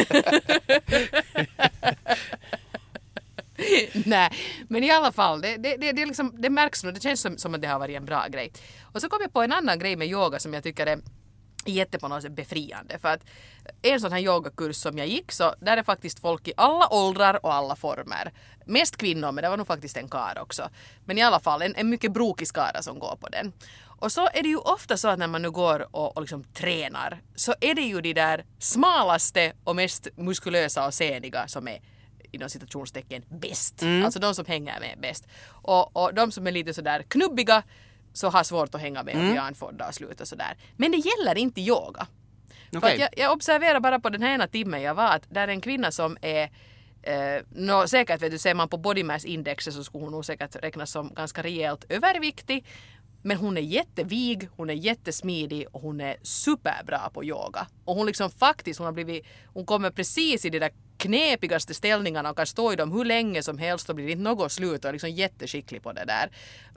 Nej, 4.06 4.32
men 4.68 4.84
i 4.84 4.92
alla 4.92 5.12
fall, 5.12 5.42
det, 5.42 5.58
det, 5.58 5.78
det, 5.78 5.92
det, 5.92 6.06
liksom, 6.06 6.36
det 6.38 6.50
märks 6.50 6.84
nog, 6.84 6.94
det 6.94 7.04
känns 7.04 7.22
som, 7.22 7.38
som 7.38 7.56
att 7.56 7.62
det 7.62 7.68
har 7.68 7.80
varit 7.80 7.98
en 7.98 8.06
bra 8.06 8.28
grej. 8.28 8.52
Och 8.82 9.02
så 9.02 9.10
kom 9.10 9.20
jag 9.22 9.34
på 9.34 9.42
en 9.42 9.52
annan 9.52 9.80
grej 9.80 9.96
med 9.96 10.08
yoga 10.08 10.40
som 10.40 10.54
jag 10.54 10.64
tycker 10.64 10.86
är 10.86 11.00
jätte 11.66 12.00
på 12.00 12.08
något 12.08 12.24
sätt 12.24 12.32
befriande. 12.32 13.00
För 13.00 13.10
att 13.10 13.22
en 13.82 14.00
sån 14.00 14.12
här 14.12 14.20
yogakurs 14.20 14.76
som 14.76 14.98
jag 14.98 15.08
gick 15.08 15.32
så 15.32 15.56
där 15.60 15.78
är 15.78 15.84
faktiskt 15.84 16.20
folk 16.20 16.48
i 16.48 16.54
alla 16.58 16.94
åldrar 16.94 17.46
och 17.46 17.54
alla 17.54 17.76
former. 17.76 18.32
Mest 18.66 18.98
kvinnor 18.98 19.32
men 19.32 19.44
det 19.44 19.50
var 19.50 19.58
nog 19.58 19.68
faktiskt 19.68 19.98
en 19.98 20.10
kar 20.10 20.38
också. 20.42 20.70
Men 21.06 21.18
i 21.18 21.22
alla 21.22 21.40
fall 21.40 21.62
en, 21.62 21.76
en 21.76 21.90
mycket 21.90 22.12
brokig 22.12 22.48
skara 22.48 22.82
som 22.82 23.00
går 23.00 23.18
på 23.22 23.30
den. 23.30 23.54
Och 24.02 24.12
så 24.12 24.30
är 24.34 24.44
det 24.44 24.50
ju 24.50 24.58
ofta 24.58 24.98
så 24.98 25.08
att 25.08 25.20
när 25.20 25.28
man 25.28 25.42
nu 25.42 25.52
går 25.52 25.96
och, 25.96 26.18
och 26.18 26.22
liksom 26.22 26.44
tränar 26.44 27.22
så 27.36 27.54
är 27.62 27.76
det 27.76 27.82
ju 27.82 28.02
de 28.02 28.14
där 28.14 28.46
smalaste 28.60 29.54
och 29.64 29.76
mest 29.76 30.08
muskulösa 30.16 30.86
och 30.86 30.94
seniga 30.94 31.48
som 31.48 31.68
är 31.68 31.80
inom 32.32 32.50
citationstecken 32.50 33.24
bäst. 33.30 33.84
Alltså 34.04 34.20
de 34.20 34.36
som 34.36 34.46
hänger 34.46 34.80
med 34.80 34.98
bäst. 35.02 35.28
Och, 35.48 35.98
och 35.98 36.14
de 36.14 36.32
som 36.32 36.48
är 36.48 36.52
lite 36.52 36.74
sådär 36.74 37.04
knubbiga 37.08 37.64
så 38.14 38.30
har 38.30 38.44
svårt 38.44 38.76
att 38.76 38.82
hänga 38.82 39.04
med 39.04 39.16
och 39.16 39.22
bli 39.22 39.38
andfådda 39.38 39.88
och 39.88 39.96
sluta 39.96 40.26
sådär. 40.26 40.58
Men 40.78 40.92
det 40.92 40.98
gäller 40.98 41.38
inte 41.38 41.62
yoga. 41.62 42.08
Att 42.76 43.00
jag, 43.00 43.10
jag 43.18 43.32
observerar 43.32 43.80
bara 43.80 44.00
på 44.00 44.10
den 44.10 44.22
här 44.22 44.34
ena 44.34 44.48
timmen 44.48 44.82
jag 44.82 44.96
var 44.96 45.16
att 45.16 45.24
där 45.30 45.48
är 45.48 45.48
en 45.48 45.62
kvinna 45.62 45.92
som 45.92 46.18
är 46.22 46.50
Eh, 47.04 47.42
nå, 47.50 47.88
säkert 47.88 48.22
vet 48.22 48.32
du, 48.32 48.38
ser 48.38 48.54
man 48.54 48.70
på 48.70 48.78
body 48.78 49.04
mass 49.04 49.26
indexet 49.26 49.74
så 49.74 49.84
skulle 49.84 50.04
hon 50.04 50.12
nog 50.12 50.26
säkert 50.26 50.56
räknas 50.56 50.92
som 50.92 51.14
ganska 51.14 51.44
rejält 51.44 51.86
överviktig. 51.90 52.66
Men 53.22 53.38
hon 53.38 53.58
är 53.58 53.62
jättevig, 53.62 54.50
hon 54.56 54.70
är 54.70 54.74
jättesmidig 54.74 55.68
och 55.72 55.82
hon 55.82 56.02
är 56.02 56.18
superbra 56.22 57.10
på 57.14 57.24
yoga. 57.24 57.68
Och 57.86 57.96
hon 57.96 58.06
liksom 58.06 58.32
faktiskt, 58.32 58.80
hon 58.80 58.86
har 58.86 58.94
blivit, 58.94 59.26
hon 59.54 59.66
kommer 59.66 59.90
precis 59.90 60.46
i 60.46 60.50
de 60.50 60.60
där 60.60 60.72
knepigaste 61.00 61.74
ställningarna 61.74 62.30
och 62.30 62.38
kan 62.38 62.46
stå 62.46 62.74
i 62.74 62.76
dem 62.76 62.92
hur 62.92 63.06
länge 63.06 63.44
som 63.44 63.58
helst 63.58 63.90
och 63.90 63.96
blir 63.96 64.10
inte 64.10 64.24
något 64.24 64.52
slut 64.52 64.84
och 64.84 64.90
är 64.90 64.94
liksom 64.94 65.10
jätteskicklig 65.10 65.84
på 65.84 65.94
det 65.94 66.06
där. 66.06 66.30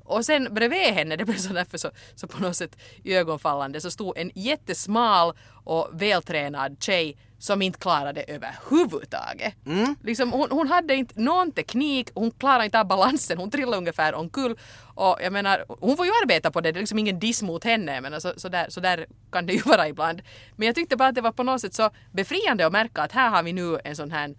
Och 0.05 0.25
sen 0.25 0.49
bredvid 0.55 0.95
henne, 0.95 1.17
det 1.17 1.25
blev 1.25 1.37
så 1.37 1.53
därför 1.53 1.79
så, 1.79 1.91
så 2.15 2.27
på 2.27 2.43
något 2.43 2.57
sätt 2.57 2.77
ögonfallande, 3.05 3.81
så 3.81 3.91
stod 3.91 4.19
en 4.19 4.31
jättesmal 4.35 5.35
och 5.65 5.89
vältränad 5.93 6.77
tjej 6.81 7.17
som 7.43 7.63
inte 7.63 7.79
klarade 7.79 8.13
det 8.13 8.35
överhuvudtaget. 8.35 9.55
Liksom, 10.03 10.33
hon, 10.33 10.51
hon 10.51 10.69
hade 10.69 10.95
inte 10.95 11.21
någon 11.21 11.53
teknik, 11.53 12.09
hon 12.15 12.31
klarade 12.31 12.65
inte 12.65 12.81
av 12.81 12.87
balansen, 12.87 13.39
hon 13.39 13.51
trillade 13.51 13.77
ungefär 13.77 14.15
omkull. 14.15 14.59
Och 14.95 15.19
jag 15.23 15.33
menar, 15.33 15.65
hon 15.69 15.97
får 15.97 16.07
ju 16.07 16.13
arbeta 16.23 16.51
på 16.51 16.61
det, 16.61 16.73
det 16.73 16.79
är 16.79 16.81
liksom 16.81 16.99
ingen 16.99 17.19
diss 17.19 17.43
mot 17.43 17.65
henne, 17.65 18.01
men 18.01 18.21
så, 18.21 18.33
så, 18.37 18.49
där, 18.49 18.67
så 18.69 18.81
där 18.81 19.07
kan 19.33 19.47
det 19.47 19.53
ju 19.53 19.63
vara 19.65 19.89
ibland. 19.89 20.23
Men 20.57 20.67
jag 20.67 20.75
tyckte 20.75 20.97
bara 20.97 21.09
att 21.09 21.15
det 21.15 21.21
var 21.21 21.33
på 21.33 21.43
något 21.43 21.61
sätt 21.61 21.75
så 21.75 21.91
befriande 22.13 22.67
att 22.67 22.73
märka 22.73 23.03
att 23.03 23.13
här 23.13 23.31
har 23.31 23.43
vi 23.43 23.53
nu 23.53 23.79
en 23.85 23.97
sån 23.97 24.11
här 24.11 24.35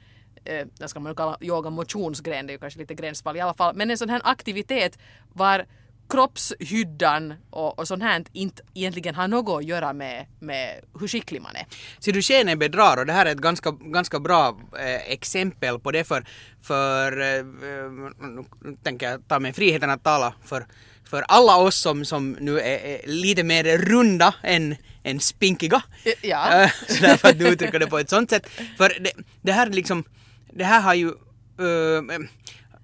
eh, 0.46 0.68
vad 0.80 0.90
ska 0.90 1.00
man 1.00 1.16
kalla 1.16 1.38
yoga 1.42 1.70
motionsgren, 1.70 2.48
det 2.48 2.52
är 2.52 2.56
ju 2.56 2.60
kanske 2.60 2.80
lite 2.80 2.94
gränsfall 2.94 3.38
i 3.38 3.42
alla 3.42 3.54
fall, 3.54 3.76
men 3.76 3.92
en 3.92 3.98
sån 3.98 4.10
här 4.10 4.22
aktivitet 4.24 5.00
var 5.34 5.66
kroppshyddan 6.10 7.34
och, 7.50 7.80
och 7.80 7.88
sånt 7.88 8.04
här 8.04 8.24
inte 8.34 8.64
egentligen 8.74 9.16
har 9.16 9.28
något 9.28 9.60
att 9.60 9.66
göra 9.66 9.94
med, 9.94 10.26
med 10.40 10.82
hur 11.00 11.08
skicklig 11.08 11.42
man 11.42 11.56
är. 11.56 11.66
Ser 12.00 12.12
du 12.12 12.22
skenen 12.22 12.60
bedrar 12.60 12.98
och 12.98 13.06
det 13.06 13.14
här 13.14 13.26
är 13.26 13.32
ett 13.32 13.38
ganska, 13.38 13.72
ganska 13.72 14.20
bra 14.20 14.60
eh, 14.80 15.12
exempel 15.12 15.80
på 15.80 15.92
det 15.92 16.04
för, 16.04 16.26
för 16.62 17.22
eh, 17.22 17.38
eh, 17.38 17.92
nu 18.62 18.78
tänker 18.84 19.10
jag 19.10 19.28
ta 19.28 19.40
mig 19.40 19.54
friheten 19.54 19.90
att 19.90 20.04
tala 20.04 20.34
för, 20.46 20.66
för 21.06 21.22
alla 21.28 21.58
oss 21.58 21.76
som, 21.76 22.06
som 22.06 22.32
nu 22.32 22.60
är, 22.60 22.86
är 22.86 23.08
lite 23.08 23.44
mer 23.44 23.78
runda 23.78 24.34
än, 24.44 24.76
än 25.04 25.20
spinkiga. 25.20 25.84
Ja. 26.22 26.64
Eh, 26.64 26.72
så 26.88 27.02
därför 27.02 27.30
att 27.30 27.40
du 27.40 27.48
uttrycker 27.48 27.80
det 27.80 27.88
på 27.88 28.00
ett 28.00 28.10
sånt 28.10 28.30
sätt. 28.30 28.50
För 28.78 28.98
det, 29.00 29.12
det 29.42 29.52
här 29.52 29.70
liksom, 29.70 30.04
det 30.54 30.64
här 30.64 30.82
har 30.82 30.94
ju 30.94 31.08
eh, 31.08 32.20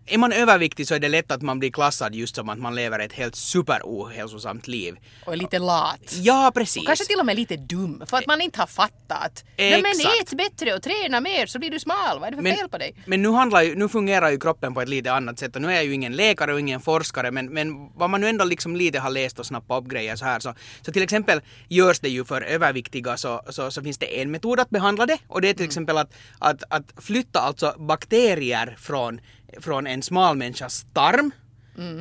är 0.09 0.17
man 0.17 0.31
överviktig 0.33 0.87
så 0.87 0.95
är 0.95 0.99
det 0.99 1.09
lätt 1.09 1.31
att 1.31 1.41
man 1.41 1.59
blir 1.59 1.71
klassad 1.71 2.15
just 2.15 2.35
som 2.35 2.49
att 2.49 2.59
man 2.59 2.75
lever 2.75 2.99
ett 2.99 3.13
helt 3.13 3.35
superohälsosamt 3.35 4.67
liv. 4.67 4.95
Och 5.25 5.33
är 5.33 5.37
lite 5.37 5.59
lat. 5.59 6.13
Ja, 6.21 6.51
precis. 6.55 6.81
Och 6.81 6.87
kanske 6.87 7.05
till 7.05 7.19
och 7.19 7.25
med 7.25 7.35
lite 7.35 7.55
dum 7.57 8.03
för 8.05 8.17
att 8.17 8.25
man 8.27 8.41
inte 8.41 8.59
har 8.59 8.67
fattat. 8.67 9.43
Nej 9.57 9.81
men 9.81 9.91
Exakt. 9.91 10.33
ät 10.33 10.37
bättre 10.37 10.73
och 10.75 10.83
träna 10.83 11.19
mer 11.21 11.45
så 11.45 11.59
blir 11.59 11.69
du 11.71 11.79
smal. 11.79 12.19
Vad 12.19 12.27
är 12.27 12.31
det 12.31 12.37
för 12.37 12.43
men, 12.43 12.55
fel 12.57 12.69
på 12.69 12.77
dig? 12.77 12.95
Men 13.05 13.21
nu, 13.21 13.29
handlar 13.29 13.61
ju, 13.61 13.75
nu 13.75 13.89
fungerar 13.89 14.29
ju 14.29 14.39
kroppen 14.39 14.73
på 14.73 14.81
ett 14.81 14.89
lite 14.89 15.11
annat 15.13 15.39
sätt 15.39 15.55
och 15.55 15.61
nu 15.61 15.67
är 15.67 15.75
jag 15.75 15.85
ju 15.85 15.93
ingen 15.93 16.15
läkare 16.15 16.53
och 16.53 16.59
ingen 16.59 16.81
forskare 16.81 17.31
men, 17.31 17.53
men 17.53 17.89
vad 17.95 18.09
man 18.09 18.21
nu 18.21 18.27
ändå 18.27 18.45
liksom 18.45 18.75
lite 18.75 18.99
har 18.99 19.09
läst 19.09 19.39
och 19.39 19.45
snappat 19.45 19.83
upp 19.83 19.89
grejer 19.89 20.15
så 20.15 20.25
här 20.25 20.39
så, 20.39 20.53
så 20.81 20.91
till 20.91 21.03
exempel 21.03 21.41
görs 21.67 21.99
det 21.99 22.09
ju 22.09 22.25
för 22.25 22.41
överviktiga 22.41 23.17
så, 23.17 23.41
så, 23.49 23.71
så 23.71 23.83
finns 23.83 23.97
det 23.97 24.21
en 24.21 24.31
metod 24.31 24.59
att 24.59 24.69
behandla 24.69 25.05
det 25.05 25.17
och 25.27 25.41
det 25.41 25.49
är 25.49 25.53
till 25.53 25.59
Mm. 25.59 25.69
exempel 25.69 25.97
att, 25.97 26.13
att, 26.39 26.63
att 26.69 27.03
flytta 27.03 27.39
alltså 27.39 27.75
bakterier 27.79 28.75
från, 28.79 29.21
från 29.61 29.87
en 29.87 30.01
smal 30.01 30.37
människas 30.37 30.85
tarm 30.93 31.31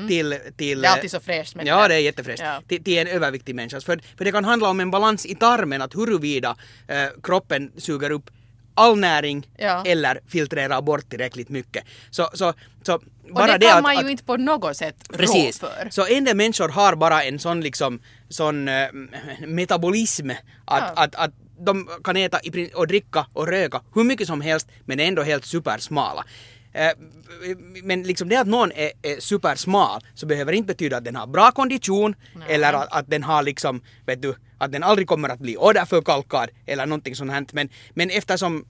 till, 0.09 0.39
till... 0.57 0.73
Mm. 0.79 0.83
Det 0.83 0.89
är 0.89 0.93
alltid 0.93 1.11
så 1.11 1.21
fräscht 1.21 1.55
det 1.55 1.65
Ja, 1.65 1.89
det 1.89 1.95
är 1.95 1.99
jättefräscht. 1.99 2.43
Ja. 2.43 2.63
Till, 2.69 2.85
till 2.85 2.99
en 2.99 3.07
överviktig 3.07 3.55
människa. 3.55 3.81
För, 3.81 4.01
för 4.19 4.25
det 4.25 4.33
kan 4.33 4.45
handla 4.45 4.69
om 4.69 4.81
en 4.81 4.91
balans 4.91 5.27
i 5.27 5.35
tarmen, 5.35 5.83
att 5.83 5.95
huruvida 5.95 6.57
eh, 6.89 7.07
kroppen 7.23 7.73
suger 7.77 8.11
upp 8.11 8.31
all 8.75 8.99
näring 8.99 9.47
Ja. 9.59 9.85
eller 9.87 10.21
filtrerar 10.29 10.83
bort 10.83 11.09
tillräckligt 11.11 11.49
mycket. 11.49 11.85
Så, 12.11 12.31
så, 12.35 12.55
så 12.83 12.95
Och 12.95 13.03
bara 13.31 13.59
det 13.59 13.67
kan 13.67 13.77
att, 13.77 13.83
man 13.83 13.95
ju 13.95 14.05
att, 14.05 14.11
inte 14.11 14.25
på 14.25 14.37
något 14.37 14.77
sätt 14.77 14.97
Precis. 15.13 15.63
rå 15.63 15.69
för. 15.69 15.91
Så 15.91 16.07
en 16.07 16.25
del 16.25 16.37
människor 16.37 16.69
har 16.69 16.97
bara 16.97 17.23
en 17.23 17.39
sån 17.39 17.61
liksom, 17.61 18.01
sån 18.29 18.69
eh, 18.69 18.89
metabolism 19.47 20.31
att, 20.31 20.93
Ja. 20.97 21.03
att, 21.03 21.15
att 21.15 21.31
de 21.61 21.89
kan 22.05 22.17
äta 22.17 22.41
och 22.75 22.87
dricka 22.87 23.27
och 23.33 23.47
röka 23.47 23.81
hur 23.95 24.05
mycket 24.05 24.27
som 24.27 24.41
helst 24.41 24.69
men 24.85 25.01
är 25.01 25.05
ändå 25.05 25.23
helt 25.23 25.45
supersmala. 25.47 26.25
Eh, 26.73 26.91
Men 27.85 28.03
liksom 28.03 28.29
det 28.29 28.37
att 28.37 28.47
någon 28.47 28.73
är, 28.73 28.91
är 29.03 29.21
supersmal 29.21 30.01
så 30.15 30.27
behöver 30.27 30.53
inte 30.53 30.67
betyda 30.67 30.97
att 30.97 31.05
den 31.05 31.17
har 31.17 31.27
bra 31.27 31.51
kondition 31.51 32.15
eller 32.49 32.73
att, 32.73 32.93
att 32.93 33.11
den 33.11 33.23
har 33.23 33.43
liksom, 33.43 33.81
vet 34.07 34.23
du, 34.23 34.35
att 34.59 34.73
den 34.73 34.83
aldrig 34.83 35.09
kommer 35.09 35.29
att 35.29 35.39
bli 35.39 35.57
åderförkalkad 35.57 36.49
eller 36.67 36.87
någonting 36.87 37.15
sånt 37.17 37.31
här. 37.33 37.47
Men, 37.53 37.69
men 37.95 38.11
eftersom 38.11 38.65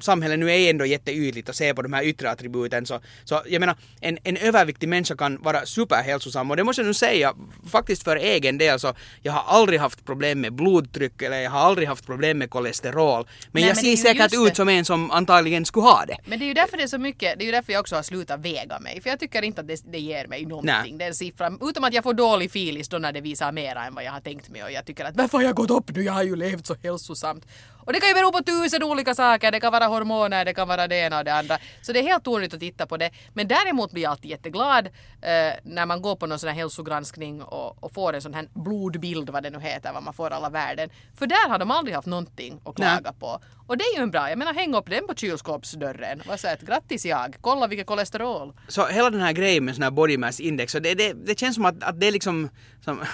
samhället 0.00 0.38
nu 0.38 0.50
är 0.50 0.70
ändå 0.70 0.86
jätteytligt 0.86 1.48
och 1.48 1.54
ser 1.54 1.74
på 1.74 1.82
de 1.82 1.92
här 1.92 2.02
yttre 2.02 2.30
attributen 2.30 2.86
så, 2.86 3.00
så 3.24 3.42
jag 3.46 3.60
menar 3.60 3.76
en, 4.00 4.18
en 4.24 4.36
överviktig 4.36 4.88
människa 4.88 5.16
kan 5.16 5.42
vara 5.42 5.66
superhälsosam 5.66 6.50
och 6.50 6.56
det 6.56 6.64
måste 6.64 6.82
jag 6.82 6.86
nu 6.86 6.94
säga 6.94 7.34
faktiskt 7.70 8.02
för 8.02 8.16
egen 8.16 8.58
del 8.58 8.80
så 8.80 8.94
jag 9.22 9.32
har 9.32 9.58
aldrig 9.58 9.80
haft 9.80 10.04
problem 10.04 10.40
med 10.40 10.52
blodtryck 10.52 11.22
eller 11.22 11.40
jag 11.40 11.50
har 11.50 11.60
aldrig 11.60 11.88
haft 11.88 12.06
problem 12.06 12.38
med 12.38 12.50
kolesterol 12.50 13.26
men 13.52 13.60
Nej, 13.60 13.68
jag 13.68 13.76
men 13.76 13.84
ser 13.84 13.96
säkert 13.96 14.32
ut 14.48 14.56
som 14.56 14.68
en 14.68 14.84
som 14.84 15.10
antagligen 15.10 15.64
skulle 15.64 15.86
ha 15.86 16.04
det. 16.06 16.16
Men 16.24 16.38
det 16.38 16.44
är 16.44 16.46
ju 16.46 16.54
därför 16.54 16.76
det 16.76 16.82
är 16.82 16.86
så 16.86 16.98
mycket, 16.98 17.38
det 17.38 17.44
är 17.44 17.46
ju 17.46 17.52
därför 17.52 17.72
jag 17.72 17.80
också 17.80 17.96
har 17.96 18.02
slutat 18.02 18.40
väga 18.40 18.78
mig. 18.78 19.00
För 19.00 19.10
jag 19.10 19.20
tycker 19.20 19.42
inte 19.42 19.60
att 19.60 19.68
det, 19.68 19.82
det 19.92 19.98
ger 19.98 20.26
mig 20.26 20.46
någonting, 20.46 20.96
Nej. 20.96 21.06
den 21.06 21.14
siffran. 21.14 21.58
Utom 21.62 21.84
att 21.84 21.94
jag 21.94 22.04
får 22.04 22.14
dålig 22.14 22.50
filis 22.50 22.88
då 22.88 22.98
när 22.98 23.12
det 23.12 23.20
visar 23.20 23.52
mera 23.52 23.84
än 23.84 23.94
vad 23.94 24.04
jag 24.04 24.12
har 24.12 24.20
tänkt 24.20 24.48
mig 24.48 24.64
och 24.64 24.72
jag 24.72 24.84
tycker 24.84 25.04
att 25.04 25.16
varför 25.16 25.38
har 25.38 25.44
jag 25.44 25.54
gått 25.54 25.70
upp 25.70 25.96
nu, 25.96 26.02
jag 26.02 26.12
har 26.12 26.22
ju 26.22 26.36
levt 26.36 26.66
så 26.66 26.76
hälsosamt. 26.82 27.46
Och 27.84 27.92
det 27.92 28.00
kan 28.00 28.08
ju 28.08 28.14
bero 28.14 28.32
på 28.32 28.42
tusen 28.42 28.82
olika 28.82 29.14
saker, 29.14 29.50
det 29.52 29.60
kan 29.60 29.72
vara 29.72 29.86
hormoner, 29.86 30.44
det 30.44 30.54
kan 30.54 30.68
vara 30.68 30.88
det 30.88 30.96
ena 30.96 31.18
och 31.18 31.24
det 31.24 31.34
andra. 31.34 31.58
Så 31.82 31.92
det 31.92 31.98
är 31.98 32.02
helt 32.02 32.28
onödigt 32.28 32.54
att 32.54 32.60
titta 32.60 32.86
på 32.86 32.96
det. 32.96 33.10
Men 33.34 33.48
däremot 33.48 33.92
blir 33.92 34.02
jag 34.02 34.10
alltid 34.10 34.30
jätteglad 34.30 34.86
eh, 35.22 35.52
när 35.62 35.86
man 35.86 36.02
går 36.02 36.16
på 36.16 36.26
någon 36.26 36.38
sån 36.38 36.48
här 36.48 36.56
hälsogranskning 36.56 37.42
och, 37.42 37.84
och 37.84 37.92
får 37.92 38.12
en 38.12 38.22
sån 38.22 38.34
här 38.34 38.48
blodbild, 38.54 39.30
vad 39.30 39.42
det 39.42 39.50
nu 39.50 39.60
heter, 39.60 39.92
vad 39.92 40.02
man 40.02 40.14
får 40.14 40.30
alla 40.30 40.50
värden. 40.50 40.90
För 41.18 41.26
där 41.26 41.48
har 41.48 41.58
de 41.58 41.70
aldrig 41.70 41.94
haft 41.94 42.06
någonting 42.06 42.60
att 42.64 42.78
Nej. 42.78 42.88
klaga 42.88 43.12
på. 43.12 43.40
Och 43.66 43.76
det 43.78 43.84
är 43.84 43.96
ju 43.96 44.02
en 44.02 44.10
bra, 44.10 44.28
jag 44.28 44.38
menar 44.38 44.54
häng 44.54 44.74
upp 44.74 44.90
den 44.90 45.06
på 45.06 45.14
kylskåpsdörren. 45.14 46.22
Vad 46.26 46.40
säger 46.40 46.58
grattis 46.66 47.06
jag, 47.06 47.36
kolla 47.40 47.66
vilket 47.66 47.86
kolesterol. 47.86 48.52
Så 48.68 48.86
hela 48.86 49.10
den 49.10 49.20
här 49.20 49.32
grejen 49.32 49.64
med 49.64 49.74
sån 49.74 49.82
här 49.82 49.90
body 49.90 50.18
mass 50.18 50.40
index, 50.40 50.72
så 50.72 50.78
det, 50.78 50.94
det, 50.94 51.12
det 51.12 51.38
känns 51.38 51.54
som 51.54 51.64
att, 51.64 51.82
att 51.82 52.00
det 52.00 52.06
är 52.06 52.12
liksom 52.12 52.48
som, 52.84 53.04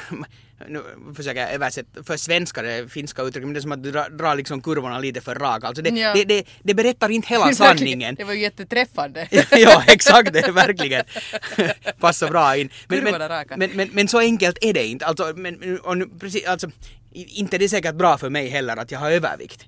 nu 0.68 0.83
försöker 1.16 1.40
jag 1.40 1.53
översätta 1.53 2.03
för 2.05 2.16
svenskar 2.16 2.62
det 2.62 2.88
finska 2.88 3.23
uttrycket, 3.23 3.47
men 3.47 3.55
det 3.55 3.59
är 3.59 3.62
som 3.62 3.73
att 3.73 3.83
du 3.83 3.90
drar, 3.92 4.11
drar 4.11 4.37
liksom 4.37 4.61
kurvorna 4.62 4.99
lite 4.99 5.21
för 5.21 5.35
rakt. 5.35 5.64
Alltså 5.64 5.83
det, 5.83 5.90
Ja. 5.90 6.14
det, 6.14 6.25
det, 6.25 6.44
det 6.62 6.75
berättar 6.75 7.09
inte 7.09 7.29
hela 7.29 7.53
sanningen. 7.55 8.14
Det 8.14 8.25
var 8.25 8.33
ju 8.33 8.40
jätteträffande. 8.40 9.29
ja, 9.51 9.85
exakt, 9.87 10.33
det 10.33 10.53
verkligen. 10.53 11.05
Passar 12.01 12.31
bra 12.31 12.57
in. 12.57 12.71
Men, 12.88 12.99
Kurvorna 13.01 13.29
raka. 13.29 13.57
men, 13.57 13.68
men, 13.71 13.77
men, 13.77 13.88
men 13.92 14.09
så 14.09 14.18
enkelt 14.18 14.59
är 14.61 14.73
det 14.73 14.87
inte. 14.87 15.07
Alltså, 15.07 15.33
men, 15.37 15.79
och 15.81 16.21
precis, 16.21 16.47
alltså, 16.47 16.71
inte 17.12 17.59
det 17.59 17.64
är 17.64 17.68
säkert 17.68 17.94
bra 17.94 18.18
för 18.18 18.31
mig 18.31 18.49
heller 18.49 18.77
att 18.77 18.90
jag 18.90 18.99
har 18.99 19.11
övervikt. 19.11 19.64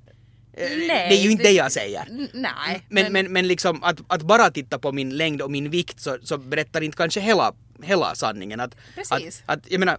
Eh, 0.57 0.69
Nej, 0.71 0.87
det 1.09 1.15
är 1.15 1.23
ju 1.23 1.31
inte 1.31 1.43
det 1.43 1.49
det- 1.49 1.55
jag 1.55 1.73
säger. 1.73 2.03
Nej, 2.33 2.87
Men, 2.89 3.13
men, 3.13 3.33
men 3.33 3.49
liksom 3.49 3.83
att, 3.85 3.99
att 4.07 4.23
bara 4.23 4.51
titta 4.51 4.79
på 4.79 4.93
min 4.93 5.17
längd 5.17 5.43
och 5.43 5.51
min 5.51 5.71
vikt 5.71 6.01
så, 6.01 6.19
så 6.23 6.39
berättar 6.39 6.81
inte 6.81 6.97
kanske 6.97 7.21
hela, 7.21 7.53
hela 7.83 8.15
sanningen. 8.15 8.61
Att, 8.61 8.77
Precis. 8.95 9.43
Att, 9.47 9.59
att, 9.59 9.71
jag 9.71 9.79
menar, 9.79 9.99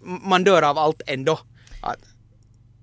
man 0.00 0.44
dör 0.44 0.62
av 0.62 0.78
allt 0.78 1.02
ändå. 1.06 1.40
Att, 1.82 1.98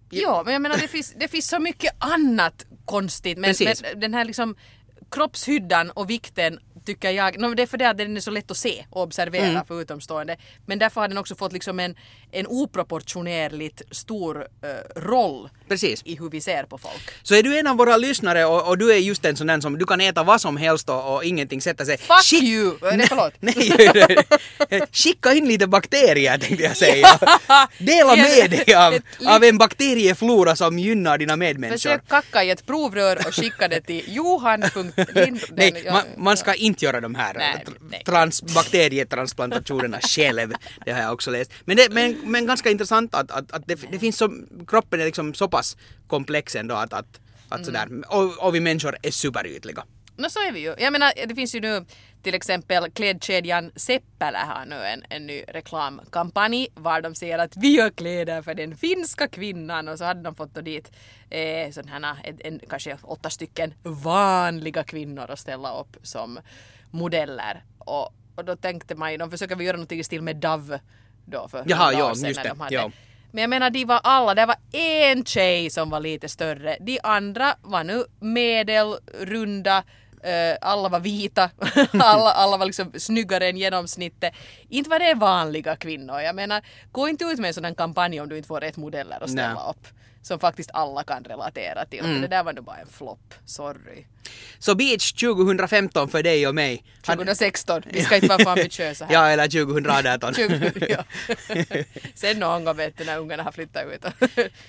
Ja, 0.09 0.41
men 0.45 0.53
jag 0.53 0.61
menar 0.61 0.77
det 0.77 0.87
finns, 0.87 1.13
det 1.19 1.27
finns 1.27 1.47
så 1.47 1.59
mycket 1.59 1.93
annat 1.99 2.65
konstigt. 2.85 3.37
Men, 3.37 3.55
men 3.59 3.99
den 3.99 4.13
här 4.13 4.25
liksom 4.25 4.55
kroppshyddan 5.11 5.91
och 5.91 6.09
vikten 6.09 6.59
tycker 6.85 7.09
jag. 7.11 7.39
No, 7.39 7.53
det 7.53 7.63
är 7.63 7.67
för 7.67 7.77
det 7.77 7.89
att 7.89 7.97
den 7.97 8.17
är 8.17 8.21
så 8.21 8.31
lätt 8.31 8.51
att 8.51 8.57
se 8.57 8.85
och 8.89 9.01
observera 9.03 9.45
Mm. 9.45 9.65
för 9.65 9.81
utomstående. 9.81 10.37
Men 10.65 10.79
därför 10.79 11.01
har 11.01 11.07
den 11.07 11.17
också 11.17 11.35
fått 11.35 11.53
liksom 11.53 11.79
en, 11.79 11.95
en 12.35 12.47
oproportionerligt 12.47 13.81
stor 13.91 14.47
eh, 14.61 15.01
roll 15.01 15.49
Precis. 15.67 16.01
i 16.05 16.15
hur 16.15 16.29
vi 16.29 16.41
ser 16.41 16.63
på 16.63 16.77
folk. 16.77 17.09
Så 17.23 17.35
är 17.35 17.43
du 17.43 17.59
en 17.59 17.67
av 17.67 17.77
våra 17.77 17.97
lyssnare 17.97 18.45
och, 18.45 18.67
och 18.67 18.77
du 18.77 18.91
är 18.91 18.97
just 18.97 19.25
en 19.25 19.35
sån 19.37 19.47
där 19.47 19.59
som 19.61 19.77
du 19.77 19.85
kan 19.85 20.01
äta 20.01 20.23
vad 20.23 20.41
som 20.41 20.57
helst 20.57 20.89
och, 20.89 21.15
och 21.15 21.23
ingenting 21.23 21.61
sätta 21.61 21.85
sig. 21.85 21.97
Fuck 21.97 22.23
Skick- 22.23 22.43
you! 22.43 22.77
Nej, 22.81 23.07
förlåt. 23.09 23.33
Nej, 23.39 24.81
skicka 24.91 25.33
in 25.33 25.47
lite 25.47 25.67
bakterier 25.67 26.37
tänkte 26.37 26.63
jag 26.63 26.77
säga. 26.77 27.19
Dela 27.77 28.15
med 28.15 28.51
dig 28.51 28.75
av, 28.75 28.97
av 29.27 29.43
en 29.43 29.57
bakterieflora 29.57 30.55
som 30.55 30.79
gynnar 30.79 31.17
dina 31.17 31.35
medmänniskor. 31.35 31.77
Försök 31.77 32.07
kacka 32.07 32.43
i 32.43 32.49
ett 32.49 32.65
provrör 32.65 33.27
och 33.27 33.35
skicka 33.35 33.67
det 33.67 33.81
till 33.81 34.03
johan.lind... 34.07 35.39
Nej, 35.49 35.85
man, 35.91 36.03
man 36.17 36.37
ska 36.37 36.53
inte 36.53 36.85
göra 36.85 37.01
de 37.01 37.15
här 37.15 37.33
Nej, 37.33 37.65
nej. 37.89 38.03
trans, 38.05 38.41
bakterietransplantationerna 38.41 39.99
själv. 40.01 40.53
Det 40.85 40.91
har 40.91 41.01
jag 41.01 41.13
också 41.13 41.31
läst. 41.31 41.51
Men, 41.65 41.77
det, 41.77 41.89
men, 41.91 42.17
men 42.25 42.45
ganska 42.45 42.69
intressant 42.71 43.15
att, 43.15 43.31
att, 43.31 43.51
att 43.51 43.67
det, 43.67 43.91
det 43.91 43.99
finns 43.99 44.17
så, 44.17 44.29
kroppen 44.67 45.01
är 45.01 45.05
liksom 45.05 45.33
så 45.33 45.47
pass 45.47 45.77
komplex 46.07 46.55
ändå 46.55 46.75
att, 46.75 46.93
att, 46.93 47.19
att 47.49 47.59
Mm. 47.59 47.65
sådär, 47.65 47.87
och, 48.07 48.47
och 48.47 48.55
vi 48.55 48.59
människor 48.59 48.97
är 49.01 49.11
superytliga. 49.11 49.83
No 50.17 50.29
så 50.29 50.39
är 50.39 50.51
vi 50.51 50.59
ju. 50.59 50.75
Jag 50.77 50.91
menar, 50.91 51.11
det 51.27 51.35
finns 51.35 51.55
ju 51.55 51.59
nu 51.59 51.85
till 52.23 52.35
exempel 52.35 52.91
klädkedjan 52.91 53.71
Seppälä 53.75 54.37
har 54.37 54.65
nu 54.65 54.75
en, 54.75 55.03
en 55.09 55.27
ny 55.27 55.43
reklamkampanj 55.47 56.67
var 56.75 57.01
de 57.01 57.15
säger 57.15 57.39
att 57.39 57.57
vi 57.57 57.75
gör 57.75 57.89
kläder 57.89 58.41
för 58.41 58.53
den 58.53 58.77
finska 58.77 59.27
kvinnan 59.27 59.87
och 59.87 59.97
så 59.97 60.03
hade 60.03 60.21
de 60.21 60.35
fått 60.35 60.65
dit 60.65 60.91
eh, 61.29 61.39
här, 61.87 62.17
en, 62.23 62.37
en, 62.39 62.59
kanske 62.69 62.97
åtta 63.03 63.29
stycken 63.29 63.73
vanliga 63.83 64.83
kvinnor 64.83 65.31
att 65.31 65.39
ställa 65.39 65.79
upp 65.79 65.97
som 66.03 66.39
modeller. 66.91 67.63
Och, 67.77 68.13
och 68.35 68.45
då 68.45 68.55
tänkte 68.55 68.95
man 68.95 69.11
ju, 69.11 69.17
de 69.17 69.31
försöker 69.31 69.55
väl 69.55 69.65
göra 69.65 69.77
någonting 69.77 69.99
i 69.99 70.03
stil 70.03 70.21
med 70.21 70.35
Dove 70.35 70.79
då 71.25 71.47
för 71.47 71.63
Jaha, 71.67 71.93
ja, 71.93 72.11
år 72.11 72.13
sedan 72.13 72.27
just 72.27 72.37
när 72.37 72.43
det, 72.43 72.49
de 72.49 72.59
hade 72.59 72.75
ja. 72.75 72.91
men 73.31 73.41
jag 73.41 73.49
menar 73.49 73.69
de 73.69 73.85
var 73.85 73.99
alla, 74.03 74.35
det 74.35 74.45
var 74.45 74.55
en 74.71 75.25
tjej 75.25 75.69
som 75.69 75.89
var 75.89 75.99
lite 75.99 76.29
större. 76.29 76.77
De 76.79 76.99
andra 77.03 77.55
var 77.61 77.83
nu 77.83 78.03
medelrunda, 78.19 79.83
alla 80.61 80.89
var 80.89 80.99
vita, 80.99 81.49
alla, 81.93 82.31
alla 82.31 82.57
var 82.57 82.65
liksom 82.65 82.91
snyggare 82.97 83.47
än 83.49 83.57
genomsnittet. 83.57 84.33
Inte 84.69 84.89
var 84.89 84.99
det 84.99 85.13
vanliga 85.13 85.75
kvinnor. 85.75 86.21
Jag 86.21 86.35
menar, 86.35 86.61
gå 86.91 87.07
inte 87.09 87.25
ut 87.25 87.39
med 87.39 87.57
en 87.57 87.65
här 87.65 87.73
kampanj 87.73 88.21
om 88.21 88.29
du 88.29 88.37
inte 88.37 88.47
får 88.47 88.61
rätt 88.61 88.77
modeller 88.77 89.23
att 89.23 89.29
ställa 89.29 89.53
Nej. 89.53 89.63
upp. 89.69 89.87
Som 90.21 90.39
faktiskt 90.39 90.69
alla 90.73 91.03
kan 91.03 91.23
relatera 91.23 91.85
till. 91.85 92.03
För 92.03 92.09
det 92.21 92.27
där 92.27 92.43
var 92.43 92.53
nog 92.53 92.63
bara 92.65 92.77
en 92.77 92.87
flopp. 92.87 93.33
Sorry. 93.45 94.05
Så 94.59 94.75
Beach 94.75 95.11
2015 95.13 96.09
för 96.09 96.23
dig 96.23 96.47
och 96.47 96.55
mig. 96.55 96.83
Han- 97.05 97.17
2016, 97.17 97.81
vi 97.85 98.01
ska 98.03 98.15
inte 98.15 98.27
vara 98.27 98.43
för 98.43 98.49
ambitiösa 98.51 99.05
här. 99.05 99.13
Ja, 99.13 99.27
eller 99.27 99.47
2018. 99.65 100.33
20, 100.33 100.71
ja. 100.89 101.03
Sen 102.15 102.39
någon 102.39 102.65
gång 102.65 102.77
vet 102.77 102.97
du 102.97 103.05
när 103.05 103.17
ungarna 103.17 103.43
har 103.43 103.51
flyttat 103.51 103.83
ut. 103.85 104.05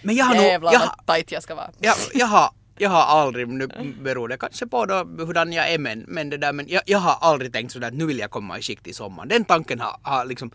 Men 0.03 0.15
jag 0.17 0.25
har 0.25 0.35
nog- 0.35 0.45
Jävlar 0.45 0.73
jag 0.73 0.81
vad 0.81 1.07
tajt 1.07 1.33
jag 1.33 1.43
ska 1.43 1.55
vara. 1.55 1.71
jag, 1.81 1.95
jag, 2.15 2.27
har, 2.27 2.51
jag 2.79 2.91
har 2.91 3.03
aldrig, 3.03 3.49
nu 3.49 3.67
beror 4.03 4.29
det 4.29 4.37
kanske 4.39 4.67
på 4.67 4.87
då 4.87 4.95
hurdan 5.25 5.53
jag 5.53 5.73
är 5.73 5.79
men, 5.79 6.05
men 6.09 6.31
det 6.31 6.37
där 6.37 6.53
men 6.53 6.69
jag, 6.69 6.83
jag 6.87 6.99
har 6.99 7.17
aldrig 7.21 7.53
tänkt 7.53 7.73
sådär 7.73 7.89
att 7.89 7.95
nu 7.95 8.07
vill 8.07 8.19
jag 8.19 8.31
komma 8.31 8.59
i 8.59 8.63
skikt 8.63 8.87
i 8.87 8.93
sommar. 8.93 9.27
Den 9.27 9.45
tanken 9.45 9.81
har, 9.81 9.99
har 10.03 10.25
liksom 10.25 10.51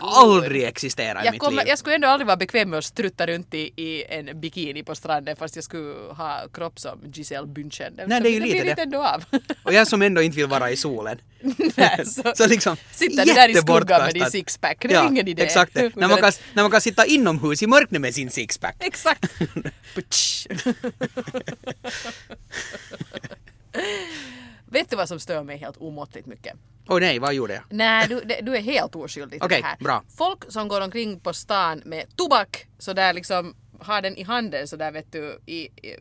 aldrig 0.00 0.62
existerat 0.64 1.22
i 1.22 1.26
Jag, 1.26 1.32
mitt 1.32 1.40
kommer, 1.40 1.62
liv. 1.62 1.68
jag 1.68 1.78
skulle 1.78 1.94
ändå 1.94 2.08
aldrig 2.08 2.26
vara 2.26 2.36
bekväm 2.36 2.70
med 2.70 2.78
att 2.78 2.84
strutta 2.84 3.26
runt 3.26 3.54
i, 3.54 3.72
i 3.76 4.04
en 4.08 4.40
bikini 4.40 4.82
på 4.84 4.94
stranden 4.94 5.36
fast 5.36 5.54
jag 5.56 5.64
skulle 5.64 5.94
ha 6.12 6.40
kropp 6.52 6.78
som 6.80 6.98
Giselle 7.12 7.46
Bündchen. 7.46 7.92
Nej, 8.06 8.20
det 8.20 8.28
är 8.28 8.32
ju 8.32 8.40
lite 8.40 8.74
det. 8.74 8.82
ändå 8.82 9.02
av. 9.02 9.24
Och 9.62 9.72
jag 9.72 9.86
som 9.88 10.02
ändå 10.02 10.22
inte 10.22 10.36
vill 10.36 10.46
vara 10.46 10.70
i 10.70 10.76
solen. 10.76 11.18
Nej, 11.76 12.06
så- 12.06 12.32
så 12.36 12.46
liksom 12.46 12.76
Sitter 12.90 13.24
du 13.26 13.32
där 13.32 13.48
i 13.48 13.54
skuggan 13.54 14.02
med 14.02 14.14
din 14.14 14.30
sixpack, 14.30 14.76
det 14.80 14.94
är 14.94 15.06
ingen 15.08 15.28
idé. 15.28 15.42
Exakt, 15.42 15.74
det. 15.74 15.96
när, 15.96 16.08
man 16.08 16.18
kan, 16.18 16.32
när 16.52 16.62
man 16.62 16.70
kan 16.70 16.80
sitta 16.80 17.06
inomhus 17.06 17.62
i 17.62 17.66
mörkret 17.66 18.00
med 18.00 18.14
sin 18.14 18.30
sixpack. 18.30 18.76
Exakt. 18.80 19.26
Vet 24.66 24.90
du 24.90 24.96
vad 24.96 25.08
som 25.08 25.20
stör 25.20 25.42
mig 25.42 25.56
helt 25.56 25.76
omåttligt 25.76 26.26
mycket? 26.26 26.54
Åh 26.88 27.00
nej, 27.00 27.18
vad 27.18 27.34
gjorde 27.34 27.54
jag? 27.54 27.62
Nej, 27.70 28.08
du, 28.08 28.20
du 28.42 28.56
är 28.56 28.60
helt 28.60 28.94
oskyldig 28.94 29.40
till 29.40 29.46
Okej, 29.46 29.60
det 29.60 29.66
här. 29.66 29.76
bra. 29.80 30.02
Folk 30.16 30.52
som 30.52 30.68
går 30.68 30.80
omkring 30.80 31.20
på 31.20 31.32
stan 31.32 31.82
med 31.84 32.16
tobak 32.16 32.66
så 32.78 32.92
där 32.92 33.12
liksom 33.12 33.54
har 33.80 34.02
den 34.02 34.16
i 34.16 34.22
handen 34.22 34.68
så 34.68 34.76
där 34.76 34.92
vet 34.92 35.12
du 35.12 35.38
i, 35.46 35.56
i, 35.62 35.96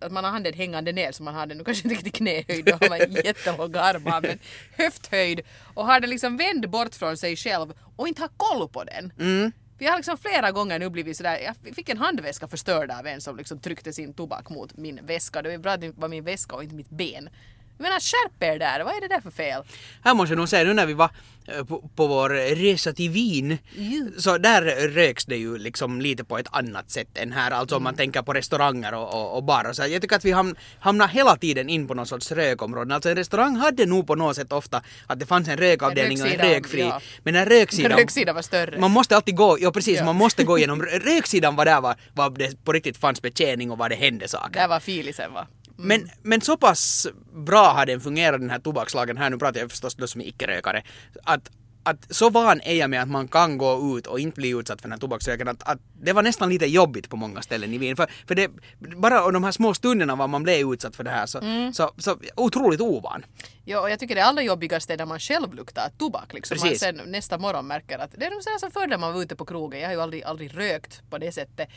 att- 0.00 0.12
man 0.12 0.24
har 0.24 0.30
handen 0.30 0.52
hängande 0.54 0.92
ner 0.92 1.12
så 1.12 1.22
man 1.22 1.34
har 1.34 1.46
den 1.46 1.58
nu 1.58 1.64
kanske 1.64 1.84
inte 1.88 1.94
riktigt 1.94 2.14
knähöjd 2.14 2.64
då 2.64 2.72
har 2.72 2.88
man 2.88 2.98
jättelånga 3.24 3.80
armar 3.80 4.20
men 4.20 4.38
höfthöjd 4.76 5.40
och 5.74 5.86
har 5.86 6.00
den 6.00 6.10
liksom 6.10 6.36
vänd 6.36 6.70
bort 6.70 6.94
från 6.94 7.16
sig 7.16 7.36
själv 7.36 7.72
och 7.96 8.08
inte 8.08 8.20
har 8.22 8.30
koll 8.36 8.68
på 8.68 8.84
den. 8.84 9.12
Mm. 9.18 9.52
Vi 9.82 9.88
har 9.88 9.96
liksom 9.96 10.18
flera 10.18 10.50
gånger 10.50 10.78
nu 10.78 10.90
blivit 10.90 11.16
sådär, 11.16 11.38
jag 11.64 11.74
fick 11.74 11.88
en 11.88 11.98
handväska 11.98 12.48
förstörd 12.48 12.90
av 12.90 13.06
en 13.06 13.20
som 13.20 13.36
liksom 13.36 13.58
tryckte 13.58 13.92
sin 13.92 14.14
tobak 14.14 14.50
mot 14.50 14.76
min 14.76 15.00
väska. 15.06 15.42
Det 15.42 15.50
var 15.50 15.58
bra 15.58 15.72
att 15.72 15.80
det 15.80 15.98
var 15.98 16.08
min 16.08 16.24
väska 16.24 16.56
och 16.56 16.62
inte 16.62 16.74
mitt 16.74 16.90
ben. 16.90 17.28
Jag 17.78 17.82
menar 17.84 18.00
skärp 18.00 18.42
er 18.42 18.58
där, 18.58 18.84
vad 18.84 18.94
är 18.96 19.00
det 19.00 19.08
där 19.08 19.20
för 19.20 19.30
fel? 19.30 19.62
Här 20.04 20.14
måste 20.14 20.32
jag 20.32 20.38
nog 20.38 20.48
säga, 20.48 20.64
nu 20.64 20.72
när 20.74 20.86
vi 20.86 20.94
var 20.94 21.10
eh, 21.48 21.64
på, 21.64 21.88
på 21.96 22.06
vår 22.06 22.28
resa 22.54 22.92
till 22.92 23.10
Wien, 23.10 23.58
Jo. 23.76 24.10
så 24.18 24.38
där 24.38 24.88
röks 24.88 25.24
det 25.24 25.36
ju 25.36 25.58
liksom 25.58 26.00
lite 26.00 26.24
på 26.24 26.38
ett 26.38 26.46
annat 26.50 26.90
sätt 26.90 27.08
än 27.18 27.32
här, 27.32 27.50
alltså 27.50 27.74
Mm. 27.74 27.80
om 27.80 27.84
man 27.84 27.94
tänker 27.94 28.22
på 28.22 28.32
restauranger 28.32 28.94
och, 28.94 29.14
och, 29.14 29.36
och 29.36 29.44
barer. 29.44 29.72
Så 29.72 29.82
jag 29.86 30.02
tycker 30.02 30.16
att 30.16 30.24
vi 30.24 30.30
ham, 30.32 30.56
hamnar 30.80 31.08
hela 31.08 31.36
tiden 31.36 31.68
in 31.68 31.86
på 31.88 31.94
någon 31.94 32.06
sorts 32.06 32.32
rökområden. 32.32 32.92
Alltså 32.92 33.10
en 33.10 33.16
restaurang 33.16 33.56
hade 33.56 33.86
nog 33.86 34.06
på 34.06 34.14
något 34.14 34.36
sätt 34.36 34.52
ofta 34.52 34.82
att 35.06 35.20
det 35.20 35.26
fanns 35.26 35.48
en 35.48 35.56
rökavdelning 35.56 36.22
och 36.22 36.28
en 36.28 36.38
rökfri. 36.38 36.80
ja. 36.80 37.00
Men 37.22 37.34
den 37.34 37.46
röksidan... 37.46 37.92
Röksidan 37.98 38.34
var 38.34 38.42
större. 38.42 38.78
Man 38.80 38.90
måste 38.90 39.16
alltid 39.16 39.36
gå, 39.36 39.56
ja 39.60 39.72
precis, 39.72 39.98
Ja. 39.98 40.04
man 40.04 40.16
måste 40.16 40.44
gå 40.44 40.58
igenom, 40.58 40.82
röksidan 40.82 41.56
var 41.56 41.64
där 41.64 41.80
var, 41.80 41.96
var 42.14 42.30
det 42.30 42.64
på 42.64 42.72
riktigt 42.72 42.96
fanns 42.96 43.22
betjäning 43.22 43.70
och 43.70 43.78
var 43.78 43.88
det 43.88 43.94
hände 43.96 44.28
saker. 44.28 44.60
Där 44.60 44.68
var 44.68 44.80
filisen 44.80 45.32
va? 45.32 45.46
Mm. 45.78 45.88
Men, 45.88 46.10
men 46.22 46.40
så 46.40 46.56
pass 46.56 47.06
bra 47.32 47.72
har 47.72 47.86
den 47.86 48.00
fungerat 48.00 48.40
den 48.40 48.50
här 48.50 48.58
tobakslagen. 48.58 49.16
Här, 49.16 49.30
nu 49.30 49.38
pratar 49.38 49.60
jag 49.60 49.70
förstås 49.70 49.94
då 49.94 50.06
som 50.06 50.20
icke-rökare, 50.20 50.82
att, 51.24 51.50
att 51.82 52.14
så 52.14 52.30
van 52.30 52.60
är 52.60 52.74
jag 52.74 52.90
med 52.90 53.02
att 53.02 53.08
man 53.08 53.28
kan 53.28 53.58
gå 53.58 53.98
ut 53.98 54.06
och 54.06 54.20
inte 54.20 54.40
bli 54.40 54.48
utsatt 54.48 54.80
för 54.80 54.88
den 54.88 54.92
här 54.92 54.98
tobaksröken 54.98 55.48
att, 55.48 55.62
att 55.62 55.78
det 56.02 56.12
var 56.12 56.22
nästan 56.22 56.48
lite 56.48 56.66
jobbigt 56.66 57.10
på 57.10 57.16
många 57.16 57.42
ställen 57.42 57.74
i 57.74 57.78
Wien. 57.78 57.96
För, 57.96 58.10
för 58.26 58.34
det, 58.34 58.50
bara 58.96 59.30
de 59.30 59.44
här 59.44 59.52
små 59.52 59.74
stunderna 59.74 60.16
var 60.16 60.28
man 60.28 60.42
blev 60.42 60.72
utsatt 60.72 60.96
för 60.96 61.04
det 61.04 61.10
här 61.10 61.26
så, 61.26 61.40
så, 61.72 61.90
så 61.98 62.16
otroligt 62.36 62.80
ovan. 62.80 63.24
Ja, 63.64 63.80
och 63.80 63.90
jag 63.90 63.98
tycker 63.98 64.14
det 64.14 64.24
allra 64.24 64.42
jobbigaste 64.42 64.92
är 64.92 64.96
när 64.96 65.06
man 65.06 65.20
själv 65.20 65.54
luktar 65.54 65.90
tobak. 65.98 66.32
Liksom. 66.32 66.56
Man 66.58 66.68
Precis. 66.68 66.80
sen 66.80 67.00
nästa 67.06 67.38
morgon 67.38 67.66
märker 67.66 67.98
att 67.98 68.10
det 68.16 68.26
är 68.26 68.30
nog 68.30 68.42
så 68.42 68.50
här 68.50 68.58
som 68.58 68.70
förr 68.70 68.86
när 68.86 68.98
man 68.98 69.14
var 69.14 69.22
ute 69.22 69.36
på 69.36 69.44
krogen. 69.44 69.80
Jag 69.80 69.88
har 69.88 69.94
ju 69.94 70.00
aldrig, 70.00 70.22
aldrig 70.22 70.56
rökt 70.56 71.02
på 71.10 71.18
det 71.18 71.32
sättet, 71.32 71.68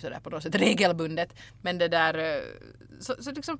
sådär 0.00 0.20
på 0.20 0.30
något 0.30 0.42
sätt 0.42 0.54
regelbundet. 0.54 1.34
Men 1.62 1.78
det 1.78 1.88
där, 1.88 2.18
eh, 2.18 2.42
så, 3.00 3.14
så 3.20 3.30
liksom, 3.30 3.58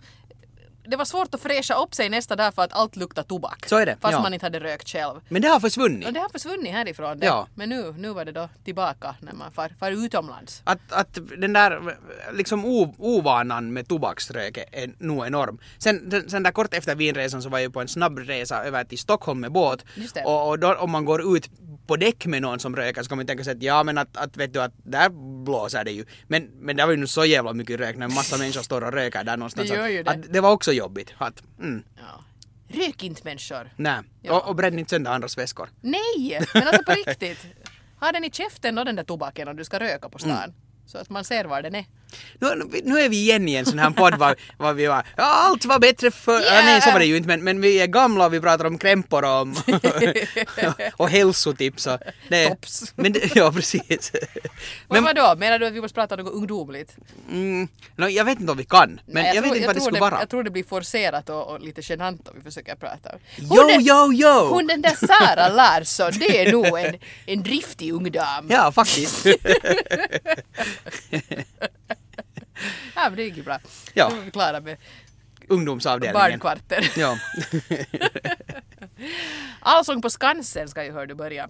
det 0.89 0.97
var 0.97 1.05
svårt 1.05 1.35
att 1.35 1.41
fräscha 1.41 1.75
upp 1.75 1.95
sig 1.95 2.09
nästa 2.09 2.37
dag 2.37 2.55
för 2.55 2.63
att 2.63 2.73
allt 2.73 2.97
luktar 2.97 3.23
tobak. 3.23 3.69
Så 3.69 3.77
är 3.77 3.87
det, 3.87 3.97
Fast 4.01 4.13
ja. 4.13 4.23
man 4.23 4.35
inte 4.35 4.47
hade 4.47 4.61
rökt 4.61 4.89
själv. 4.89 5.21
Men 5.29 5.43
det 5.43 5.49
har 5.49 5.61
försvunnit. 5.61 6.07
Och 6.07 6.13
det 6.13 6.21
har 6.21 6.29
försvunnit 6.29 6.73
härifrån. 6.73 7.19
Det. 7.19 7.27
Ja. 7.27 7.49
Men 7.55 7.69
nu, 7.69 7.95
nu 7.99 8.09
var 8.09 8.25
det 8.25 8.33
då 8.33 8.49
tillbaka 8.65 9.15
när 9.21 9.33
man 9.33 9.53
far, 9.53 9.73
far 9.81 9.91
utomlands. 9.91 10.63
Att, 10.65 10.93
att 10.93 11.19
den 11.39 11.53
där 11.53 11.97
liksom 12.33 12.65
o, 12.65 12.95
ovanan 12.99 13.73
med 13.73 13.89
tobaksrök 13.89 14.59
är 14.73 14.95
nog 14.99 15.27
enorm. 15.27 15.59
Sen, 15.79 16.11
sen, 16.11 16.31
sen 16.31 16.43
där 16.43 16.51
kort 16.51 16.75
efter 16.75 16.95
Wienresan 16.95 17.43
så 17.43 17.49
var 17.49 17.59
jag 17.59 17.73
på 17.73 17.81
en 17.81 17.89
snabb 17.89 18.19
resa 18.19 18.65
över 18.65 18.85
till 18.85 18.99
Stockholm 18.99 19.41
med 19.41 19.53
båt. 19.53 19.85
Just 19.95 20.15
det. 20.15 20.25
Och, 20.25 20.49
och 20.49 20.59
då, 20.59 20.75
om 20.75 20.91
man 20.91 21.05
går 21.05 21.37
ut 21.37 21.51
på 21.87 21.97
däck 21.97 22.27
med 22.27 22.43
någon 22.43 22.61
som 22.61 22.77
röker 22.77 23.03
så 23.03 23.09
kan 23.09 23.19
man 23.19 23.27
tänka 23.27 23.45
sig 23.45 23.53
att 23.53 23.63
ja 23.63 23.83
men 23.83 23.99
att, 23.99 24.17
att 24.17 24.37
vet 24.37 24.53
du 24.53 24.63
att 24.63 24.73
där 24.83 25.09
blåser 25.45 25.85
det 25.85 25.91
ju. 25.91 26.05
Men, 26.27 26.49
men 26.61 26.77
det 26.77 26.85
var 26.85 26.91
ju 26.91 26.97
nu 26.97 27.07
så 27.07 27.25
jävla 27.25 27.53
mycket 27.53 27.81
rök 27.81 27.97
när 27.97 28.07
en 28.07 28.15
massa 28.15 28.39
människor 28.39 28.63
står 28.63 28.85
och 28.85 28.93
röker 28.93 29.25
där 29.25 29.37
någonstans. 29.37 29.71
Det 29.71 29.77
gör 29.77 29.89
ju 29.89 30.03
det. 30.03 30.11
Att, 30.11 30.33
det 30.33 30.41
var 30.41 30.51
också 30.51 30.73
jobbigt. 30.75 31.15
Att, 31.19 31.43
mm, 31.59 31.83
Ja. 31.97 32.25
Rök 32.69 33.03
inte 33.03 33.21
människor. 33.25 33.71
nej. 33.77 34.01
Ja. 34.23 34.33
Och, 34.37 34.49
och 34.49 34.57
bränn 34.57 34.79
inte 34.79 34.91
sönder 34.91 35.11
andras 35.11 35.39
väskor. 35.39 35.69
Nej, 35.81 36.41
men 36.55 36.69
alltså 36.69 36.83
på 36.83 36.93
riktigt. 36.93 37.47
Ha 38.01 38.13
den 38.13 38.25
i 38.25 38.31
käften 38.31 38.79
och 38.79 38.85
den 38.85 38.97
där 38.97 39.05
tobaken 39.05 39.49
om 39.49 39.57
du 39.57 39.65
ska 39.65 39.81
röka 39.81 40.09
på 40.09 40.19
stan. 40.19 40.31
Mm. 40.31 40.53
Så 40.87 40.99
att 40.99 41.11
man 41.11 41.25
ser 41.25 41.45
var 41.45 41.63
den 41.63 41.75
är. 41.75 41.85
Nu, 42.39 42.81
nu 42.85 43.01
är 43.01 43.09
vi 43.09 43.17
igen 43.17 43.49
i 43.49 43.55
en 43.55 43.67
sån 43.67 43.79
här 43.79 43.91
podd 43.91 44.15
var, 44.15 44.37
var 44.57 44.73
vi 44.73 44.87
var, 44.87 45.07
ja, 45.17 45.25
allt 45.25 45.65
var 45.65 45.79
bättre 45.79 46.11
för, 46.11 46.41
ja, 46.41 46.63
nej 46.65 46.81
så 46.81 46.91
var 46.91 46.99
det 46.99 47.07
ju 47.07 47.17
inte 47.17 47.29
men, 47.29 47.45
men 47.45 47.61
vi 47.61 47.81
är 47.81 47.87
gamla 47.87 48.27
och 48.27 48.35
vi 48.35 48.41
pratar 48.41 48.65
om 48.65 48.79
krämpor 48.79 49.25
och, 49.25 49.41
om, 49.41 49.57
och 50.97 51.09
hälsotips 51.09 51.87
och 51.87 51.99
det, 52.29 52.49
Tops. 52.49 52.93
Men 52.97 53.13
det, 53.13 53.37
ja 53.37 53.53
precis. 53.53 54.13
Men 54.13 54.23
Men, 54.89 55.05
vadå, 55.05 55.35
menar 55.39 55.59
du 55.59 55.67
att 55.67 55.73
vi 55.73 55.81
måste 55.81 55.95
prata 55.95 56.17
något 56.17 56.33
ungdomligt? 56.33 56.97
mm, 57.31 57.69
no, 57.97 58.09
jag 58.09 58.25
vet 58.25 58.41
inte 58.41 58.53
om 58.53 58.59
vi 58.59 58.65
kan, 58.65 59.01
men 59.07 59.23
Nej, 59.23 59.35
jag, 59.35 59.43
vet 59.43 59.51
tror- 59.51 59.57
inte 59.57 59.67
vad 59.67 59.77
det 59.77 59.81
skulle 59.81 60.01
vara. 60.01 60.19
Jag 60.21 60.29
tror 60.29 60.43
det 60.43 60.51
blir 60.51 60.65
forcerat 60.65 61.29
och, 61.29 61.51
och 61.51 61.61
lite 61.61 61.81
genant 61.85 62.29
om 62.29 62.35
vi 62.37 62.43
försöker 62.43 62.75
prata. 62.75 63.11
Hon 63.39 63.49
Jo, 63.51 63.81
jo, 63.81 64.13
jo! 64.13 64.49
Hon 64.51 64.67
den 64.67 64.83
där 64.83 64.95
Sara 65.07 65.49
Larsson, 65.49 66.13
det 66.19 66.47
är 66.47 66.53
nog 66.53 66.79
en, 66.79 66.99
en 67.27 67.43
driftig 67.43 67.93
ungdom. 67.93 68.47
Ja, 68.49 68.73
faktiskt. 68.73 69.27
Ja, 72.95 73.03
men 73.05 73.17
det 73.17 73.23
gick 73.23 73.37
ju 73.37 73.43
bra. 73.43 73.59
Ja. 73.95 74.09
Nu 74.13 74.21
är 74.21 74.25
vi 74.25 74.31
klara 74.31 74.61
med 74.61 74.77
ungdomsavdelningen. 75.49 76.21
barnkvarter. 76.21 76.93
Ja. 76.97 77.19
Allsång 79.61 80.03
på 80.03 80.11
Skansen 80.11 80.69
ska 80.69 80.85
ju 80.85 80.93
hör 80.93 81.07
du 81.07 81.15
börja. 81.15 81.49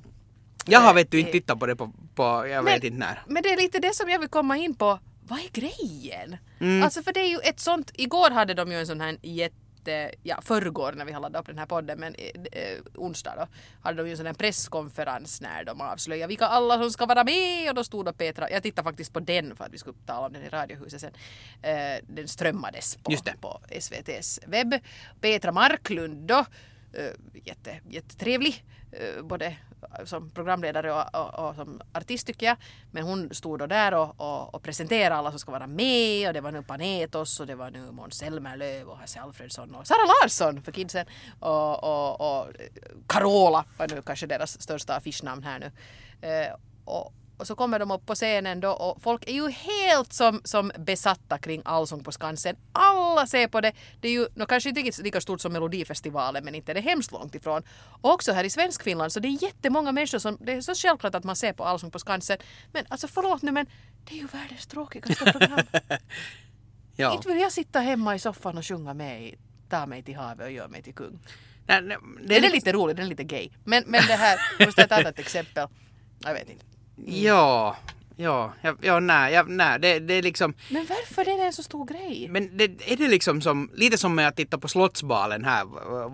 Jag 0.66 0.80
har 0.80 0.94
vet 0.94 1.10
du 1.10 1.20
inte 1.20 1.32
tittat 1.32 1.60
på 1.60 1.66
det 1.66 1.76
på, 1.76 1.92
på 2.14 2.46
jag 2.46 2.62
vet 2.62 2.84
inte 2.84 2.98
när. 2.98 3.22
Men 3.26 3.42
det 3.42 3.52
är 3.52 3.56
lite 3.56 3.78
det 3.78 3.94
som 3.94 4.08
jag 4.08 4.18
vill 4.18 4.28
komma 4.28 4.56
in 4.56 4.74
på. 4.74 4.98
Vad 5.28 5.38
är 5.38 5.48
grejen? 5.52 6.36
Mm. 6.60 6.82
Alltså 6.82 7.02
för 7.02 7.12
det 7.12 7.20
är 7.20 7.28
ju 7.28 7.38
ett 7.38 7.60
sånt, 7.60 7.90
igår 7.94 8.30
hade 8.30 8.54
de 8.54 8.72
ju 8.72 8.78
en 8.78 8.86
sån 8.86 9.00
här 9.00 9.16
jätte, 9.22 9.56
ja 10.22 10.40
förrgår 10.42 10.92
när 10.92 11.04
vi 11.04 11.12
har 11.12 11.20
laddat 11.20 11.40
upp 11.40 11.46
den 11.46 11.58
här 11.58 11.66
podden 11.66 12.00
men 12.00 12.14
eh, 12.14 12.30
eh, 12.52 12.78
onsdag 12.94 13.34
då 13.36 13.46
hade 13.82 14.02
de 14.02 14.06
ju 14.06 14.10
en 14.10 14.16
sån 14.16 14.26
här 14.26 14.32
presskonferens 14.32 15.40
när 15.40 15.64
de 15.64 15.80
avslöjade 15.80 16.28
vilka 16.28 16.46
alla 16.46 16.78
som 16.78 16.90
ska 16.90 17.06
vara 17.06 17.24
med 17.24 17.68
och 17.68 17.74
då 17.74 17.84
stod 17.84 18.04
då 18.04 18.12
Petra, 18.12 18.50
jag 18.50 18.62
tittade 18.62 18.84
faktiskt 18.84 19.12
på 19.12 19.20
den 19.20 19.56
för 19.56 19.64
att 19.64 19.72
vi 19.72 19.78
skulle 19.78 19.96
tala 20.06 20.26
om 20.26 20.32
den 20.32 20.42
i 20.42 20.48
Radiohuset 20.48 21.00
sen. 21.00 21.12
Eh, 21.62 22.04
den 22.06 22.28
strömmades 22.28 22.96
på, 22.96 23.12
på 23.40 23.60
SVTs 23.68 24.40
webb. 24.46 24.74
Petra 25.20 25.52
Marklund 25.52 26.26
då, 26.26 26.44
eh, 26.92 27.10
jätte, 27.44 27.80
jättetrevlig 27.88 28.64
eh, 28.92 29.22
både 29.22 29.56
som 30.04 30.30
programledare 30.30 30.92
och, 30.92 31.14
och, 31.14 31.48
och 31.48 31.54
som 31.54 31.80
artist 31.92 32.26
tycker 32.26 32.46
jag. 32.46 32.56
Men 32.90 33.02
hon 33.04 33.34
stod 33.34 33.58
då 33.58 33.66
där 33.66 33.94
och, 33.94 34.20
och, 34.20 34.54
och 34.54 34.62
presenterade 34.62 35.14
alla 35.14 35.30
som 35.30 35.38
ska 35.38 35.52
vara 35.52 35.66
med 35.66 36.28
och 36.28 36.34
det 36.34 36.40
var 36.40 36.52
nu 36.52 36.62
Panetos 36.62 37.40
och 37.40 37.46
det 37.46 37.54
var 37.54 37.70
nu 37.70 37.90
Måns 37.90 38.14
Zelmerlöw 38.14 38.84
och 38.90 38.98
Hasse 38.98 39.20
Alfredsson 39.20 39.74
och 39.74 39.86
Sara 39.86 40.06
Larsson 40.22 40.62
för 40.62 40.72
kidsen 40.72 41.06
och, 41.40 41.84
och, 41.84 42.40
och 42.40 42.46
Carola 43.06 43.64
var 43.78 43.88
nu 43.88 44.02
kanske 44.02 44.26
deras 44.26 44.62
största 44.62 44.94
affischnamn 44.94 45.42
här 45.42 45.58
nu. 45.58 45.70
Eh, 46.28 46.54
och, 46.84 47.12
och 47.44 47.48
så 47.48 47.54
kommer 47.54 47.78
de 47.78 47.90
upp 47.90 48.06
på 48.06 48.14
scenen 48.14 48.60
då 48.60 48.70
och 48.70 49.02
folk 49.02 49.28
är 49.28 49.32
ju 49.32 49.50
helt 49.50 50.12
som, 50.12 50.40
som 50.44 50.72
besatta 50.78 51.38
kring 51.38 51.62
Allsång 51.64 52.04
på 52.04 52.12
Skansen. 52.12 52.56
Alla 52.72 53.26
ser 53.26 53.48
på 53.48 53.60
det. 53.60 53.72
Det 54.00 54.08
är 54.08 54.12
ju 54.12 54.26
no, 54.34 54.46
kanske 54.46 54.68
inte 54.68 54.80
riktigt 54.80 55.04
lika 55.04 55.20
stort 55.20 55.40
som 55.40 55.52
Melodifestivalen 55.52 56.44
men 56.44 56.54
inte 56.54 56.72
är 56.72 56.74
det 56.74 56.80
hemskt 56.80 57.12
långt 57.12 57.34
ifrån. 57.34 57.62
Och 58.02 58.12
också 58.12 58.32
här 58.32 58.44
i 58.44 58.50
Svenskfinland 58.50 59.12
så 59.12 59.20
det 59.20 59.28
är 59.28 59.42
jättemånga 59.42 59.92
människor 59.92 60.18
som, 60.18 60.38
det 60.40 60.52
är 60.52 60.60
så 60.60 60.74
självklart 60.74 61.14
att 61.14 61.24
man 61.24 61.36
ser 61.36 61.52
på 61.52 61.64
Allsång 61.64 61.90
på 61.90 61.98
Skansen. 61.98 62.38
Men 62.72 62.84
alltså 62.88 63.08
förlåt 63.08 63.42
nu 63.42 63.52
men 63.52 63.66
det 64.04 64.14
är 64.14 64.18
ju 64.18 64.26
världens 64.26 64.66
tråkigaste 64.66 65.32
program. 65.32 65.66
Ja. 66.96 67.14
Inte 67.14 67.28
vill 67.28 67.40
jag 67.40 67.52
sitta 67.52 67.80
hemma 67.80 68.14
i 68.14 68.18
soffan 68.18 68.58
och 68.58 68.66
sjunga 68.66 68.94
med 68.94 69.22
i 69.22 69.38
Ta 69.68 69.86
mig 69.86 70.02
till 70.02 70.16
havet 70.16 70.46
och 70.46 70.52
gör 70.52 70.68
mig 70.68 70.82
till 70.82 70.94
kung. 70.94 71.18
Nej, 71.66 71.82
nej, 71.82 71.98
Det 72.26 72.36
är 72.36 72.52
lite 72.52 72.72
roligt, 72.72 72.96
den 72.96 73.06
är 73.06 73.10
lite 73.10 73.24
gay. 73.24 73.48
Men, 73.64 73.84
men 73.86 74.06
det 74.06 74.14
här, 74.14 74.38
måste 74.66 74.80
jag 74.80 74.88
ta 74.88 74.94
ett 74.94 75.00
annat 75.00 75.18
exempel? 75.18 75.68
Jag 76.24 76.34
vet 76.34 76.48
inte. 76.50 76.73
Ja, 76.96 77.76
ja, 78.16 78.52
ja, 78.62 78.74
ja 78.80 79.00
nej, 79.00 79.32
ja, 79.32 79.44
nej 79.46 79.78
det, 79.80 79.98
det 79.98 80.14
är 80.14 80.22
liksom 80.22 80.54
Men 80.70 80.86
varför 80.88 81.22
är 81.22 81.38
det 81.38 81.44
en 81.44 81.52
så 81.52 81.62
stor 81.62 81.86
grej? 81.86 82.28
Men 82.30 82.56
det, 82.56 82.64
är 82.64 82.96
det 82.96 83.08
liksom 83.08 83.40
som, 83.40 83.70
lite 83.74 83.98
som 83.98 84.14
med 84.14 84.28
att 84.28 84.36
titta 84.36 84.58
på 84.58 84.68
Slottsbalen 84.68 85.44
här 85.44 85.64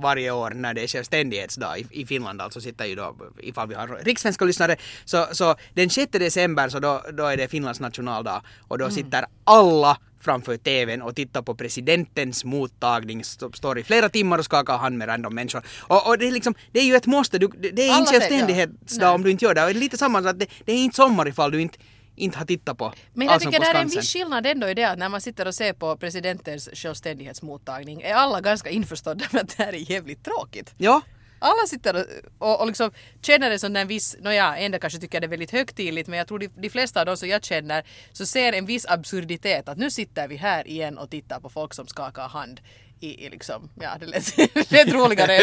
varje 0.03 0.31
år 0.31 0.51
när 0.51 0.75
det 0.75 0.83
är 0.83 0.87
självständighetsdag 0.87 1.79
i, 1.79 1.87
i 1.90 2.07
Finland, 2.07 2.40
alltså 2.40 2.61
sitter 2.61 2.85
ju 2.85 2.95
då, 2.95 3.16
ifall 3.38 3.69
vi 3.69 3.75
har 3.75 4.01
rikssvenska 4.05 4.45
lyssnare, 4.45 4.77
så, 5.05 5.27
så 5.33 5.55
den 5.75 5.90
6 5.90 6.12
december 6.12 6.69
så 6.69 6.79
då, 6.79 7.03
då 7.12 7.27
är 7.27 7.37
det 7.37 7.49
Finlands 7.49 7.81
nationaldag 7.81 8.43
och 8.69 8.79
då 8.79 8.90
sitter 8.90 9.27
alla 9.45 9.99
framför 10.20 10.56
TVn 10.56 11.02
och 11.02 11.16
tittar 11.16 11.42
på 11.42 11.54
presidentens 11.54 12.44
mottagning, 12.44 13.20
st- 13.20 13.46
står 13.54 13.78
i 13.78 13.83
flera 13.85 14.09
timmar 14.09 14.38
och 14.38 14.44
skakar 14.44 14.78
hand 14.78 14.98
med 14.98 15.09
random 15.09 15.35
människor. 15.35 15.62
Och, 15.80 16.09
och 16.09 16.18
det 16.18 16.28
är 16.28 16.33
liksom, 16.33 16.54
det 16.72 16.80
är 16.80 16.85
ju 16.85 16.94
ett 16.94 17.06
måste, 17.06 17.38
du, 17.38 17.48
det, 17.48 17.83
är 17.83 17.90
Alla 17.90 17.98
inte 17.98 18.12
självständighetsdag 18.12 19.11
om 19.12 19.22
du 19.22 19.30
inte 19.30 19.44
gör 19.44 19.54
det. 19.54 19.62
Och 19.64 19.68
det 19.68 19.78
är 19.78 19.80
lite 19.80 19.98
samma, 19.98 20.18
att 20.18 20.38
det, 20.38 20.46
det 20.64 20.72
är 20.72 20.76
inte 20.76 20.96
sommar 20.96 21.28
ifall 21.28 21.50
du 21.50 21.61
inte, 21.61 21.78
inte 22.16 22.38
har 22.38 22.46
tittat 22.46 22.78
på 22.78 22.92
Men 23.14 23.26
jag 23.26 23.40
tycker 23.40 23.61
det 23.61 23.66
är 23.66 23.74
en 23.74 23.88
viss 23.88 24.12
skillnad 24.12 24.46
ändå 24.46 24.68
i 24.68 24.74
det 24.74 24.85
att 24.85 24.98
när 24.98 25.09
man 25.09 25.20
sitter 25.20 25.46
och 25.48 25.54
ser 25.54 25.72
på 25.72 25.96
presidentens 25.96 26.68
självständighetsmottagning 26.74 28.02
är 28.02 28.14
alla 28.14 28.40
ganska 28.40 28.70
införstådda 28.70 29.24
med 29.30 29.42
att 29.42 29.56
det 29.56 29.64
här 29.64 29.72
är 29.72 29.90
jävligt 29.90 30.24
tråkigt. 30.24 30.74
Ja, 30.78 31.00
Alla 31.42 31.66
sitter 31.66 32.07
och, 32.38 32.61
och, 32.61 32.66
liksom 32.66 32.90
känner 33.22 33.50
det 33.50 33.59
som 33.59 33.76
en 33.76 33.88
viss, 33.88 34.16
nåja, 34.20 34.57
en 34.57 34.72
del 34.72 34.81
kanske 34.81 34.98
tycker 34.98 35.20
det 35.20 35.26
är 35.26 35.29
väldigt 35.29 35.50
högtidligt 35.50 36.09
men 36.09 36.18
jag 36.18 36.29
tror 36.29 36.38
de, 36.38 36.48
de 36.57 36.70
flesta 36.70 37.00
av 37.00 37.07
de 37.07 37.16
som 37.16 37.29
jag 37.29 37.44
känner 37.44 37.85
så 38.12 38.26
ser 38.26 38.53
en 38.53 38.66
viss 38.66 38.87
absurditet 38.87 39.68
att 39.68 39.79
nu 39.79 39.90
sitter 39.90 40.29
vi 40.29 40.37
här 40.37 40.68
igen 40.68 40.98
och 40.98 41.11
tittar 41.11 41.40
på 41.40 41.48
folk 41.48 41.74
som 41.74 41.87
skakar 41.87 42.29
hand 42.29 42.61
i, 43.00 43.26
i 43.26 43.31
liksom, 43.31 43.70
ja 43.81 43.90
det 44.00 44.07
lät, 44.07 44.37
lät 44.70 44.88
roligare 44.92 45.37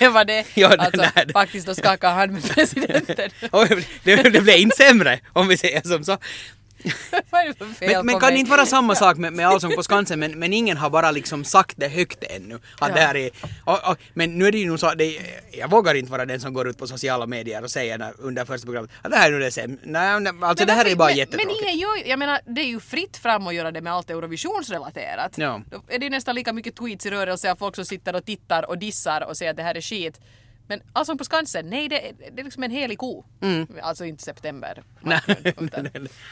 än 0.00 0.12
vad 0.12 0.26
det 0.26 0.46
Ja, 0.54 0.76
alltså, 0.78 1.02
nej, 1.14 1.26
faktiskt 1.32 1.68
att 1.68 1.76
skaka 1.76 2.08
hand 2.08 2.32
med 2.32 2.42
presidenten. 2.54 3.30
Det, 4.04 4.16
det 4.16 4.40
blev 4.40 4.56
inte 4.56 4.76
sämre 4.76 5.20
om 5.32 5.48
vi 5.48 5.56
säger 5.56 5.80
som 5.80 6.04
så. 6.04 6.18
Vad 7.30 7.40
är 7.40 7.48
det 7.48 7.54
för 7.54 7.64
fel 7.66 7.90
Men, 7.96 8.06
men 8.06 8.14
på 8.14 8.20
kan 8.20 8.26
mig? 8.28 8.34
det 8.36 8.38
inte 8.40 8.50
vara 8.50 8.66
samma 8.66 8.94
sak 8.94 9.16
med, 9.16 9.32
med 9.32 9.48
Allsång 9.48 9.74
på 9.76 9.82
Skansen 9.82 10.18
men, 10.20 10.38
men 10.38 10.52
ingen 10.52 10.76
har 10.76 10.90
bara 10.90 11.10
liksom 11.10 11.44
sagt 11.44 11.74
det 11.78 11.88
högt 11.88 12.24
ännu. 12.24 12.54
Att 12.54 12.88
Ja. 12.88 12.94
det 12.94 13.00
här 13.00 13.16
är, 13.16 13.30
och, 13.64 13.90
och, 13.90 13.96
men 14.14 14.38
nu 14.38 14.46
är 14.46 14.52
det 14.52 14.58
ju 14.58 14.66
nog 14.66 14.80
så 14.80 14.86
att 14.86 14.98
det, 14.98 15.18
jag 15.52 15.70
vågar 15.70 15.94
inte 15.94 16.12
vara 16.12 16.24
den 16.26 16.40
som 16.40 16.54
går 16.54 16.68
ut 16.68 16.78
på 16.78 16.86
sociala 16.86 17.26
medier 17.26 17.62
och 17.62 17.70
säger 17.70 17.98
när, 17.98 18.12
under 18.18 18.44
första 18.44 18.64
programmet 18.66 18.90
att 19.02 19.10
det 19.10 19.16
här 19.16 19.28
är 19.28 19.32
nu 19.32 19.38
det 19.38 19.50
sämsta. 19.50 19.86
Nej, 19.90 20.20
nej, 20.20 20.32
alltså 20.42 20.60
Men 20.62 20.66
det 20.66 20.72
här 20.72 20.76
varför- 20.76 20.90
är 20.90 20.96
bara 20.96 21.08
men, 21.08 21.16
jättetråkigt. 21.16 21.60
Men 21.62 21.68
ingen 21.68 21.78
gör 21.80 22.08
jag 22.08 22.18
menar 22.18 22.40
det 22.46 22.60
är 22.60 22.66
ju 22.66 22.80
fritt 22.80 23.16
fram 23.16 23.46
att 23.46 23.54
göra 23.54 23.70
det 23.72 23.80
med 23.80 23.92
allt 23.92 24.10
Eurovisionsrelaterat. 24.10 25.32
Ja. 25.36 25.60
Då 25.70 25.82
är 25.88 25.98
det 25.98 26.10
nästan 26.10 26.34
lika 26.34 26.52
mycket 26.52 26.76
tweets 26.76 27.06
i 27.06 27.10
rörelse 27.10 27.50
av 27.52 27.56
folk 27.56 27.74
som 27.76 27.84
sitter 27.84 28.16
och 28.16 28.24
tittar 28.24 28.68
och 28.68 28.78
dissar 28.78 29.20
och 29.28 29.36
säger 29.36 29.50
att 29.50 29.56
det 29.56 29.62
här 29.62 29.74
är 29.74 29.80
skit. 29.80 30.20
Men 30.70 30.82
Allsång 30.92 31.18
på 31.18 31.24
Skansen, 31.24 31.70
nej 31.70 31.88
det, 31.88 32.08
är- 32.08 32.14
det 32.32 32.40
är 32.40 32.44
liksom 32.44 32.62
en 32.62 32.70
helig 32.70 32.98
ko. 32.98 33.24
Alltså 33.82 34.04
inte 34.04 34.22
september. 34.22 34.82
nej, 35.00 35.20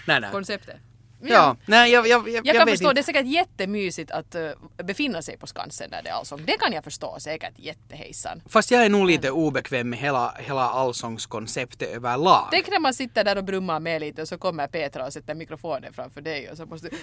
nej, 0.06 0.20
nej. 0.20 0.30
Konceptet. 0.32 0.76
Ja, 1.20 1.56
nej 1.66 1.92
jag, 1.92 2.08
jag, 2.08 2.28
jag, 2.28 2.46
Jag 2.46 2.56
kan 2.56 2.68
förstå, 2.68 2.84
inte. 2.84 2.94
det 2.94 3.00
är 3.00 3.02
säkert 3.02 3.26
jättemysigt 3.26 4.10
att 4.10 4.34
uh, 4.34 4.50
befinna 4.84 5.22
sig 5.22 5.36
på 5.38 5.46
Skansen 5.46 5.90
där 5.90 6.02
det 6.02 6.08
är 6.08 6.14
allsång. 6.14 6.42
Det 6.46 6.58
kan 6.58 6.72
jag 6.72 6.84
förstå 6.84 7.16
säkert 7.20 7.52
jättehejsan. 7.56 8.42
Fast 8.48 8.70
jag 8.70 8.84
är 8.84 8.88
nog 8.88 9.06
lite 9.06 9.30
obekväm 9.30 9.90
med 9.90 9.98
hela, 9.98 10.34
hela 10.38 10.62
allsångskonceptet 10.68 11.88
överlag. 11.88 12.48
Tänk 12.50 12.70
när 12.70 12.80
man 12.80 12.94
sitter 12.94 13.24
där 13.24 13.38
och 13.38 13.44
brummar 13.44 13.80
med 13.80 14.00
lite 14.00 14.22
och 14.22 14.28
så 14.28 14.38
kommer 14.38 14.66
Petra 14.66 15.06
och 15.06 15.12
sätter 15.12 15.34
mikrofonen 15.34 15.92
framför 15.92 16.20
dig 16.20 16.50
och 16.50 16.56
så 16.56 16.66
måste 16.66 16.88
du... 16.88 16.96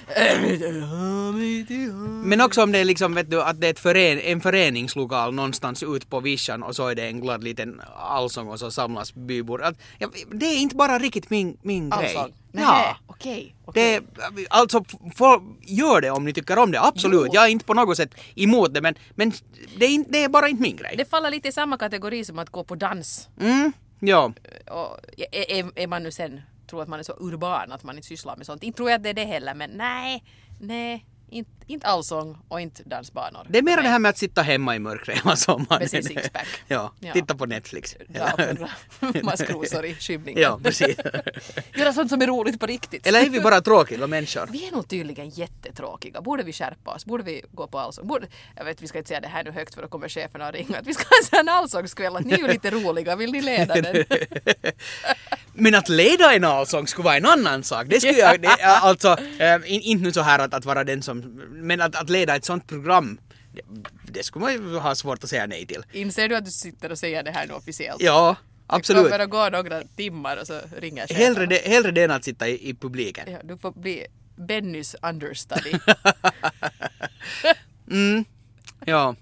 Men 2.25 2.41
också 2.41 2.63
om 2.63 2.71
det 2.71 2.79
är 2.79 2.85
liksom, 2.85 3.15
vet 3.15 3.31
du, 3.31 3.41
att 3.41 3.61
det 3.61 3.67
är 3.67 3.73
fören, 3.73 4.19
en 4.19 4.41
föreningslokal 4.41 5.33
någonstans 5.33 5.83
ut 5.83 6.09
på 6.09 6.19
vischan 6.19 6.63
och 6.63 6.75
så 6.75 6.87
är 6.87 6.95
det 6.95 7.07
en 7.07 7.21
glad 7.21 7.43
liten 7.43 7.81
allsång 7.97 8.47
och 8.47 8.59
så 8.59 8.71
samlas 8.71 9.13
bybor. 9.13 9.63
Att, 9.63 9.75
det 10.31 10.45
är 10.45 10.57
inte 10.57 10.75
bara 10.75 10.99
riktigt 10.99 11.29
min, 11.29 11.57
min 11.61 11.89
grej. 11.89 12.15
Allsång? 12.15 12.33
Nej, 12.55 12.63
Ja. 12.65 12.97
okej. 13.07 13.55
okej. 13.65 14.01
Det, 14.35 14.45
alltså, 14.49 14.83
folk, 15.15 15.43
gör 15.61 16.01
det 16.01 16.09
om 16.11 16.25
ni 16.25 16.33
tycker 16.33 16.57
om 16.57 16.71
det, 16.71 16.81
absolut. 16.81 17.25
Jo. 17.27 17.31
Jag 17.33 17.43
är 17.43 17.47
inte 17.49 17.65
på 17.65 17.73
något 17.73 17.97
sätt 17.97 18.15
emot 18.35 18.73
det 18.73 18.81
men, 18.81 18.95
men 19.15 19.31
det, 19.77 19.85
är, 19.85 19.89
inte- 19.89 20.11
det 20.11 20.23
är 20.23 20.29
bara 20.29 20.47
inte 20.49 20.61
min 20.61 20.75
grej. 20.75 20.95
Det 20.97 21.05
faller 21.09 21.31
lite 21.31 21.47
i 21.47 21.51
samma 21.51 21.77
kategori 21.77 22.25
som 22.25 22.39
att 22.39 22.49
gå 22.49 22.63
på 22.63 22.75
dans. 22.75 23.29
Mm, 23.41 23.73
ja. 23.99 24.33
Och 24.71 24.97
är, 25.31 25.51
är, 25.51 25.71
är 25.75 25.87
man 25.87 26.03
nu 26.03 26.11
sen 26.11 26.41
tror 26.69 26.81
att 26.81 26.87
man 26.87 26.99
är 26.99 27.03
så 27.03 27.13
urban 27.19 27.71
att 27.71 27.83
man 27.83 27.95
inte 27.95 28.07
sysslar 28.07 28.35
med 28.37 28.45
sånt. 28.45 28.63
Inte 28.63 28.77
tror 28.77 28.89
jag 28.89 28.97
att 28.97 29.03
det 29.03 29.09
är 29.09 29.13
det 29.13 29.25
heller 29.25 29.53
men 29.53 29.69
nej, 29.69 30.23
nej, 30.61 31.05
inte, 31.29 31.51
inte 31.67 31.87
allsång 31.87 32.37
och 32.47 32.61
inte 32.61 32.83
dansbanor. 32.83 33.45
Det 33.49 33.57
är 33.57 33.61
mer 33.61 33.77
det 33.77 33.89
här 33.89 33.99
med 33.99 34.09
att 34.09 34.17
sitta 34.17 34.41
hemma 34.41 34.75
i 34.75 34.79
mörkret 34.79 35.17
hela 35.23 35.35
sommaren. 35.35 35.79
Med 35.81 35.89
sin 35.89 36.03
sixpack. 36.03 36.47
ja, 36.67 36.91
Ja. 36.99 37.13
titta 37.13 37.35
på 37.35 37.45
Netflix. 37.45 37.95
Dra 38.07 38.31
maskrosor 39.23 39.85
i 39.85 39.95
skymningen. 39.95 40.41
ja, 40.41 40.59
precis. 40.63 40.97
Göra 41.75 41.93
sånt 41.93 42.09
som 42.09 42.21
är 42.21 42.27
roligt 42.27 42.59
på 42.59 42.65
riktigt. 42.65 43.07
Eller 43.07 43.25
är 43.25 43.29
vi 43.29 43.39
bara 43.41 43.61
tråkiga 43.61 44.07
människor? 44.07 44.49
Vi 44.51 44.67
är 44.67 44.71
nog 44.71 44.87
tydligen 44.87 45.29
jättetråkiga. 45.29 46.21
Borde 46.21 46.43
vi 46.43 46.53
skärpa 46.53 46.91
oss? 46.93 47.05
Borde 47.05 47.23
vi 47.23 47.43
gå 47.51 47.67
på 47.67 47.79
allsång? 47.79 48.07
Borde, 48.07 48.27
jag 48.55 48.65
vet, 48.65 48.81
vi 48.81 48.87
ska 48.87 48.97
inte 48.97 49.07
säga 49.07 49.19
det 49.21 49.27
här 49.27 49.43
nu 49.43 49.51
högt 49.51 49.75
för 49.75 49.81
då 49.81 49.87
kommer 49.87 50.09
cheferna 50.09 50.47
att 50.47 50.55
ringa. 50.55 50.77
Att 50.79 50.87
vi 50.87 50.93
ska 50.93 51.03
ha 51.31 51.39
en 51.39 51.49
allsångskväll. 51.49 52.15
Att 52.15 52.25
ni 52.25 52.33
är 52.33 52.37
ju 52.37 52.47
lite 52.47 52.71
roliga. 52.71 53.15
Vill 53.15 53.31
ni 53.31 53.41
leda 53.41 53.81
den? 53.81 54.05
Men 55.53 55.75
att 55.75 55.89
leda 55.89 56.33
en 56.33 56.43
allsång 56.43 56.87
skulle 56.87 57.05
vara 57.05 57.17
en 57.17 57.25
annan 57.25 57.63
sak. 57.63 57.87
Det 57.89 57.99
skulle 57.99 58.19
jag, 58.19 58.41
det, 58.41 58.47
alltså, 58.63 59.17
äh, 59.39 59.55
in, 59.65 59.81
inte 59.81 60.03
nu 60.03 60.11
så 60.11 60.21
här 60.21 60.39
att, 60.39 60.53
att 60.53 60.65
vara 60.65 60.83
den 60.83 61.01
som, 61.01 61.41
men 61.55 61.81
att, 61.81 61.95
att 61.95 62.09
leda 62.09 62.35
ett 62.35 62.45
sånt 62.45 62.67
program, 62.67 63.17
det, 63.53 63.61
det 64.11 64.23
skulle 64.23 64.45
man 64.45 64.53
ju 64.53 64.77
ha 64.77 64.95
svårt 64.95 65.23
att 65.23 65.29
säga 65.29 65.45
nej 65.47 65.65
till. 65.65 65.83
Inser 65.91 66.29
du 66.29 66.35
att 66.35 66.45
du 66.45 66.51
sitter 66.51 66.91
och 66.91 66.97
säger 66.99 67.23
det 67.23 67.31
här 67.31 67.47
nu 67.47 67.53
officiellt? 67.53 68.01
Ja, 68.01 68.35
Det 68.67 68.73
absolut. 68.75 69.03
kommer 69.03 69.19
att 69.19 69.29
gå 69.29 69.49
några 69.49 69.83
timmar 69.95 70.37
och 70.37 70.47
så 70.47 70.61
ringer 70.77 71.07
cheferna. 71.07 71.25
Hellre 71.25 71.45
det, 71.45 71.67
hellre 71.67 71.91
det 71.91 72.03
än 72.03 72.11
att 72.11 72.23
sitta 72.23 72.47
i, 72.47 72.69
i 72.69 72.73
publiken. 72.73 73.31
Ja, 73.31 73.37
du 73.43 73.57
får 73.57 73.71
bli 73.71 74.05
Bennys 74.35 74.95
understudy. 75.01 75.71
Ja. 78.85 79.15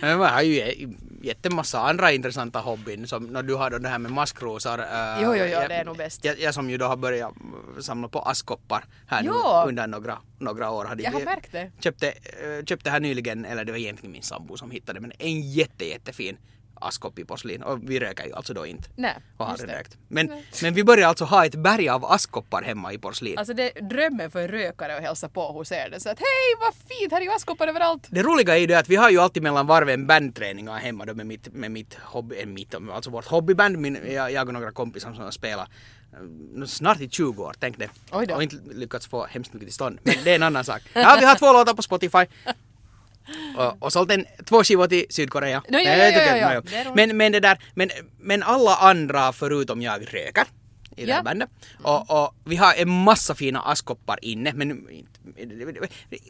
Men 0.00 0.10
Jag 0.10 0.18
har 0.28 0.42
ju 0.42 0.88
jättemassa 1.24 1.80
andra 1.80 2.12
intressanta 2.12 2.58
hobbyn 2.58 3.06
som 3.08 3.24
när 3.24 3.42
du 3.42 3.54
har 3.54 3.70
då 3.70 3.78
det 3.78 3.88
här 3.88 3.98
med 3.98 4.12
maskrosar. 4.12 4.78
äh, 4.78 5.22
Jo, 5.22 5.28
jo, 5.28 5.34
jo, 5.36 5.44
jag, 5.44 5.68
det 5.68 5.74
är 5.74 5.84
nog 5.84 5.96
bäst. 5.96 6.24
Jag, 6.24 6.40
jag 6.40 6.54
som 6.54 6.70
ju 6.70 6.76
då 6.78 6.84
har 6.86 6.96
börjat 6.96 7.32
mm, 7.40 7.82
samla 7.82 8.08
på 8.08 8.20
askkoppar 8.20 8.84
här 9.06 9.22
nu 9.22 9.28
Jo. 9.28 9.68
under 9.68 9.86
några, 9.86 10.18
några 10.38 10.70
år. 10.70 10.84
Hade 10.84 11.02
Jag 11.02 11.10
har 11.12 11.20
märkt 11.20 11.52
det. 11.52 11.70
Köpte, 11.80 12.08
äh, 12.10 12.64
köpte 12.64 12.90
här 12.90 13.00
nyligen, 13.00 13.44
eller 13.44 13.64
det 13.64 13.72
var 13.72 13.78
egentligen 13.78 14.12
min 14.12 14.22
sambo 14.22 14.56
som 14.56 14.70
hittade 14.70 15.00
men 15.00 15.12
en 15.18 15.40
jätte 15.52 15.84
jättefin 15.84 16.36
askkopp 16.80 17.26
porslin 17.26 17.62
och 17.62 17.90
vi 17.90 18.00
röker 18.00 18.26
ju 18.26 18.32
alltså 18.32 18.54
då 18.54 18.66
inte. 18.66 18.88
Nej, 18.96 19.14
och 19.36 19.46
har 19.46 19.56
rökt. 19.56 19.96
Men, 20.08 20.32
men 20.62 20.74
vi 20.74 20.84
börjar 20.84 21.08
alltså 21.08 21.24
ha 21.24 21.46
ett 21.46 21.54
berg 21.54 21.88
av 21.88 22.04
askkoppar 22.04 22.62
hemma 22.62 22.92
i 22.92 22.98
porslin. 22.98 23.38
Alltså 23.38 23.54
det 23.54 23.78
är 23.78 23.82
drömmen 23.82 24.30
för 24.30 24.40
en 24.40 24.48
rökare 24.48 24.96
att 24.96 25.02
hälsa 25.02 25.28
på 25.28 25.52
hos 25.52 25.72
er. 25.72 25.88
Det 25.90 26.00
så 26.00 26.08
att 26.10 26.18
hej 26.18 26.54
vad 26.60 26.74
fint, 26.74 27.12
här 27.12 27.20
är 27.20 27.24
ju 27.24 27.30
askkoppar 27.30 27.68
överallt. 27.68 28.06
Det 28.10 28.22
roliga 28.22 28.56
är 28.56 28.60
ju 28.60 28.66
det 28.66 28.78
att 28.78 28.88
vi 28.88 28.96
har 28.96 29.10
ju 29.10 29.18
alltid 29.18 29.42
mellan 29.42 29.66
varven 29.66 30.06
bandträningar 30.06 30.78
hemma 30.78 31.04
då 31.04 31.14
med 31.14 31.26
mitt, 31.26 31.52
med 31.52 31.70
mitt 31.70 31.94
hobby, 31.94 32.40
eh, 32.40 32.46
mitt, 32.46 32.74
alltså 32.74 33.10
vårt 33.10 33.26
hobbyband, 33.26 33.78
min, 33.78 33.98
jag, 34.12 34.32
jag 34.32 34.48
och 34.48 34.54
några 34.54 34.72
kompisar 34.72 35.12
som 35.14 35.24
har 35.24 35.30
spelat 35.30 35.68
eh, 36.12 36.66
snart 36.66 37.00
i 37.00 37.08
20 37.08 37.42
år, 37.42 37.54
tänk 37.58 37.78
det. 37.78 37.88
Och 38.10 38.42
inte 38.42 38.56
lyckats 38.72 39.06
få 39.06 39.26
hemskt 39.26 39.52
mycket 39.52 39.68
till 39.68 39.74
stånd. 39.74 39.98
Men 40.02 40.14
det 40.24 40.30
är 40.30 40.34
en 40.34 40.42
annan 40.42 40.64
sak. 40.64 40.82
Ja, 40.92 41.16
vi 41.20 41.26
har 41.26 41.34
två 41.38 41.52
låtar 41.52 41.74
på 41.74 41.82
Spotify. 41.82 42.26
Och, 43.56 43.82
och 43.82 43.92
sålt 43.92 44.10
en, 44.10 44.26
två 44.44 44.64
skivor 44.64 44.86
till 44.86 45.06
Sydkorea. 45.10 45.62
No, 45.68 45.78
ja. 45.78 45.78
no, 45.78 46.60
Det 46.70 46.76
är 46.76 46.84
roligt. 46.84 46.94
Men, 46.94 47.16
men 47.16 47.32
det 47.32 47.40
där, 47.40 47.58
men, 47.74 47.90
men 48.20 48.42
alla 48.42 48.76
andra 48.76 49.32
förutom 49.32 49.82
jag 49.82 50.14
röker 50.14 50.44
i 50.96 51.04
det 51.04 51.10
Ja. 51.10 51.14
här 51.16 51.22
bandet. 51.22 51.50
Och, 51.82 52.24
och 52.24 52.34
vi 52.44 52.56
har 52.56 52.74
en 52.74 52.88
massa 52.90 53.34
fina 53.34 53.60
askkoppar 53.60 54.18
inne 54.22 54.52
men 54.54 54.86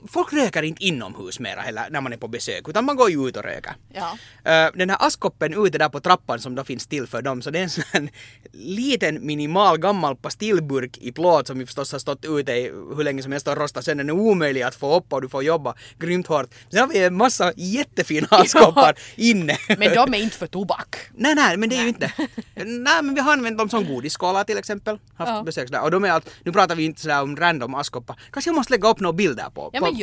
folk 0.09 0.33
röker 0.33 0.62
inte 0.62 0.85
inomhus 0.85 1.40
mera 1.40 1.61
heller 1.61 1.87
när 1.90 2.00
man 2.00 2.12
är 2.12 2.16
på 2.16 2.28
besök 2.28 2.68
utan 2.68 2.85
man 2.85 2.96
går 2.96 3.11
ju 3.11 3.28
ut 3.28 3.37
och 3.37 3.42
röker. 3.42 3.72
Ja. 3.92 4.18
Eh, 4.52 4.70
den 4.74 4.90
här 4.90 5.07
askkoppen 5.07 5.66
ute 5.66 5.78
där 5.78 5.88
på 5.88 6.00
trappan 6.00 6.38
som 6.40 6.54
då 6.54 6.64
finns 6.64 6.87
till 6.87 7.07
för 7.07 7.22
dem 7.22 7.42
så 7.42 7.50
det 7.50 7.59
är 7.59 7.62
en 7.62 7.70
sån 7.70 7.85
här 7.92 8.09
liten 8.52 9.26
minimal 9.26 9.78
gammal 9.78 10.16
pastillburk 10.16 10.98
i 10.98 11.12
plåt 11.12 11.46
som 11.46 11.59
vi 11.59 11.66
förstås 11.66 11.92
har 11.92 11.98
stått 11.98 12.24
ute 12.24 12.52
i 12.52 12.62
hur 12.96 13.04
länge 13.04 13.22
som 13.22 13.33
helst 13.33 13.48
och 13.48 13.57
rostat 13.57 13.85
sen 13.85 13.96
den 13.96 14.09
är 14.09 14.12
omöjlig 14.12 14.62
att 14.62 14.74
få 14.74 14.96
upp 14.96 15.12
och 15.12 15.22
du 15.22 15.28
får 15.28 15.42
jobba 15.42 15.74
grymt 15.98 16.26
hårt. 16.26 16.46
Sen 16.70 16.80
har 16.80 16.88
vi 16.88 17.04
en 17.04 17.16
massa 17.16 17.52
jättefina 17.57 18.26
askkoppar 18.30 18.94
inne. 19.16 19.57
Men 19.68 19.94
de 19.94 20.14
är 20.14 20.18
inte 20.18 20.37
för 20.37 20.46
tobak. 20.46 20.96
Nej, 21.14 21.35
nej, 21.35 21.57
men 21.57 21.68
det 21.68 21.76
är 21.76 21.83
ju 21.83 21.88
inte. 21.88 22.12
nej, 22.54 23.02
men 23.02 23.14
vi 23.14 23.20
har 23.20 23.33
använt 23.33 23.59
dem 23.59 23.68
som 23.68 23.85
godisskålar 23.85 24.44
till 24.44 24.59
exempel. 24.59 24.98
Haft 25.16 25.30
Ja. 25.30 25.42
besök 25.42 25.70
där. 25.70 25.83
Och 25.83 25.90
de 25.90 26.04
är 26.04 26.11
allt, 26.11 26.30
nu 26.44 26.52
pratar 26.52 26.74
vi 26.74 26.85
inte 26.85 27.00
sådär 27.00 27.22
om 27.22 27.37
random 27.37 27.74
askkoppar. 27.74 28.16
Kanske 28.30 28.48
jag 28.50 28.54
måste 28.57 28.72
lägga 28.72 28.83
upp 28.90 29.00
några 29.00 29.12
bilder 29.12 29.50
på, 29.54 29.70
Ja 29.72 29.80
på, 29.80 29.86
på 29.86 29.92
det. 29.92 29.98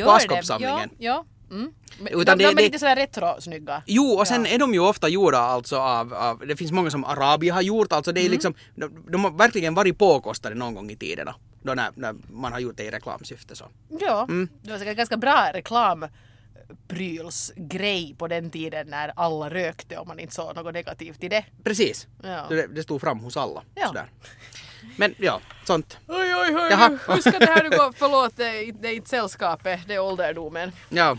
Ja, 0.64 0.84
ja. 0.98 1.24
Mm. 1.50 1.72
Utan 2.10 2.38
de, 2.38 2.44
det- 2.44 2.50
de 2.50 2.58
är 2.58 2.62
lite 2.66 2.78
sådär 2.78 2.96
retro-snygga. 2.96 3.82
Jo, 3.86 4.04
och 4.04 4.26
sen 4.28 4.44
Ja. 4.44 4.50
är 4.50 4.58
de 4.58 4.74
ju 4.74 4.80
ofta 4.80 5.08
gjorda 5.08 5.38
alltså 5.38 5.76
av, 5.76 6.14
av, 6.14 6.42
det 6.46 6.56
finns 6.56 6.72
många 6.72 6.90
som 6.90 7.04
Arabia 7.04 7.54
har 7.54 7.62
gjort, 7.62 7.92
alltså 7.92 8.12
det 8.12 8.20
Mm. 8.20 8.30
är 8.30 8.32
liksom, 8.32 8.54
de, 8.74 9.06
de 9.12 9.24
har 9.24 9.30
verkligen 9.30 9.74
varit 9.74 9.98
påkostade 9.98 10.54
någon 10.54 10.74
gång 10.74 10.90
i 10.90 10.96
tiden 10.96 11.26
då. 11.26 11.34
Då 11.62 11.74
när, 11.74 11.90
när 11.94 12.14
man 12.30 12.52
har 12.52 12.60
gjort 12.60 12.76
det 12.76 12.84
i 12.84 12.90
reklamsyfte 12.90 13.56
så. 13.56 13.64
Ja, 14.00 14.22
Mm. 14.28 14.48
det 14.62 14.70
var 14.70 14.78
säkert 14.78 14.96
ganska 14.96 15.16
bra 15.16 15.50
reklamprylsgrej 15.54 18.14
på 18.18 18.28
den 18.28 18.50
tiden 18.50 18.86
när 18.88 19.12
alla 19.16 19.50
rökte 19.50 19.98
och 19.98 20.06
man 20.06 20.18
inte 20.18 20.34
såg 20.34 20.56
något 20.56 20.74
negativt 20.74 21.24
i 21.24 21.28
det. 21.28 21.44
Precis. 21.64 22.06
Ja. 22.22 22.46
Det, 22.48 22.66
det 22.66 22.82
stod 22.82 23.00
fram 23.00 23.18
hos 23.18 23.36
alla. 23.36 23.62
Ja. 23.74 23.86
Sådär. 23.86 24.06
Men 24.96 25.14
ja, 25.18 25.40
sånt. 25.64 25.98
Oj, 26.08 26.16
oj, 26.34 26.56
oj, 26.56 26.68
Jaha. 26.70 26.98
hur 27.08 27.20
ska 27.20 27.38
det 27.38 27.46
här 27.46 27.62
nu 27.62 27.76
gå? 27.76 27.92
Förlåt, 27.96 28.36
det 28.36 28.44
är, 28.88 28.94
inte 28.94 29.08
sällskapet, 29.08 29.80
det 29.86 29.94
är 29.94 29.98
ålderdomen. 30.00 30.72
Ja. 30.88 31.16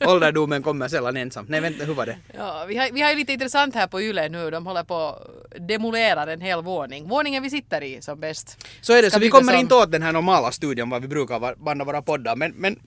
Ålderdomen 0.06 0.62
kommer 0.62 0.88
sällan 0.88 1.16
ensam. 1.16 1.46
Nej 1.48 1.60
vänta, 1.60 1.84
hur 1.84 1.94
var 1.94 2.06
det? 2.06 2.18
Ja, 2.36 2.64
vi, 2.68 2.76
har, 2.76 2.88
vi 2.92 3.02
har 3.02 3.10
ju 3.10 3.16
lite 3.16 3.32
intressant 3.32 3.74
här 3.74 3.86
på 3.86 4.00
Yle 4.02 4.28
nu, 4.28 4.50
de 4.50 4.66
håller 4.66 4.84
på 4.84 4.96
att 4.96 5.68
demolera 5.68 6.32
en 6.32 6.40
hel 6.40 6.62
våning. 6.62 7.08
Våningen 7.08 7.42
vi 7.42 7.50
sitter 7.50 7.82
i 7.82 8.02
som 8.02 8.20
bäst. 8.20 8.66
Så 8.80 8.92
är 8.92 9.02
det, 9.02 9.10
Ska 9.10 9.16
så 9.16 9.20
vi 9.20 9.30
kommer 9.30 9.54
om. 9.54 9.60
inte 9.60 9.74
åt 9.74 9.92
den 9.92 10.02
här 10.02 10.12
normala 10.12 10.52
studion 10.52 10.90
var 10.90 11.00
vi 11.00 11.08
brukar 11.08 11.54
banda 11.64 11.84
våra 11.84 12.02
poddar, 12.02 12.36
men, 12.36 12.52
men 12.52 12.78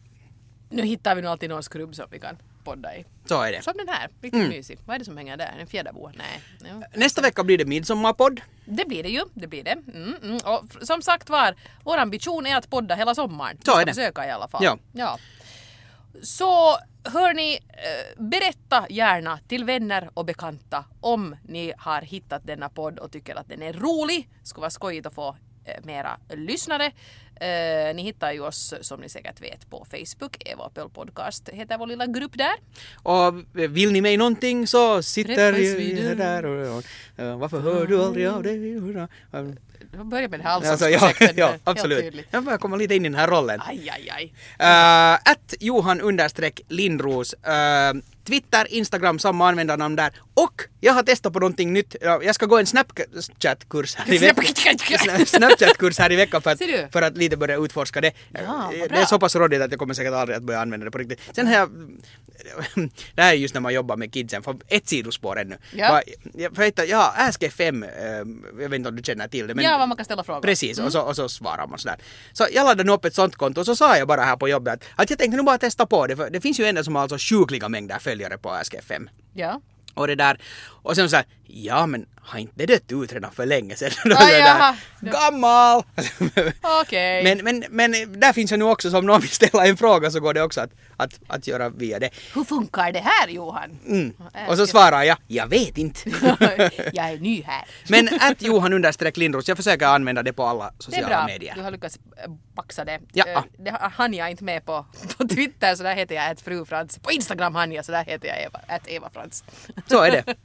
Nu 0.69 0.81
hittar 0.83 1.15
vi 1.15 1.21
nog 1.21 1.31
alltid 1.31 1.49
någon 1.49 1.63
skrubb 1.63 1.95
som 1.95 2.05
vi 2.11 2.19
kan 2.19 2.37
podda 2.61 2.95
i. 2.95 3.05
så 3.25 3.41
är 3.41 3.51
det. 3.51 3.61
Som 3.61 3.73
den 3.77 3.87
här, 3.87 4.09
riktigt 4.21 4.49
mysig. 4.49 4.79
Vad 4.85 4.95
är 4.95 4.99
det 4.99 5.05
som 5.05 5.17
hänger 5.17 5.37
där? 5.37 5.55
En 5.59 5.67
fjäderbo? 5.67 6.11
Nej. 6.15 6.41
Ja. 6.59 6.87
Nästa 6.99 7.21
vecka 7.21 7.43
blir 7.43 7.57
det 7.57 7.65
midsommarpodd. 7.65 8.41
Det 8.65 8.85
blir 8.85 9.03
det 9.03 9.09
ju, 9.09 9.21
det 9.33 9.47
blir 9.47 9.63
det. 9.63 9.77
Mm, 9.93 10.15
mm. 10.23 10.37
Och 10.37 10.63
som 10.81 11.01
sagt 11.01 11.29
var, 11.29 11.55
vår 11.83 11.97
ambition 11.97 12.45
är 12.45 12.55
att 12.55 12.69
podda 12.69 12.95
hela 12.95 13.15
sommaren. 13.15 13.57
Så 13.65 13.79
är 13.79 13.85
det. 13.85 13.93
försöka 13.93 14.27
i 14.27 14.31
alla 14.31 14.47
fall. 14.47 14.63
Ja. 14.63 14.77
ja. 14.93 15.17
Så 16.23 16.77
hörni, 17.03 17.59
eh, 17.69 18.23
berätta 18.23 18.85
gärna 18.89 19.39
till 19.47 19.63
vänner 19.63 20.09
och 20.13 20.25
bekanta 20.25 20.85
om 21.01 21.35
ni 21.47 21.73
har 21.77 22.01
hittat 22.01 22.47
denna 22.47 22.69
podd 22.69 22.99
och 22.99 23.11
tycker 23.11 23.35
att 23.35 23.49
den 23.49 23.61
är 23.61 23.73
rolig. 23.73 24.29
Skulle 24.43 24.61
vara 24.61 24.69
skojigt 24.69 25.07
att 25.07 25.13
få 25.13 25.35
mera 25.83 26.17
lyssnare. 26.29 26.91
Eh, 27.41 27.95
ni 27.95 28.03
hittar 28.03 28.31
ju 28.31 28.39
oss 28.39 28.73
som 28.81 28.99
ni 29.01 29.09
säkert 29.09 29.41
vet 29.41 29.69
på 29.69 29.85
Facebook. 29.91 30.37
Eva 30.45 30.69
Pöl 30.69 30.89
Podcast 30.89 31.49
heter 31.49 31.77
vår 31.77 31.87
lilla 31.87 32.05
grupp 32.05 32.37
där. 32.37 32.53
Och 32.93 33.33
vill 33.53 33.91
ni 33.91 34.01
mig 34.01 34.17
någonting 34.17 34.67
så 34.67 35.03
sitter 35.03 35.53
vi 35.53 36.15
där. 36.15 36.45
och, 36.45 36.77
och, 36.77 36.83
och 37.33 37.39
varför 37.39 37.59
hör 37.59 37.87
du 37.87 38.03
aldrig 38.03 38.27
av 38.27 38.43
dig? 38.43 38.77
Jag 39.93 40.05
börjar 40.05 40.29
med 40.29 40.39
det 40.39 40.43
här 40.43 40.55
Alltså, 40.55 40.89
ja, 40.89 40.95
allsångsprojektet. 40.95 41.37
ja, 41.37 41.53
absolut. 41.63 42.25
Jag 42.31 42.43
börjar 42.43 42.57
komma 42.57 42.75
lite 42.75 42.95
in 42.95 43.05
i 43.05 43.09
den 43.09 43.19
här 43.19 43.27
rollen. 43.27 43.61
Aj, 43.67 43.89
aj, 43.89 44.09
aj. 44.09 44.25
Uh, 44.25 45.31
att 45.31 45.53
Johan 45.59 46.01
understreck 46.01 46.61
Lindros. 46.67 47.33
Uh, 47.33 48.01
Twitter, 48.25 48.73
Instagram, 48.73 49.19
samma 49.19 49.49
användarnamn 49.49 49.95
där. 49.95 50.11
Och 50.33 50.61
jag 50.79 50.93
har 50.93 51.03
testat 51.03 51.33
på 51.33 51.39
någonting 51.39 51.73
nytt. 51.73 51.95
Ja, 52.01 52.23
Jag 52.23 52.35
ska 52.35 52.45
gå 52.45 52.57
en 52.57 52.65
Snapchat-kurs 52.65 53.95
här 53.95 54.13
i 54.13 54.17
veckan. 54.17 54.43
Snapchat- 54.45 55.25
Snapchat-kurs 55.25 55.99
här 55.99 56.11
i 56.11 56.15
veckan 56.15 56.41
för 56.41 56.51
att, 56.51 56.61
för 56.91 57.01
att 57.01 57.17
lite 57.17 57.37
börja 57.37 57.57
utforska 57.57 58.01
det. 58.01 58.11
Ja, 58.33 58.71
det 58.89 58.95
är 58.95 59.05
så 59.05 59.19
pass 59.19 59.35
rådigt 59.35 59.61
att 59.61 59.71
jag 59.71 59.79
kommer 59.79 59.93
säkert 59.93 60.13
aldrig 60.13 60.37
att 60.37 60.43
börja 60.43 60.59
använda 60.61 60.83
det 60.85 60.91
på 60.91 60.97
riktigt. 60.97 61.19
Sen 61.35 61.47
har 61.47 61.53
jag... 61.53 61.69
Det 63.15 63.21
här 63.21 63.31
är 63.31 63.35
just 63.37 63.53
när 63.53 63.61
man 63.61 63.73
jobbar 63.73 63.97
med 63.97 64.13
kidsen, 64.13 64.43
för 64.43 64.55
ett 64.67 64.87
sidospår 64.89 65.39
ännu. 65.39 65.57
Ja. 65.75 66.01
Jag, 66.33 66.55
för 66.55 66.63
att, 66.67 66.87
ja, 66.89 67.13
Ask 67.17 67.43
FM, 67.43 67.83
eh, 67.83 67.89
jag 68.61 68.69
vet 68.69 68.73
inte 68.73 68.89
om 68.89 68.95
du 68.95 69.03
känner 69.03 69.27
till 69.27 69.47
det. 69.47 69.55
Men 69.55 69.65
Ja, 69.65 69.77
vad 69.77 69.87
man 69.87 69.97
kan 69.97 70.05
ställa 70.05 70.23
frågor. 70.23 70.41
Precis, 70.41 70.79
och, 70.79 70.91
så, 70.91 71.01
och 71.01 71.15
så 71.15 71.29
svarar 71.29 71.67
man 71.67 71.79
sådär. 71.79 71.97
Så 72.33 72.47
jag 72.53 72.63
laddade 72.63 72.83
nu 72.83 72.91
upp 72.91 73.05
ett 73.05 73.15
sånt 73.15 73.35
konto 73.35 73.59
och 73.59 73.65
så 73.65 73.75
sa 73.75 73.97
jag 73.97 74.07
bara 74.07 74.21
här 74.21 74.35
på 74.37 74.49
jobbet 74.49 74.73
att, 74.73 74.83
att 74.95 75.09
jag 75.09 75.19
tänkte 75.19 75.37
nu 75.37 75.43
bara 75.43 75.57
testa 75.57 75.85
på 75.85 76.07
det 76.07 76.15
för 76.15 76.29
det 76.29 76.41
finns 76.41 76.59
ju 76.59 76.65
ändå 76.65 76.83
som 76.83 76.95
har 76.95 77.01
alltså 77.01 77.17
sjukliga 77.19 77.69
mängder 77.69 77.99
följare 78.11 78.37
på 78.37 78.49
AskFM. 78.51 79.09
Ja. 79.33 79.61
Och 79.93 80.07
det 80.07 80.15
där, 80.15 80.37
och 80.83 80.95
sen 80.95 81.09
så 81.09 81.15
här, 81.15 81.25
ja 81.47 81.85
men 81.85 82.05
har 82.23 82.39
inte 82.39 82.53
det 82.55 82.65
dött 82.65 83.03
ut 83.03 83.13
redan 83.13 83.31
för 83.31 83.45
länge 83.45 83.75
sedan? 83.75 83.91
Ah, 84.17 84.29
jaha. 84.29 84.75
Gammal! 85.01 85.83
Okej. 86.81 87.23
men, 87.23 87.37
men, 87.37 87.65
men 87.69 88.19
där 88.19 88.33
finns 88.33 88.51
ju 88.51 88.57
nu 88.57 88.65
också, 88.65 88.89
som 88.91 89.05
någon 89.05 89.21
vill 89.21 89.29
ställa 89.29 89.65
en 89.67 89.77
fråga 89.77 90.11
så 90.11 90.19
går 90.19 90.33
det 90.33 90.41
också 90.41 90.61
att, 90.61 90.69
att, 90.97 91.19
att 91.27 91.47
göra 91.47 91.69
via 91.69 91.99
det. 91.99 92.09
Hur 92.33 92.43
funkar 92.43 92.91
det 92.91 92.99
här 92.99 93.27
Johan? 93.27 93.79
Mm. 93.87 94.13
Äh, 94.33 94.49
Och 94.49 94.57
så 94.57 94.67
svarar 94.67 95.03
jag, 95.03 95.17
jag 95.27 95.47
vet 95.47 95.77
inte. 95.77 96.09
jag 96.93 97.09
är 97.09 97.17
ny 97.17 97.43
här. 97.43 97.65
men 97.89 98.09
att 98.21 98.41
Johan 98.41 98.73
understreck 98.73 99.17
Lindros, 99.17 99.47
jag 99.47 99.57
försöker 99.57 99.85
använda 99.87 100.23
det 100.23 100.33
på 100.33 100.43
alla 100.45 100.65
Det 100.65 100.73
är 100.79 100.83
sociala 100.83 101.07
bra. 101.07 101.25
medier. 101.27 101.55
Du 101.55 101.61
har 101.61 101.71
lyckats 101.71 101.99
äh, 102.25 102.31
baxa 102.55 102.85
det. 102.85 102.99
Ja. 103.13 103.25
Eh, 103.27 103.43
Det 103.59 103.71
hann 103.93 104.13
jag 104.13 104.31
inte 104.31 104.43
med 104.43 104.65
på, 104.65 104.85
på 105.17 105.27
Twitter 105.27 105.75
så 105.75 105.83
där 105.83 105.95
heter 105.95 106.15
jag 106.15 106.31
ett 106.31 106.41
fru 106.41 106.65
Frans. 106.65 106.99
På 106.99 107.11
Instagram 107.11 107.55
hann 107.55 107.71
jag 107.71 107.85
så 107.85 107.91
där 107.91 108.05
heter 108.05 108.27
jag 108.27 108.41
Eva, 108.43 108.59
att 108.67 108.87
Eva 108.87 109.09
Frans. 109.13 109.43
Så 109.89 110.01
är 110.01 110.11
det. 110.11 110.35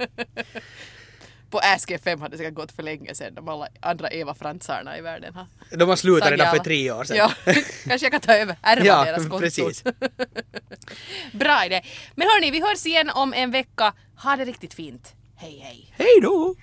På 1.50 1.58
Ask.fm 1.58 2.20
hade 2.20 2.36
säkert 2.36 2.54
gått 2.54 2.72
för 2.72 2.82
länge 2.82 3.14
sedan. 3.14 3.34
De 3.34 3.48
alla 3.48 3.68
andra 3.80 4.10
Eva 4.10 4.34
Fransarna 4.34 4.98
i 4.98 5.00
världen 5.00 5.34
har 5.34 5.46
De 5.76 5.88
har 5.88 5.96
slutat 5.96 6.30
redan 6.30 6.56
för 6.56 6.64
tre 6.64 6.90
år 6.90 7.04
sedan. 7.04 7.16
Ja, 7.16 7.32
kanske 7.84 8.04
jag 8.06 8.12
kan 8.12 8.20
ta 8.20 8.32
över, 8.34 8.56
ärva 8.62 8.84
Ja, 8.86 9.04
deras 9.04 9.22
konton. 9.22 9.40
precis. 9.40 9.84
Bra 11.32 11.66
idé. 11.66 11.82
Men 12.14 12.28
hörni, 12.28 12.50
vi 12.50 12.60
hörs 12.60 12.86
igen 12.86 13.10
om 13.10 13.32
en 13.34 13.50
vecka. 13.50 13.92
Ha 14.22 14.36
det 14.36 14.44
riktigt 14.44 14.74
fint. 14.74 15.12
Hej 15.36 15.58
hej. 15.64 15.92
Hej 15.96 16.20
då! 16.22 16.54